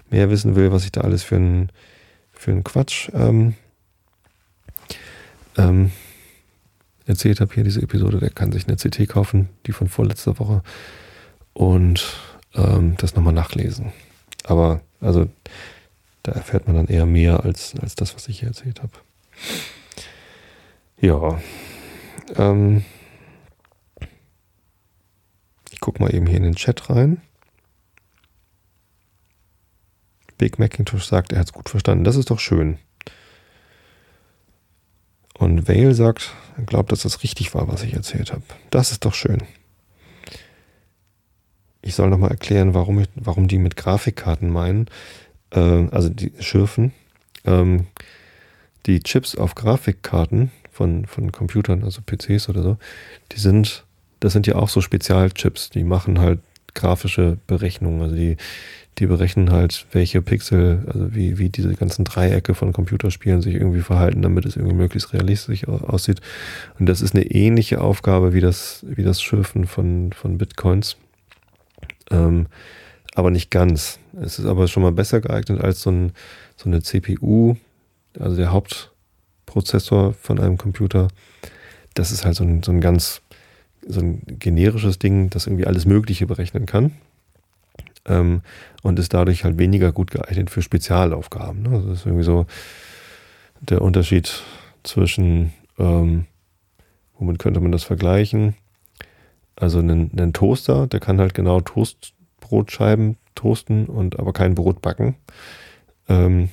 mehr 0.09 0.30
wissen 0.30 0.55
will, 0.55 0.71
was 0.71 0.86
ich 0.86 0.91
da 0.91 1.01
alles 1.01 1.24
für 1.24 1.36
einen 1.36 1.69
für 2.32 2.51
einen 2.51 2.63
Quatsch 2.63 3.09
ähm, 3.13 3.53
ähm, 5.57 5.91
erzählt 7.05 7.41
habe 7.41 7.53
hier 7.53 7.63
diese 7.63 7.82
Episode, 7.82 8.19
der 8.19 8.32
kann 8.32 8.51
sich 8.51 8.67
eine 8.67 8.78
CT 8.78 9.07
kaufen, 9.07 9.49
die 9.65 9.71
von 9.71 9.88
vorletzter 9.88 10.39
Woche 10.39 10.63
und 11.53 12.17
ähm, 12.55 12.95
das 12.97 13.15
nochmal 13.15 13.34
nachlesen. 13.34 13.93
Aber 14.43 14.82
also 14.99 15.30
da 16.24 16.32
erfährt 16.32 16.67
man 16.67 16.76
dann 16.78 16.88
eher 16.88 17.05
mehr 17.05 17.43
als, 17.43 17.76
als 17.80 17.95
das, 17.95 18.15
was 18.15 18.28
ich 18.30 18.39
hier 18.39 18.47
erzählt 18.47 18.82
habe. 18.82 18.93
Ja. 20.99 21.41
Ähm, 22.36 22.86
ich 25.69 25.82
gucke 25.82 26.01
mal 26.01 26.15
eben 26.15 26.26
hier 26.26 26.38
in 26.38 26.43
den 26.43 26.55
Chat 26.55 26.89
rein. 26.89 27.21
Big 30.38 30.59
Macintosh 30.59 31.05
sagt, 31.05 31.34
er 31.34 31.39
hat 31.39 31.47
es 31.47 31.53
gut 31.53 31.69
verstanden. 31.69 32.05
Das 32.05 32.15
ist 32.15 32.32
doch 32.32 32.39
schön. 32.39 32.80
Und 35.38 35.67
Vale 35.67 35.93
sagt, 35.93 36.34
er 36.57 36.63
glaubt, 36.63 36.91
dass 36.91 37.01
das 37.01 37.24
richtig 37.24 37.53
war, 37.53 37.67
was 37.67 37.84
ich 37.84 37.93
erzählt 37.93 38.32
habe. 38.32 38.43
Das 38.69 38.91
ist 38.91 39.03
doch 39.03 39.13
schön. 39.13 39.39
Ich 41.82 41.95
soll 41.95 42.09
nochmal 42.09 42.32
erklären, 42.32 42.74
warum, 42.74 42.99
ich, 42.99 43.09
warum 43.15 43.49
die 43.49 43.57
mit 43.57 43.76
Grafikkarten 43.76 44.49
meinen 44.49 44.88
äh, 45.53 45.87
also 45.91 46.09
die 46.09 46.31
Schürfen, 46.39 46.91
ähm, 47.45 47.87
die 48.85 49.01
Chips 49.01 49.35
auf 49.35 49.55
Grafikkarten 49.55 50.51
von, 50.71 51.05
von 51.05 51.31
Computern, 51.31 51.83
also 51.83 52.01
PCs 52.01 52.49
oder 52.49 52.63
so, 52.63 52.77
die 53.31 53.39
sind, 53.39 53.85
das 54.19 54.33
sind 54.33 54.47
ja 54.47 54.55
auch 54.55 54.69
so 54.69 54.81
Spezialchips, 54.81 55.69
die 55.69 55.83
machen 55.83 56.19
halt 56.19 56.39
grafische 56.73 57.37
Berechnungen, 57.47 58.01
also 58.01 58.15
die, 58.15 58.37
die 58.97 59.05
berechnen 59.05 59.51
halt, 59.51 59.85
welche 59.91 60.21
Pixel, 60.21 60.83
also 60.87 61.15
wie, 61.15 61.37
wie 61.37 61.49
diese 61.49 61.73
ganzen 61.75 62.05
Dreiecke 62.05 62.53
von 62.53 62.73
Computerspielen 62.73 63.41
sich 63.41 63.55
irgendwie 63.55 63.81
verhalten, 63.81 64.21
damit 64.21 64.45
es 64.45 64.55
irgendwie 64.55 64.75
möglichst 64.75 65.13
realistisch 65.13 65.67
aussieht. 65.67 66.21
Und 66.79 66.87
das 66.87 67.01
ist 67.01 67.15
eine 67.15 67.25
ähnliche 67.25 67.81
Aufgabe 67.81 68.33
wie 68.33 68.41
das, 68.41 68.85
wie 68.87 69.03
das 69.03 69.21
Schürfen 69.21 69.65
von, 69.65 70.13
von 70.13 70.37
Bitcoins. 70.37 70.97
Ähm, 72.11 72.47
aber 73.16 73.32
nicht 73.32 73.51
ganz. 73.51 73.99
Es 74.22 74.39
ist 74.39 74.45
aber 74.45 74.68
schon 74.68 74.84
mal 74.84 74.91
besser 74.91 75.22
geeignet 75.22 75.61
als 75.61 75.82
so, 75.82 75.91
ein, 75.91 76.14
so 76.55 76.70
eine 76.70 76.82
CPU, 76.82 77.55
also 78.20 78.36
der 78.36 78.51
Hauptprozessor 78.51 80.14
von 80.14 80.39
einem 80.39 80.57
Computer. 80.57 81.07
Das 81.93 82.11
ist 82.11 82.26
halt 82.26 82.36
so 82.36 82.43
ein, 82.43 82.64
so 82.64 82.72
ein 82.72 82.82
ganz 82.82 83.22
so 83.88 83.99
ein 83.99 84.22
generisches 84.39 84.99
Ding, 84.99 85.30
das 85.30 85.47
irgendwie 85.47 85.68
alles 85.68 85.86
Mögliche 85.86 86.26
berechnen 86.26 86.66
kann. 86.66 86.93
Ähm, 88.05 88.41
und 88.82 88.99
ist 88.99 89.14
dadurch 89.14 89.43
halt 89.43 89.57
weniger 89.57 89.91
gut 89.91 90.11
geeignet 90.11 90.49
für 90.49 90.61
Spezialaufgaben. 90.61 91.64
Ne? 91.64 91.70
Also 91.70 91.89
das 91.89 91.99
ist 91.99 92.05
irgendwie 92.05 92.26
so 92.26 92.45
der 93.61 93.82
Unterschied 93.82 94.43
zwischen, 94.84 95.53
ähm, 95.80 96.26
womit 97.18 97.39
könnte 97.39 97.61
man 97.61 97.72
das 97.72 97.84
vergleichen? 97.84 98.55
Also 99.55 99.80
einen, 99.80 100.11
einen 100.11 100.34
Toaster, 100.34 100.88
der 100.88 100.99
kann 100.99 101.20
halt 101.20 101.34
genau 101.34 101.61
Toast 101.61 102.14
Brotscheiben 102.53 103.17
toasten 103.33 103.87
und 103.87 104.19
aber 104.19 104.31
kein 104.31 104.53
Brot 104.53 104.79
backen. 104.81 105.15
Ähm, 106.07 106.49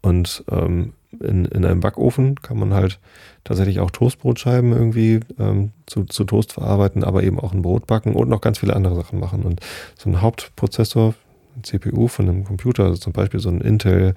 und 0.00 0.44
ähm, 0.48 0.92
in, 1.18 1.44
in 1.46 1.64
einem 1.64 1.80
Backofen 1.80 2.36
kann 2.36 2.56
man 2.56 2.72
halt 2.72 3.00
tatsächlich 3.42 3.80
auch 3.80 3.90
Toastbrotscheiben 3.90 4.72
irgendwie 4.72 5.18
ähm, 5.40 5.72
zu, 5.86 6.04
zu 6.04 6.22
Toast 6.22 6.52
verarbeiten, 6.52 7.02
aber 7.02 7.24
eben 7.24 7.40
auch 7.40 7.52
ein 7.52 7.62
Brot 7.62 7.88
backen 7.88 8.14
und 8.14 8.28
noch 8.28 8.40
ganz 8.40 8.60
viele 8.60 8.76
andere 8.76 8.94
Sachen 8.94 9.18
machen. 9.18 9.42
Und 9.42 9.60
so 9.96 10.08
ein 10.08 10.20
Hauptprozessor, 10.20 11.14
ein 11.56 11.64
CPU 11.64 12.06
von 12.06 12.28
einem 12.28 12.44
Computer, 12.44 12.84
also 12.84 12.98
zum 12.98 13.12
Beispiel 13.12 13.40
so 13.40 13.48
ein 13.48 13.60
Intel 13.60 14.14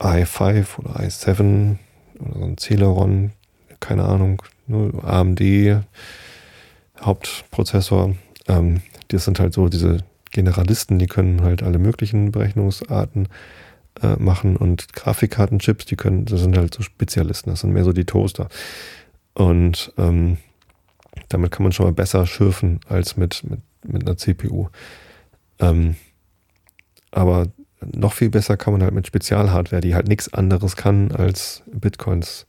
i5 0.00 0.78
oder 0.78 1.00
i7 1.00 1.76
oder 2.18 2.38
so 2.40 2.44
ein 2.44 2.58
Celeron, 2.58 3.30
keine 3.78 4.04
Ahnung, 4.04 4.42
nur 4.66 5.04
AMD 5.04 5.84
Hauptprozessor, 7.00 8.16
ähm, 8.48 8.80
das 9.08 9.24
sind 9.24 9.40
halt 9.40 9.54
so 9.54 9.68
diese 9.68 9.98
Generalisten, 10.30 10.98
die 10.98 11.06
können 11.06 11.42
halt 11.42 11.62
alle 11.62 11.78
möglichen 11.78 12.32
Berechnungsarten 12.32 13.28
äh, 14.02 14.16
machen 14.16 14.56
und 14.56 14.92
Grafikkartenchips, 14.92 15.86
die 15.86 15.96
können, 15.96 16.26
das 16.26 16.40
sind 16.40 16.56
halt 16.56 16.74
so 16.74 16.82
Spezialisten, 16.82 17.50
das 17.50 17.60
sind 17.60 17.72
mehr 17.72 17.84
so 17.84 17.92
die 17.92 18.04
Toaster. 18.04 18.48
Und 19.34 19.92
ähm, 19.96 20.36
damit 21.28 21.50
kann 21.50 21.62
man 21.62 21.72
schon 21.72 21.86
mal 21.86 21.92
besser 21.92 22.26
schürfen 22.26 22.80
als 22.88 23.16
mit, 23.16 23.42
mit, 23.44 23.60
mit 23.84 24.02
einer 24.06 24.16
CPU. 24.16 24.68
Ähm, 25.58 25.96
aber 27.10 27.46
noch 27.80 28.12
viel 28.12 28.30
besser 28.30 28.56
kann 28.56 28.72
man 28.72 28.82
halt 28.82 28.94
mit 28.94 29.06
Spezialhardware, 29.06 29.80
die 29.80 29.94
halt 29.94 30.08
nichts 30.08 30.32
anderes 30.32 30.76
kann 30.76 31.12
als 31.12 31.62
Bitcoins 31.72 32.46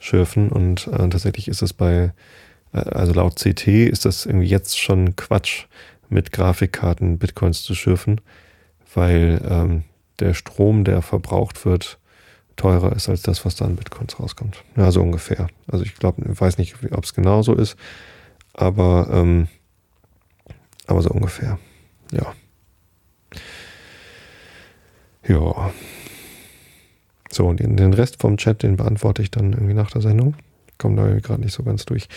schürfen. 0.00 0.50
Und 0.50 0.86
äh, 0.86 1.08
tatsächlich 1.08 1.48
ist 1.48 1.62
es 1.62 1.72
bei 1.72 2.12
äh, 2.72 2.78
also 2.78 3.12
laut 3.12 3.36
CT 3.36 3.66
ist 3.66 4.04
das 4.04 4.26
irgendwie 4.26 4.46
jetzt 4.46 4.78
schon 4.78 5.16
Quatsch, 5.16 5.66
mit 6.08 6.32
Grafikkarten 6.32 7.18
Bitcoins 7.18 7.62
zu 7.62 7.74
schürfen, 7.74 8.20
weil 8.94 9.40
ähm, 9.48 9.84
der 10.20 10.34
Strom, 10.34 10.84
der 10.84 11.02
verbraucht 11.02 11.64
wird, 11.64 11.98
teurer 12.56 12.94
ist 12.94 13.08
als 13.08 13.22
das, 13.22 13.44
was 13.44 13.56
da 13.56 13.64
an 13.64 13.76
Bitcoins 13.76 14.18
rauskommt. 14.18 14.64
Ja, 14.76 14.90
so 14.90 15.00
ungefähr. 15.00 15.48
Also 15.66 15.84
ich 15.84 15.94
glaube, 15.94 16.22
ich 16.30 16.40
weiß 16.40 16.58
nicht, 16.58 16.74
ob 16.90 17.04
es 17.04 17.14
genau 17.14 17.42
so 17.42 17.54
ist, 17.54 17.76
aber, 18.52 19.08
ähm, 19.12 19.48
aber 20.86 21.02
so 21.02 21.10
ungefähr. 21.10 21.58
Ja. 22.12 22.34
Ja. 25.26 25.72
So, 27.30 27.46
und 27.46 27.60
den 27.60 27.92
Rest 27.92 28.20
vom 28.20 28.38
Chat, 28.38 28.62
den 28.62 28.76
beantworte 28.76 29.22
ich 29.22 29.30
dann 29.30 29.52
irgendwie 29.52 29.74
nach 29.74 29.90
der 29.90 30.00
Sendung. 30.00 30.34
Ich 30.68 30.78
komme 30.78 30.96
da 30.96 31.18
gerade 31.20 31.42
nicht 31.42 31.52
so 31.52 31.62
ganz 31.62 31.84
durch. 31.84 32.08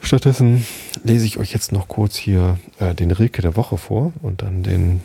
Stattdessen 0.00 0.64
lese 1.04 1.26
ich 1.26 1.38
euch 1.38 1.52
jetzt 1.52 1.72
noch 1.72 1.88
kurz 1.88 2.16
hier 2.16 2.58
äh, 2.78 2.94
den 2.94 3.10
Rilke 3.10 3.42
der 3.42 3.56
Woche 3.56 3.78
vor 3.78 4.12
und 4.22 4.42
dann 4.42 4.62
den, 4.62 5.00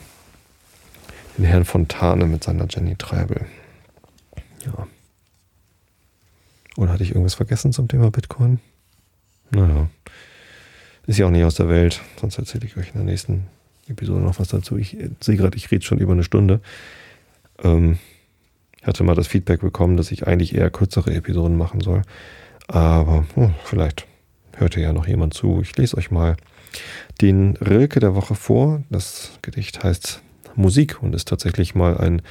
den 1.38 1.46
Herrn 1.46 1.66
Fontane 1.66 2.26
mit 2.26 2.44
seiner 2.44 2.68
Jenny 2.70 2.96
Treibel. 2.96 3.46
Ja. 4.66 4.88
Oder 6.78 6.94
hatte 6.94 7.04
ich 7.04 7.10
irgendwas 7.10 7.36
vergessen 7.36 7.74
zum 7.74 7.88
Thema 7.88 8.12
Bitcoin? 8.12 8.60
Naja. 9.52 9.89
Ist 11.06 11.20
ja 11.20 11.26
auch 11.26 11.32
nicht 11.32 11.44
aus 11.44 11.56
der 11.56 11.70
Welt, 11.70 12.02
sonst 12.20 12.38
erzähle 12.38 12.66
ich 12.66 12.78
euch 12.78 12.88
in 12.88 12.94
der 12.94 13.04
nächsten 13.04 13.48
Episode 13.88 14.22
noch 14.22 14.39
was 14.39 14.48
dazu. 14.48 14.78
Ich 14.78 14.98
sehe 15.20 15.36
gerade, 15.36 15.58
ich 15.58 15.70
rede 15.70 15.84
schon 15.84 16.00
über 16.00 16.14
eine 16.14 16.24
Stunde. 16.24 16.62
Ähm, 17.62 18.00
ich 18.80 18.88
hatte 18.88 19.04
mal 19.04 19.16
das 19.16 19.28
Feedback 19.28 19.62
bekommen, 19.62 19.98
dass 19.98 20.12
ich 20.12 20.28
eigentlich 20.28 20.56
eher 20.56 20.70
kürzere 20.70 21.14
Episoden 21.14 21.58
machen 21.58 21.82
soll. 21.82 22.04
Aber 22.68 23.26
oh, 23.36 23.50
vielleicht 23.66 24.08
hörte 24.56 24.82
ja 24.82 24.93
noch 24.93 25.08
jemand 25.08 25.34
zu. 25.34 25.62
Ich 25.62 25.76
lese 25.78 25.97
euch 25.97 26.12
mal 26.12 26.38
den 27.22 27.58
Rilke 27.58 27.99
der 27.99 28.16
Woche 28.16 28.36
vor. 28.36 28.84
Das 28.89 29.38
Gedicht 29.41 29.84
heißt 29.84 30.22
Musik 30.56 31.01
und 31.01 31.16
ist 31.16 31.28
tatsächlich 31.28 31.76
mal 31.76 31.97
ein 31.97 32.22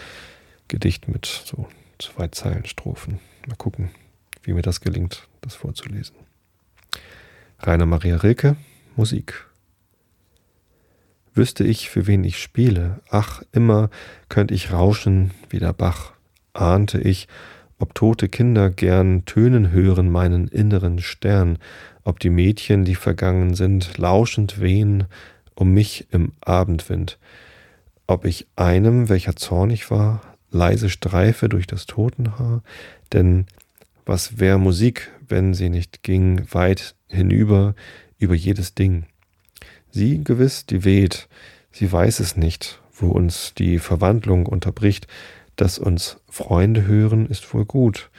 Gedicht 0.69 1.09
mit 1.09 1.27
so 1.27 1.67
zwei 1.99 2.29
Zeilen 2.29 2.65
Strophen. 2.65 3.21
Mal 3.47 3.57
gucken, 3.57 3.91
wie 4.43 4.53
mir 4.53 4.63
das 4.63 4.81
gelingt, 4.81 5.29
das 5.41 5.55
vorzulesen. 5.55 6.17
Rainer 7.61 7.87
Maria 7.87 8.17
Rilke, 8.17 8.57
Musik. 8.97 9.47
Wüsste 11.35 11.65
ich, 11.65 11.89
für 11.89 12.07
wen 12.07 12.25
ich 12.25 12.39
spiele, 12.39 13.01
ach, 13.09 13.43
immer 13.53 13.89
könnt 14.29 14.51
ich 14.51 14.73
rauschen 14.73 15.31
wie 15.49 15.59
der 15.59 15.73
Bach, 15.73 16.13
ahnte 16.53 17.01
ich, 17.01 17.27
ob 17.79 17.95
tote 17.95 18.29
Kinder 18.29 18.69
gern 18.71 19.25
tönen 19.25 19.71
hören 19.71 20.11
meinen 20.11 20.47
inneren 20.49 21.01
Stern, 21.01 21.59
ob 22.05 22.21
die 22.21 22.31
Mädchen, 22.31 22.85
die 22.85 22.95
vergangen 22.95 23.55
sind, 23.55 23.99
lauschend 23.99 24.61
wehen 24.61 25.07
um 25.55 25.73
mich 25.73 26.07
im 26.11 26.33
Abendwind, 26.41 27.19
ob 28.07 28.25
ich 28.25 28.47
einem, 28.57 29.09
welcher 29.09 29.37
zornig 29.37 29.91
war, 29.91 30.23
leise 30.51 30.91
streife 30.91 31.49
durch 31.49 31.67
das 31.67 31.87
Totenhaar, 31.87 32.63
denn 33.13 33.47
was 34.05 34.39
wär 34.39 34.59
Musik, 34.59 35.11
wenn 35.29 35.55
sie 35.55 35.69
nicht 35.69 36.03
ging 36.03 36.47
weit 36.53 36.95
hinüber 37.09 37.75
über 38.19 38.35
jedes 38.35 38.75
Ding? 38.75 39.05
Sie 39.91 40.25
gewiss, 40.25 40.67
die 40.67 40.85
weht, 40.85 41.29
sie 41.71 41.91
weiß 41.91 42.21
es 42.21 42.37
nicht, 42.37 42.81
wo 42.93 43.09
uns 43.09 43.55
die 43.55 43.79
Verwandlung 43.79 44.47
unterbricht, 44.47 45.07
dass 45.57 45.79
uns 45.79 46.19
Freunde 46.29 46.87
hören, 46.87 47.27
ist 47.27 47.53
wohl 47.55 47.65
gut, 47.65 48.11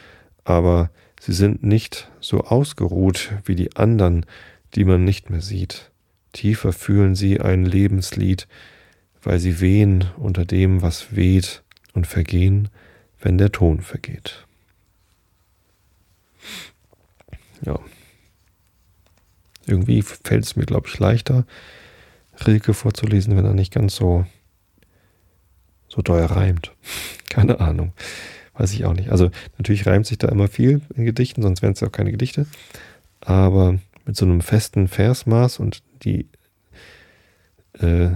aber 0.43 0.91
sie 1.23 1.31
sind 1.31 1.63
nicht 1.63 2.11
so 2.19 2.41
ausgeruht 2.41 3.31
wie 3.45 3.55
die 3.55 3.77
andern, 3.77 4.25
die 4.75 4.83
man 4.83 5.05
nicht 5.05 5.29
mehr 5.29 5.41
sieht. 5.41 5.91
Tiefer 6.33 6.73
fühlen 6.73 7.15
sie 7.15 7.39
ein 7.39 7.63
Lebenslied, 7.63 8.47
weil 9.21 9.39
sie 9.39 9.61
wehen 9.61 10.05
unter 10.17 10.43
dem, 10.43 10.81
was 10.81 11.15
weht 11.15 11.63
und 11.93 12.07
vergehen, 12.07 12.67
wenn 13.21 13.37
der 13.37 13.53
Ton 13.53 13.79
vergeht. 13.79 14.45
Ja. 17.65 17.79
Irgendwie 19.65 20.01
fällt 20.01 20.43
es 20.43 20.57
mir, 20.57 20.65
glaube 20.65 20.89
ich, 20.89 20.99
leichter, 20.99 21.45
Rilke 22.45 22.73
vorzulesen, 22.73 23.37
wenn 23.37 23.45
er 23.45 23.53
nicht 23.53 23.73
ganz 23.73 23.95
so 23.95 24.25
so 25.87 26.01
teuer 26.01 26.25
reimt. 26.25 26.73
Keine 27.29 27.61
Ahnung. 27.61 27.93
Weiß 28.55 28.73
ich 28.73 28.85
auch 28.85 28.93
nicht. 28.93 29.09
Also 29.09 29.31
natürlich 29.57 29.85
reimt 29.87 30.05
sich 30.05 30.17
da 30.17 30.29
immer 30.29 30.47
viel 30.47 30.81
in 30.95 31.05
Gedichten, 31.05 31.41
sonst 31.41 31.61
wären 31.61 31.73
es 31.73 31.79
ja 31.79 31.87
auch 31.87 31.91
keine 31.91 32.11
Gedichte. 32.11 32.45
Aber 33.21 33.79
mit 34.05 34.15
so 34.15 34.25
einem 34.25 34.41
festen 34.41 34.87
Versmaß 34.87 35.59
und 35.59 35.81
die 36.03 36.27
äh, 37.79 38.09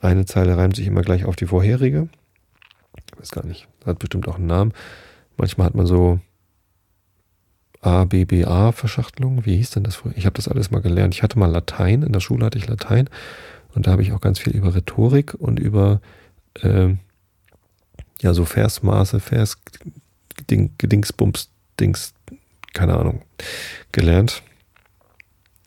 eine 0.00 0.26
Zeile 0.26 0.56
reimt 0.56 0.76
sich 0.76 0.86
immer 0.86 1.02
gleich 1.02 1.24
auf 1.24 1.36
die 1.36 1.46
vorherige. 1.46 2.08
Ich 2.96 3.18
weiß 3.18 3.30
gar 3.30 3.46
nicht. 3.46 3.66
Hat 3.84 3.98
bestimmt 3.98 4.28
auch 4.28 4.36
einen 4.36 4.46
Namen. 4.46 4.72
Manchmal 5.36 5.66
hat 5.66 5.74
man 5.74 5.86
so 5.86 6.20
A, 7.80 8.04
B, 8.04 8.24
B, 8.24 8.44
A 8.44 8.72
Verschachtelungen. 8.72 9.46
Wie 9.46 9.56
hieß 9.56 9.70
denn 9.70 9.84
das 9.84 9.96
früher? 9.96 10.12
Ich 10.16 10.26
habe 10.26 10.34
das 10.34 10.48
alles 10.48 10.70
mal 10.70 10.80
gelernt. 10.80 11.14
Ich 11.14 11.22
hatte 11.22 11.38
mal 11.38 11.50
Latein. 11.50 12.02
In 12.02 12.12
der 12.12 12.20
Schule 12.20 12.44
hatte 12.44 12.58
ich 12.58 12.68
Latein. 12.68 13.08
Und 13.74 13.86
da 13.86 13.92
habe 13.92 14.02
ich 14.02 14.12
auch 14.12 14.20
ganz 14.20 14.38
viel 14.38 14.54
über 14.54 14.74
Rhetorik 14.74 15.34
und 15.34 15.58
über 15.58 16.00
äh, 16.62 16.94
ja, 18.20 18.34
so 18.34 18.44
Versmaße, 18.44 19.20
Vers, 19.20 19.58
Ding, 20.50 20.72
Gedingsbums, 20.78 21.50
Dings, 21.78 22.14
keine 22.74 22.96
Ahnung, 22.96 23.22
gelernt. 23.92 24.42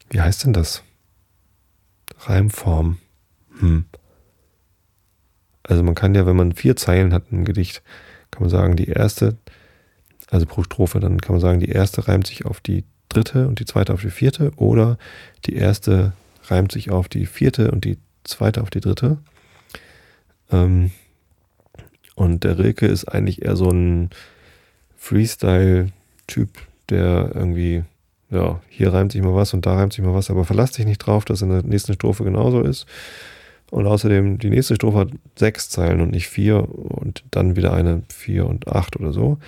Wie 0.09 0.21
heißt 0.21 0.43
denn 0.43 0.53
das? 0.53 0.83
Reimform. 2.19 2.97
Hm. 3.59 3.85
Also 5.63 5.83
man 5.83 5.95
kann 5.95 6.15
ja, 6.15 6.25
wenn 6.25 6.35
man 6.35 6.53
vier 6.53 6.75
Zeilen 6.75 7.13
hat 7.13 7.25
im 7.31 7.45
Gedicht, 7.45 7.81
kann 8.29 8.43
man 8.43 8.49
sagen, 8.49 8.75
die 8.75 8.87
erste, 8.87 9.37
also 10.29 10.45
pro 10.45 10.63
Strophe, 10.63 10.99
dann 10.99 11.21
kann 11.21 11.35
man 11.35 11.41
sagen, 11.41 11.59
die 11.59 11.69
erste 11.69 12.07
reimt 12.07 12.27
sich 12.27 12.45
auf 12.45 12.59
die 12.59 12.83
dritte 13.09 13.47
und 13.47 13.59
die 13.59 13.65
zweite 13.65 13.93
auf 13.93 14.01
die 14.01 14.09
vierte 14.09 14.51
oder 14.55 14.97
die 15.45 15.55
erste 15.55 16.13
reimt 16.45 16.71
sich 16.71 16.91
auf 16.91 17.09
die 17.09 17.25
vierte 17.25 17.71
und 17.71 17.85
die 17.85 17.97
zweite 18.23 18.61
auf 18.61 18.69
die 18.69 18.81
dritte. 18.81 19.17
Ähm, 20.51 20.91
und 22.21 22.43
der 22.43 22.59
Rilke 22.59 22.85
ist 22.85 23.05
eigentlich 23.05 23.41
eher 23.41 23.55
so 23.55 23.71
ein 23.71 24.11
Freestyle-Typ, 24.95 26.49
der 26.89 27.31
irgendwie, 27.33 27.83
ja, 28.29 28.61
hier 28.69 28.93
reimt 28.93 29.13
sich 29.13 29.23
mal 29.23 29.33
was 29.33 29.55
und 29.55 29.65
da 29.65 29.73
reimt 29.73 29.93
sich 29.93 30.05
mal 30.05 30.13
was, 30.13 30.29
aber 30.29 30.45
verlass 30.45 30.73
dich 30.73 30.85
nicht 30.85 30.99
drauf, 30.99 31.25
dass 31.25 31.41
in 31.41 31.49
der 31.49 31.63
nächsten 31.63 31.93
Strophe 31.93 32.23
genauso 32.23 32.61
ist. 32.61 32.85
Und 33.71 33.87
außerdem, 33.87 34.37
die 34.37 34.51
nächste 34.51 34.75
Strophe 34.75 34.99
hat 34.99 35.07
sechs 35.35 35.69
Zeilen 35.69 35.99
und 35.99 36.11
nicht 36.11 36.27
vier 36.27 36.69
und 36.69 37.23
dann 37.31 37.55
wieder 37.55 37.73
eine 37.73 38.03
vier 38.13 38.45
und 38.45 38.67
acht 38.67 38.99
oder 38.99 39.13
so. 39.13 39.39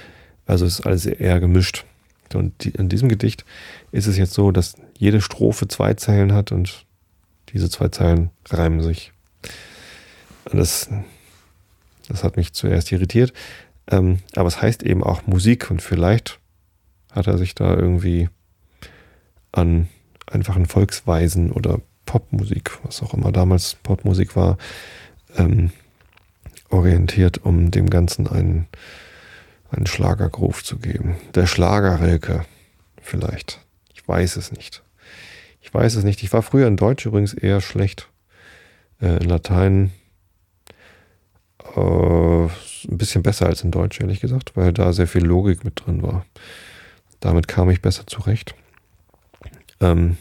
Also 0.47 0.65
ist 0.65 0.81
alles 0.81 1.05
eher 1.05 1.39
gemischt. 1.39 1.85
Und 2.33 2.65
in 2.65 2.89
diesem 2.89 3.07
Gedicht 3.07 3.45
ist 3.91 4.07
es 4.07 4.17
jetzt 4.17 4.33
so, 4.33 4.51
dass 4.51 4.73
jede 4.97 5.21
Strophe 5.21 5.67
zwei 5.67 5.93
Zeilen 5.93 6.33
hat 6.33 6.51
und 6.51 6.87
diese 7.49 7.69
zwei 7.69 7.89
Zeilen 7.89 8.31
reimen 8.49 8.81
sich. 8.81 9.11
Und 10.45 10.57
das 10.57 10.89
das 12.07 12.23
hat 12.23 12.37
mich 12.37 12.53
zuerst 12.53 12.91
irritiert. 12.91 13.33
Ähm, 13.89 14.19
aber 14.35 14.47
es 14.47 14.61
heißt 14.61 14.83
eben 14.83 15.03
auch 15.03 15.27
Musik 15.27 15.69
und 15.69 15.81
vielleicht 15.81 16.39
hat 17.11 17.27
er 17.27 17.37
sich 17.37 17.53
da 17.55 17.75
irgendwie 17.75 18.29
an 19.51 19.87
einfachen 20.27 20.65
Volksweisen 20.65 21.51
oder 21.51 21.81
Popmusik, 22.05 22.71
was 22.83 23.01
auch 23.01 23.13
immer 23.13 23.31
damals 23.31 23.75
Popmusik 23.75 24.35
war, 24.35 24.57
ähm, 25.37 25.71
orientiert, 26.69 27.39
um 27.43 27.71
dem 27.71 27.89
Ganzen 27.89 28.27
einen, 28.27 28.67
einen 29.69 29.85
Schlagergruf 29.85 30.63
zu 30.63 30.79
geben. 30.79 31.15
Der 31.35 31.45
Schlagerrilke 31.45 32.45
vielleicht. 33.01 33.61
Ich 33.93 34.07
weiß 34.07 34.37
es 34.37 34.51
nicht. 34.51 34.83
Ich 35.61 35.73
weiß 35.73 35.95
es 35.95 36.03
nicht. 36.03 36.23
Ich 36.23 36.33
war 36.33 36.41
früher 36.41 36.67
in 36.67 36.77
Deutsch 36.77 37.05
übrigens 37.05 37.33
eher 37.33 37.61
schlecht. 37.61 38.09
Äh, 39.01 39.17
in 39.23 39.29
Latein 39.29 39.91
äh, 41.75 42.43
ein 42.43 42.97
bisschen 42.97 43.23
besser 43.23 43.47
als 43.47 43.63
in 43.63 43.71
Deutsch, 43.71 43.99
ehrlich 43.99 44.19
gesagt, 44.19 44.55
weil 44.55 44.73
da 44.73 44.93
sehr 44.93 45.07
viel 45.07 45.23
Logik 45.23 45.63
mit 45.63 45.85
drin 45.85 46.01
war. 46.01 46.25
Damit 47.19 47.47
kam 47.47 47.69
ich 47.69 47.81
besser 47.81 48.05
zurecht. 48.05 48.55
Ähm, 49.79 50.17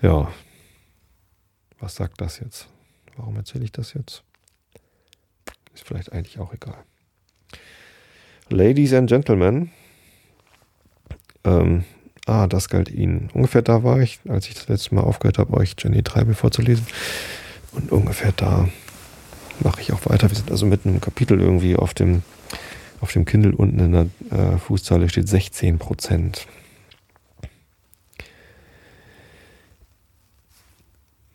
ja, 0.00 0.32
was 1.78 1.94
sagt 1.94 2.20
das 2.20 2.40
jetzt? 2.40 2.68
Warum 3.16 3.36
erzähle 3.36 3.64
ich 3.64 3.72
das 3.72 3.94
jetzt? 3.94 4.22
Ist 5.74 5.84
vielleicht 5.86 6.12
eigentlich 6.12 6.38
auch 6.38 6.52
egal. 6.52 6.84
Ladies 8.48 8.92
and 8.92 9.08
Gentlemen, 9.08 9.70
ähm, 11.44 11.84
ah, 12.26 12.46
das 12.46 12.68
galt 12.68 12.90
Ihnen. 12.90 13.30
Ungefähr 13.32 13.62
da 13.62 13.82
war 13.82 14.00
ich, 14.00 14.20
als 14.28 14.48
ich 14.48 14.54
das 14.54 14.68
letzte 14.68 14.94
Mal 14.94 15.02
aufgehört 15.02 15.38
habe, 15.38 15.54
euch 15.56 15.74
Jenny 15.78 16.02
Treibel 16.02 16.34
vorzulesen. 16.34 16.86
Und 17.72 17.90
ungefähr 17.90 18.32
da 18.32 18.68
mache 19.64 19.80
ich 19.80 19.92
auch 19.92 20.06
weiter. 20.06 20.30
Wir 20.30 20.36
sind 20.36 20.50
also 20.50 20.66
mit 20.66 20.86
einem 20.86 21.00
Kapitel 21.00 21.40
irgendwie 21.40 21.76
auf 21.76 21.94
dem, 21.94 22.22
auf 23.00 23.12
dem 23.12 23.24
Kindle 23.24 23.54
unten 23.54 23.78
in 23.78 23.92
der 23.92 24.06
äh, 24.30 24.58
Fußzeile 24.58 25.08
steht 25.08 25.28
16 25.28 25.78
Prozent. 25.78 26.46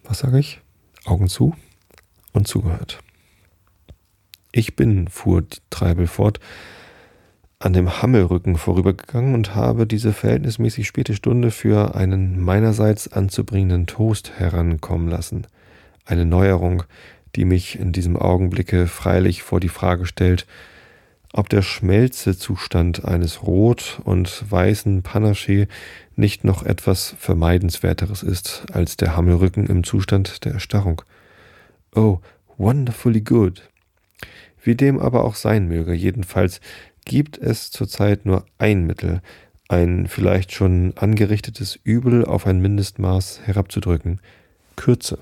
Was 0.04 0.20
sage 0.20 0.40
ich? 0.40 0.62
Augen 1.06 1.28
zu 1.28 1.56
und 2.34 2.48
zugehört. 2.48 3.00
Ich 4.52 4.76
bin, 4.76 5.08
fuhr 5.08 5.44
Treibel 5.70 6.08
fort, 6.08 6.40
an 7.60 7.74
dem 7.74 8.02
Hammelrücken 8.02 8.56
vorübergegangen 8.56 9.34
und 9.34 9.56
habe 9.56 9.88
diese 9.88 10.14
verhältnismäßig 10.14 10.88
späte 10.88 11.16
Stunde 11.16 11.52
für 11.52 11.96
einen 11.96 12.40
meinerseits 12.40 13.12
anzubringenden 13.12 13.88
Toast 13.88 14.32
herankommen 14.38 15.10
lassen. 15.10 15.48
Eine 16.06 16.26
Neuerung, 16.26 16.84
die 17.36 17.46
mich 17.46 17.80
in 17.80 17.92
diesem 17.92 18.18
Augenblicke 18.18 18.88
freilich 18.88 19.44
vor 19.44 19.60
die 19.60 19.70
Frage 19.70 20.06
stellt, 20.06 20.46
ob 21.34 21.50
der 21.50 21.62
Schmelzezustand 21.62 23.06
eines 23.06 23.44
rot 23.44 24.02
und 24.04 24.44
weißen 24.50 25.04
Panaché 25.04 25.68
nicht 26.16 26.44
noch 26.44 26.64
etwas 26.64 27.16
vermeidenswerteres 27.20 28.24
ist 28.24 28.66
als 28.72 28.98
der 28.98 29.16
Hammelrücken 29.16 29.68
im 29.68 29.84
Zustand 29.84 30.46
der 30.46 30.54
Erstarrung. 30.54 31.02
Oh, 31.94 32.20
wonderfully 32.58 33.22
good. 33.22 33.70
Wie 34.64 34.76
dem 34.76 35.00
aber 35.00 35.24
auch 35.24 35.36
sein 35.36 35.68
möge, 35.68 35.94
jedenfalls 35.94 36.60
gibt 37.06 37.38
es 37.38 37.72
zurzeit 37.72 38.26
nur 38.26 38.46
ein 38.58 38.86
Mittel, 38.86 39.22
ein 39.70 40.08
vielleicht 40.08 40.52
schon 40.54 40.94
angerichtetes 40.98 41.78
Übel 41.84 42.26
auf 42.26 42.48
ein 42.48 42.62
Mindestmaß 42.62 43.42
herabzudrücken. 43.46 44.20
Kürze. 44.76 45.20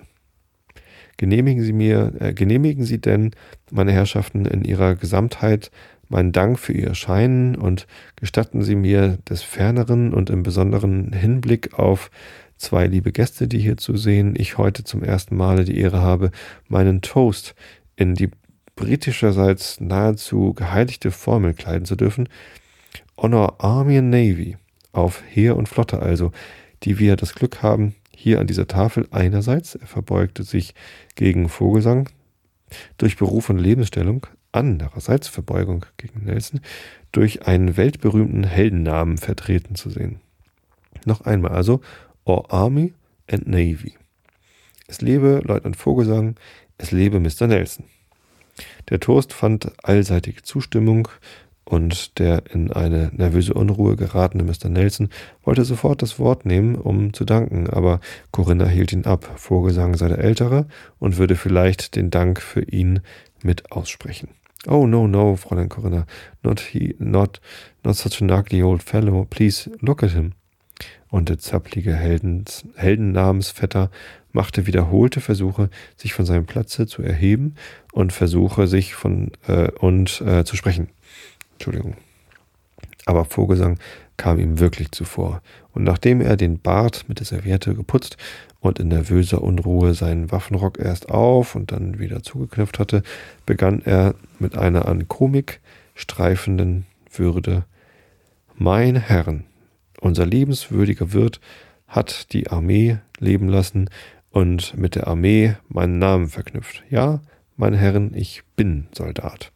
Genehmigen 1.17 1.63
Sie 1.63 1.73
mir, 1.73 2.13
äh, 2.19 2.33
genehmigen 2.33 2.83
Sie 2.83 2.99
denn, 2.99 3.31
meine 3.71 3.91
Herrschaften, 3.91 4.45
in 4.45 4.63
Ihrer 4.63 4.95
Gesamtheit 4.95 5.71
meinen 6.09 6.31
Dank 6.31 6.59
für 6.59 6.73
Ihr 6.73 6.87
Erscheinen 6.87 7.55
und 7.55 7.87
gestatten 8.15 8.61
Sie 8.61 8.75
mir 8.75 9.17
des 9.29 9.41
ferneren 9.41 10.13
und 10.13 10.29
im 10.29 10.43
besonderen 10.43 11.13
Hinblick 11.13 11.77
auf 11.79 12.11
zwei 12.57 12.87
liebe 12.87 13.11
Gäste, 13.11 13.47
die 13.47 13.59
hier 13.59 13.77
zu 13.77 13.97
sehen, 13.97 14.35
ich 14.37 14.57
heute 14.57 14.83
zum 14.83 15.03
ersten 15.03 15.35
Male 15.35 15.65
die 15.65 15.77
Ehre 15.77 16.01
habe, 16.01 16.31
meinen 16.67 17.01
Toast 17.01 17.55
in 17.95 18.13
die 18.13 18.29
britischerseits 18.75 19.79
nahezu 19.79 20.53
geheiligte 20.53 21.11
Formel 21.11 21.53
kleiden 21.53 21.85
zu 21.85 21.95
dürfen. 21.95 22.27
Honor 23.17 23.55
Army 23.59 23.97
and 23.97 24.09
Navy, 24.09 24.57
auf 24.91 25.23
Heer 25.27 25.55
und 25.55 25.69
Flotte 25.69 25.99
also, 25.99 26.31
die 26.83 26.99
wir 26.99 27.15
das 27.15 27.33
Glück 27.35 27.61
haben, 27.63 27.95
hier 28.15 28.39
an 28.39 28.47
dieser 28.47 28.67
Tafel 28.67 29.07
einerseits, 29.11 29.75
er 29.75 29.87
verbeugte 29.87 30.43
sich 30.43 30.73
gegen 31.15 31.49
Vogelsang, 31.49 32.09
durch 32.97 33.17
Beruf 33.17 33.49
und 33.49 33.59
Lebensstellung, 33.59 34.27
andererseits 34.51 35.27
Verbeugung 35.27 35.85
gegen 35.97 36.25
Nelson, 36.25 36.61
durch 37.11 37.47
einen 37.47 37.77
weltberühmten 37.77 38.43
Heldennamen 38.43 39.17
vertreten 39.17 39.75
zu 39.75 39.89
sehen. 39.89 40.19
Noch 41.05 41.21
einmal 41.21 41.51
also, 41.51 41.81
Or 42.23 42.51
Army 42.51 42.93
and 43.29 43.47
Navy. 43.47 43.93
Es 44.87 45.01
lebe 45.01 45.41
Leutnant 45.43 45.75
Vogelsang, 45.75 46.35
es 46.77 46.91
lebe 46.91 47.19
Mr. 47.19 47.47
Nelson. 47.47 47.85
Der 48.89 48.99
Toast 48.99 49.33
fand 49.33 49.71
allseitige 49.83 50.41
Zustimmung 50.41 51.07
und 51.65 52.19
der 52.19 52.43
in 52.53 52.71
eine 52.71 53.11
nervöse 53.13 53.53
Unruhe 53.53 53.95
geratene 53.95 54.43
Mr. 54.43 54.69
Nelson 54.69 55.09
wollte 55.43 55.65
sofort 55.65 56.01
das 56.01 56.19
Wort 56.19 56.45
nehmen, 56.45 56.75
um 56.75 57.13
zu 57.13 57.25
danken, 57.25 57.69
aber 57.69 57.99
Corinna 58.31 58.67
hielt 58.67 58.93
ihn 58.93 59.05
ab. 59.05 59.29
Vorgesang 59.35 59.95
sei 59.95 60.07
der 60.07 60.19
Ältere 60.19 60.67
und 60.99 61.17
würde 61.17 61.35
vielleicht 61.35 61.95
den 61.95 62.11
Dank 62.11 62.39
für 62.39 62.61
ihn 62.61 63.01
mit 63.43 63.71
aussprechen. 63.71 64.29
Oh, 64.67 64.87
no, 64.87 65.07
no, 65.07 65.35
Fräulein 65.35 65.69
Corinna, 65.69 66.05
not 66.43 66.59
he, 66.59 66.95
not, 66.99 67.41
not 67.83 67.95
such 67.95 68.21
an 68.21 68.31
ugly 68.31 68.63
old 68.63 68.81
fellow. 68.81 69.25
Please 69.25 69.69
look 69.79 70.03
at 70.03 70.11
him. 70.11 70.33
Und 71.09 71.29
der 71.29 71.37
zapplige 71.37 71.93
Heldens, 71.93 72.65
Heldennamensvetter 72.75 73.89
machte 74.31 74.67
wiederholte 74.67 75.21
Versuche, 75.21 75.69
sich 75.95 76.13
von 76.13 76.25
seinem 76.25 76.45
Platze 76.45 76.87
zu 76.87 77.01
erheben 77.01 77.55
und 77.93 78.11
Versuche, 78.11 78.67
sich 78.67 78.95
von 78.95 79.31
äh, 79.47 79.71
und 79.71 80.21
äh, 80.21 80.43
zu 80.43 80.55
sprechen. 80.55 80.89
Entschuldigung. 81.55 81.95
Aber 83.05 83.25
Vogelsang 83.25 83.77
kam 84.17 84.39
ihm 84.39 84.59
wirklich 84.59 84.91
zuvor, 84.91 85.41
und 85.73 85.83
nachdem 85.83 86.21
er 86.21 86.37
den 86.37 86.59
Bart 86.59 87.05
mit 87.07 87.19
der 87.19 87.25
Serviette 87.25 87.75
geputzt 87.75 88.17
und 88.61 88.79
in 88.79 88.87
nervöser 88.87 89.41
Unruhe 89.41 89.93
seinen 89.93 90.31
Waffenrock 90.31 90.79
erst 90.79 91.09
auf 91.09 91.55
und 91.55 91.71
dann 91.71 91.99
wieder 91.99 92.23
zugeknüpft 92.23 92.79
hatte, 92.79 93.03
begann 93.45 93.81
er 93.83 94.15
mit 94.39 94.57
einer 94.57 94.87
an 94.87 95.07
Komik 95.07 95.59
streifenden 95.93 96.85
Würde 97.11 97.65
Mein 98.55 98.95
Herren, 98.95 99.45
unser 99.99 100.25
liebenswürdiger 100.25 101.13
Wirt 101.13 101.41
hat 101.87 102.33
die 102.33 102.49
Armee 102.49 102.97
leben 103.19 103.49
lassen 103.49 103.89
und 104.31 104.77
mit 104.77 104.95
der 104.95 105.07
Armee 105.07 105.55
meinen 105.67 105.99
Namen 105.99 106.27
verknüpft. 106.27 106.83
Ja, 106.89 107.21
meine 107.57 107.77
Herren, 107.77 108.13
ich 108.13 108.43
bin 108.55 108.87
Soldat. 108.93 109.51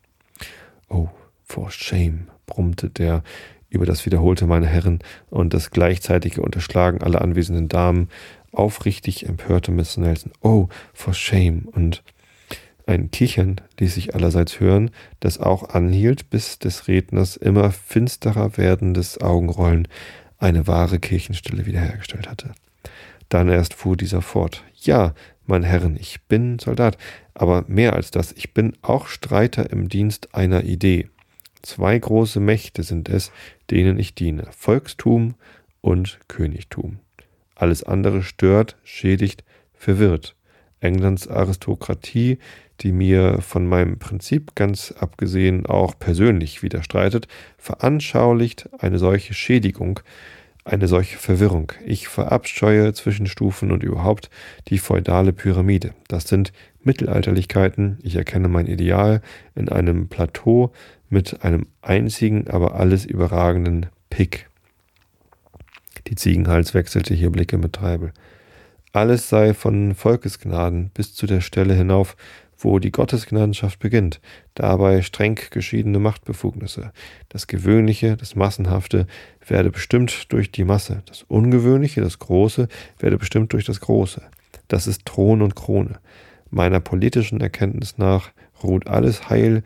Oh, 0.87 1.09
for 1.49 1.71
shame, 1.71 2.27
brummte 2.45 2.89
der 2.89 3.23
über 3.69 3.85
das 3.85 4.05
wiederholte 4.05 4.47
meine 4.47 4.67
Herren 4.67 4.99
und 5.29 5.53
das 5.53 5.71
gleichzeitige 5.71 6.41
Unterschlagen 6.41 7.01
aller 7.01 7.21
anwesenden 7.21 7.67
Damen 7.67 8.09
aufrichtig 8.51 9.27
empörte 9.27 9.71
Miss 9.71 9.97
Nelson. 9.97 10.31
Oh, 10.41 10.69
for 10.93 11.13
shame. 11.13 11.67
Und 11.71 12.03
ein 12.87 13.11
Kichern 13.11 13.57
ließ 13.79 13.93
sich 13.93 14.15
allerseits 14.15 14.59
hören, 14.59 14.89
das 15.19 15.37
auch 15.37 15.69
anhielt, 15.69 16.31
bis 16.31 16.57
des 16.57 16.87
Redners 16.87 17.37
immer 17.37 17.71
finsterer 17.71 18.57
werdendes 18.57 19.21
Augenrollen 19.21 19.87
eine 20.39 20.65
wahre 20.65 20.99
Kirchenstille 20.99 21.67
wiederhergestellt 21.67 22.27
hatte. 22.27 22.51
Dann 23.27 23.49
erst 23.49 23.75
fuhr 23.75 23.95
dieser 23.95 24.23
fort. 24.23 24.63
Ja, 24.81 25.13
mein 25.45 25.63
Herren, 25.63 25.97
ich 25.99 26.21
bin 26.23 26.57
Soldat, 26.57 26.97
aber 27.35 27.65
mehr 27.67 27.93
als 27.93 28.09
das, 28.09 28.31
ich 28.31 28.55
bin 28.55 28.73
auch 28.81 29.07
Streiter 29.07 29.69
im 29.71 29.89
Dienst 29.89 30.33
einer 30.33 30.63
Idee. 30.63 31.09
Zwei 31.61 31.97
große 31.97 32.39
Mächte 32.39 32.83
sind 32.83 33.09
es, 33.09 33.31
denen 33.69 33.99
ich 33.99 34.15
diene. 34.15 34.47
Volkstum 34.51 35.35
und 35.81 36.19
Königtum. 36.27 36.99
Alles 37.55 37.83
andere 37.83 38.23
stört, 38.23 38.77
schädigt, 38.83 39.43
verwirrt. 39.73 40.35
Englands 40.79 41.27
Aristokratie, 41.27 42.39
die 42.79 42.93
mir 42.93 43.41
von 43.41 43.67
meinem 43.67 43.99
Prinzip 43.99 44.55
ganz 44.55 44.93
abgesehen 44.97 45.65
auch 45.65 45.99
persönlich 45.99 46.63
widerstreitet, 46.63 47.27
veranschaulicht 47.57 48.69
eine 48.79 48.97
solche 48.97 49.33
Schädigung, 49.33 49.99
eine 50.63 50.87
solche 50.87 51.17
Verwirrung. 51.17 51.73
Ich 51.85 52.07
verabscheue 52.07 52.93
Zwischenstufen 52.93 53.71
und 53.71 53.83
überhaupt 53.83 54.29
die 54.67 54.77
feudale 54.77 55.33
Pyramide. 55.33 55.93
Das 56.07 56.27
sind 56.29 56.53
Mittelalterlichkeiten. 56.83 57.97
Ich 58.03 58.15
erkenne 58.15 58.47
mein 58.47 58.67
Ideal 58.67 59.21
in 59.55 59.67
einem 59.67 60.07
Plateau 60.07 60.71
mit 61.09 61.43
einem 61.43 61.67
einzigen, 61.81 62.47
aber 62.47 62.75
alles 62.75 63.05
überragenden 63.05 63.87
Pick. 64.09 64.49
Die 66.07 66.15
Ziegenhals 66.15 66.73
wechselte 66.73 67.13
hier 67.13 67.29
Blicke 67.29 67.57
mit 67.57 67.73
Treibel. 67.73 68.13
Alles 68.91 69.29
sei 69.29 69.53
von 69.53 69.93
Volkesgnaden 69.93 70.89
bis 70.93 71.13
zu 71.13 71.27
der 71.27 71.41
Stelle 71.41 71.75
hinauf, 71.75 72.15
wo 72.57 72.79
die 72.79 72.91
Gottesgnadenschaft 72.91 73.79
beginnt, 73.79 74.19
dabei 74.53 75.01
streng 75.01 75.39
geschiedene 75.49 75.99
Machtbefugnisse. 75.99 76.91
Das 77.29 77.47
Gewöhnliche, 77.47 78.17
das 78.17 78.35
Massenhafte 78.35 79.07
werde 79.47 79.69
bestimmt 79.69 80.31
durch 80.33 80.51
die 80.51 80.65
Masse, 80.65 81.01
das 81.05 81.23
Ungewöhnliche, 81.23 82.01
das 82.01 82.19
Große 82.19 82.67
werde 82.99 83.17
bestimmt 83.17 83.53
durch 83.53 83.65
das 83.65 83.79
Große. 83.79 84.21
Das 84.67 84.87
ist 84.87 85.05
Thron 85.05 85.41
und 85.41 85.55
Krone. 85.55 85.99
Meiner 86.49 86.79
politischen 86.79 87.41
Erkenntnis 87.41 87.97
nach 87.97 88.31
ruht 88.63 88.87
alles 88.87 89.29
Heil, 89.29 89.63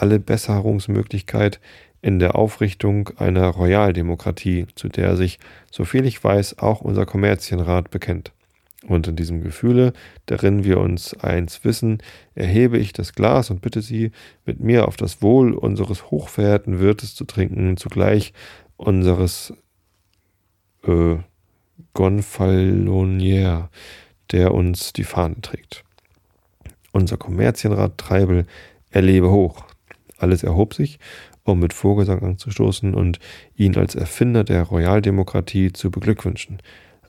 alle 0.00 0.18
Besserungsmöglichkeit 0.18 1.60
in 2.02 2.18
der 2.18 2.34
Aufrichtung 2.36 3.10
einer 3.18 3.48
Royaldemokratie, 3.48 4.66
zu 4.74 4.88
der 4.88 5.16
sich, 5.16 5.38
soviel 5.70 6.06
ich 6.06 6.22
weiß, 6.22 6.58
auch 6.58 6.80
unser 6.80 7.06
Kommerzienrat 7.06 7.90
bekennt. 7.90 8.32
Und 8.86 9.06
in 9.06 9.16
diesem 9.16 9.42
Gefühle, 9.42 9.92
darin 10.24 10.64
wir 10.64 10.80
uns 10.80 11.12
eins 11.12 11.64
wissen, 11.64 11.98
erhebe 12.34 12.78
ich 12.78 12.94
das 12.94 13.12
Glas 13.12 13.50
und 13.50 13.60
bitte 13.60 13.82
Sie, 13.82 14.10
mit 14.46 14.60
mir 14.60 14.88
auf 14.88 14.96
das 14.96 15.20
Wohl 15.20 15.52
unseres 15.52 16.10
hochverehrten 16.10 16.80
Wirtes 16.80 17.14
zu 17.14 17.26
trinken, 17.26 17.76
zugleich 17.76 18.32
unseres 18.78 19.52
äh, 20.84 21.16
Gonfalonier, 21.92 23.68
der 24.32 24.54
uns 24.54 24.94
die 24.94 25.04
Fahnen 25.04 25.42
trägt. 25.42 25.84
Unser 26.92 27.18
Kommerzienrat 27.18 27.98
Treibel 27.98 28.46
erlebe 28.90 29.30
hoch. 29.30 29.69
Alles 30.20 30.42
erhob 30.42 30.74
sich, 30.74 30.98
um 31.44 31.58
mit 31.58 31.72
Vogelsang 31.72 32.22
anzustoßen 32.22 32.94
und 32.94 33.18
ihn 33.56 33.76
als 33.76 33.94
Erfinder 33.94 34.44
der 34.44 34.62
Royaldemokratie 34.62 35.72
zu 35.72 35.90
beglückwünschen. 35.90 36.58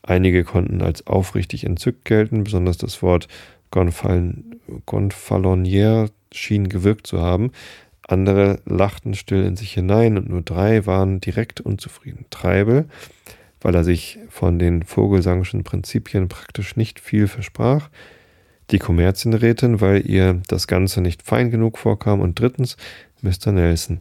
Einige 0.03 0.43
konnten 0.43 0.81
als 0.81 1.05
aufrichtig 1.05 1.65
entzückt 1.65 2.05
gelten, 2.05 2.43
besonders 2.43 2.77
das 2.77 3.03
Wort 3.03 3.27
Gonfalonier 4.85 6.09
schien 6.31 6.69
gewirkt 6.69 7.07
zu 7.07 7.21
haben. 7.21 7.51
Andere 8.07 8.59
lachten 8.65 9.13
still 9.13 9.43
in 9.43 9.55
sich 9.55 9.73
hinein 9.73 10.17
und 10.17 10.27
nur 10.29 10.41
drei 10.41 10.85
waren 10.85 11.21
direkt 11.21 11.61
unzufrieden. 11.61 12.25
Treibel, 12.29 12.85
weil 13.61 13.75
er 13.75 13.83
sich 13.83 14.17
von 14.29 14.59
den 14.59 14.83
Vogelsangschen 14.83 15.63
Prinzipien 15.63 16.27
praktisch 16.27 16.75
nicht 16.75 16.99
viel 16.99 17.27
versprach. 17.27 17.89
Die 18.71 18.79
Kommerzienrätin, 18.79 19.81
weil 19.81 20.09
ihr 20.09 20.41
das 20.47 20.67
Ganze 20.67 21.01
nicht 21.01 21.23
fein 21.23 21.51
genug 21.51 21.77
vorkam. 21.77 22.21
Und 22.21 22.39
drittens 22.39 22.77
Mr. 23.21 23.51
Nelson, 23.51 23.99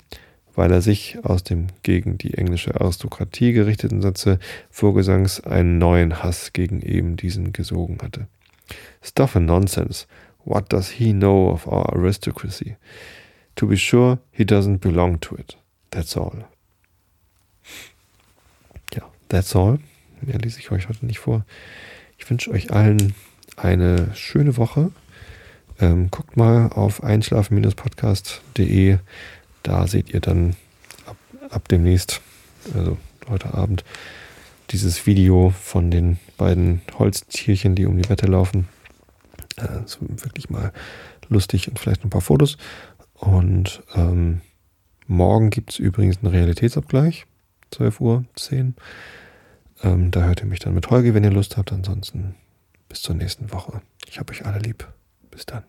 weil 0.54 0.70
er 0.70 0.80
sich 0.80 1.18
aus 1.24 1.42
dem 1.42 1.66
gegen 1.82 2.18
die 2.18 2.34
englische 2.34 2.80
Aristokratie 2.80 3.52
gerichteten 3.52 4.00
Sätze 4.00 4.38
Vorgesangs 4.70 5.40
einen 5.40 5.78
neuen 5.78 6.22
Hass 6.22 6.52
gegen 6.52 6.82
eben 6.82 7.16
diesen 7.16 7.52
gesogen 7.52 7.98
hatte. 8.02 8.28
Stuff 9.02 9.36
and 9.36 9.46
nonsense. 9.46 10.06
What 10.44 10.72
does 10.72 10.90
he 10.90 11.12
know 11.12 11.50
of 11.50 11.66
our 11.66 11.92
aristocracy? 11.94 12.76
To 13.56 13.66
be 13.66 13.76
sure, 13.76 14.18
he 14.30 14.44
doesn't 14.44 14.78
belong 14.78 15.20
to 15.20 15.36
it. 15.36 15.58
That's 15.90 16.16
all. 16.16 16.44
Ja, 18.94 19.02
that's 19.28 19.54
all. 19.56 19.80
Mehr 20.20 20.38
lese 20.38 20.60
ich 20.60 20.70
euch 20.70 20.88
heute 20.88 21.04
nicht 21.04 21.18
vor. 21.18 21.44
Ich 22.18 22.28
wünsche 22.28 22.50
euch 22.50 22.72
allen 22.72 23.14
eine 23.62 24.14
schöne 24.14 24.56
Woche. 24.56 24.90
Ähm, 25.80 26.10
guckt 26.10 26.36
mal 26.36 26.68
auf 26.68 27.02
einschlafen-podcast.de. 27.02 28.98
Da 29.62 29.86
seht 29.86 30.12
ihr 30.12 30.20
dann 30.20 30.56
ab, 31.06 31.16
ab 31.50 31.68
demnächst, 31.68 32.20
also 32.74 32.98
heute 33.28 33.54
Abend, 33.54 33.84
dieses 34.70 35.06
Video 35.06 35.50
von 35.50 35.90
den 35.90 36.18
beiden 36.36 36.82
Holztierchen, 36.98 37.74
die 37.74 37.86
um 37.86 38.00
die 38.00 38.08
Wette 38.08 38.26
laufen. 38.26 38.68
Ist 39.84 39.98
wirklich 40.00 40.48
mal 40.48 40.72
lustig 41.28 41.68
und 41.68 41.78
vielleicht 41.78 42.04
ein 42.04 42.10
paar 42.10 42.20
Fotos. 42.20 42.56
Und 43.14 43.82
ähm, 43.94 44.40
morgen 45.06 45.50
gibt 45.50 45.72
es 45.72 45.78
übrigens 45.78 46.18
einen 46.18 46.32
Realitätsabgleich, 46.32 47.26
12 47.72 48.00
Uhr, 48.00 48.24
10. 48.36 48.74
Ähm, 49.82 50.10
da 50.10 50.22
hört 50.22 50.40
ihr 50.40 50.46
mich 50.46 50.60
dann 50.60 50.74
mit 50.74 50.88
Holger, 50.90 51.14
wenn 51.14 51.24
ihr 51.24 51.30
Lust 51.30 51.56
habt. 51.56 51.72
Ansonsten 51.72 52.34
bis 52.90 53.00
zur 53.00 53.14
nächsten 53.14 53.50
Woche. 53.52 53.80
Ich 54.06 54.18
habe 54.18 54.32
euch 54.32 54.44
alle 54.44 54.58
lieb. 54.58 54.86
Bis 55.30 55.46
dann. 55.46 55.64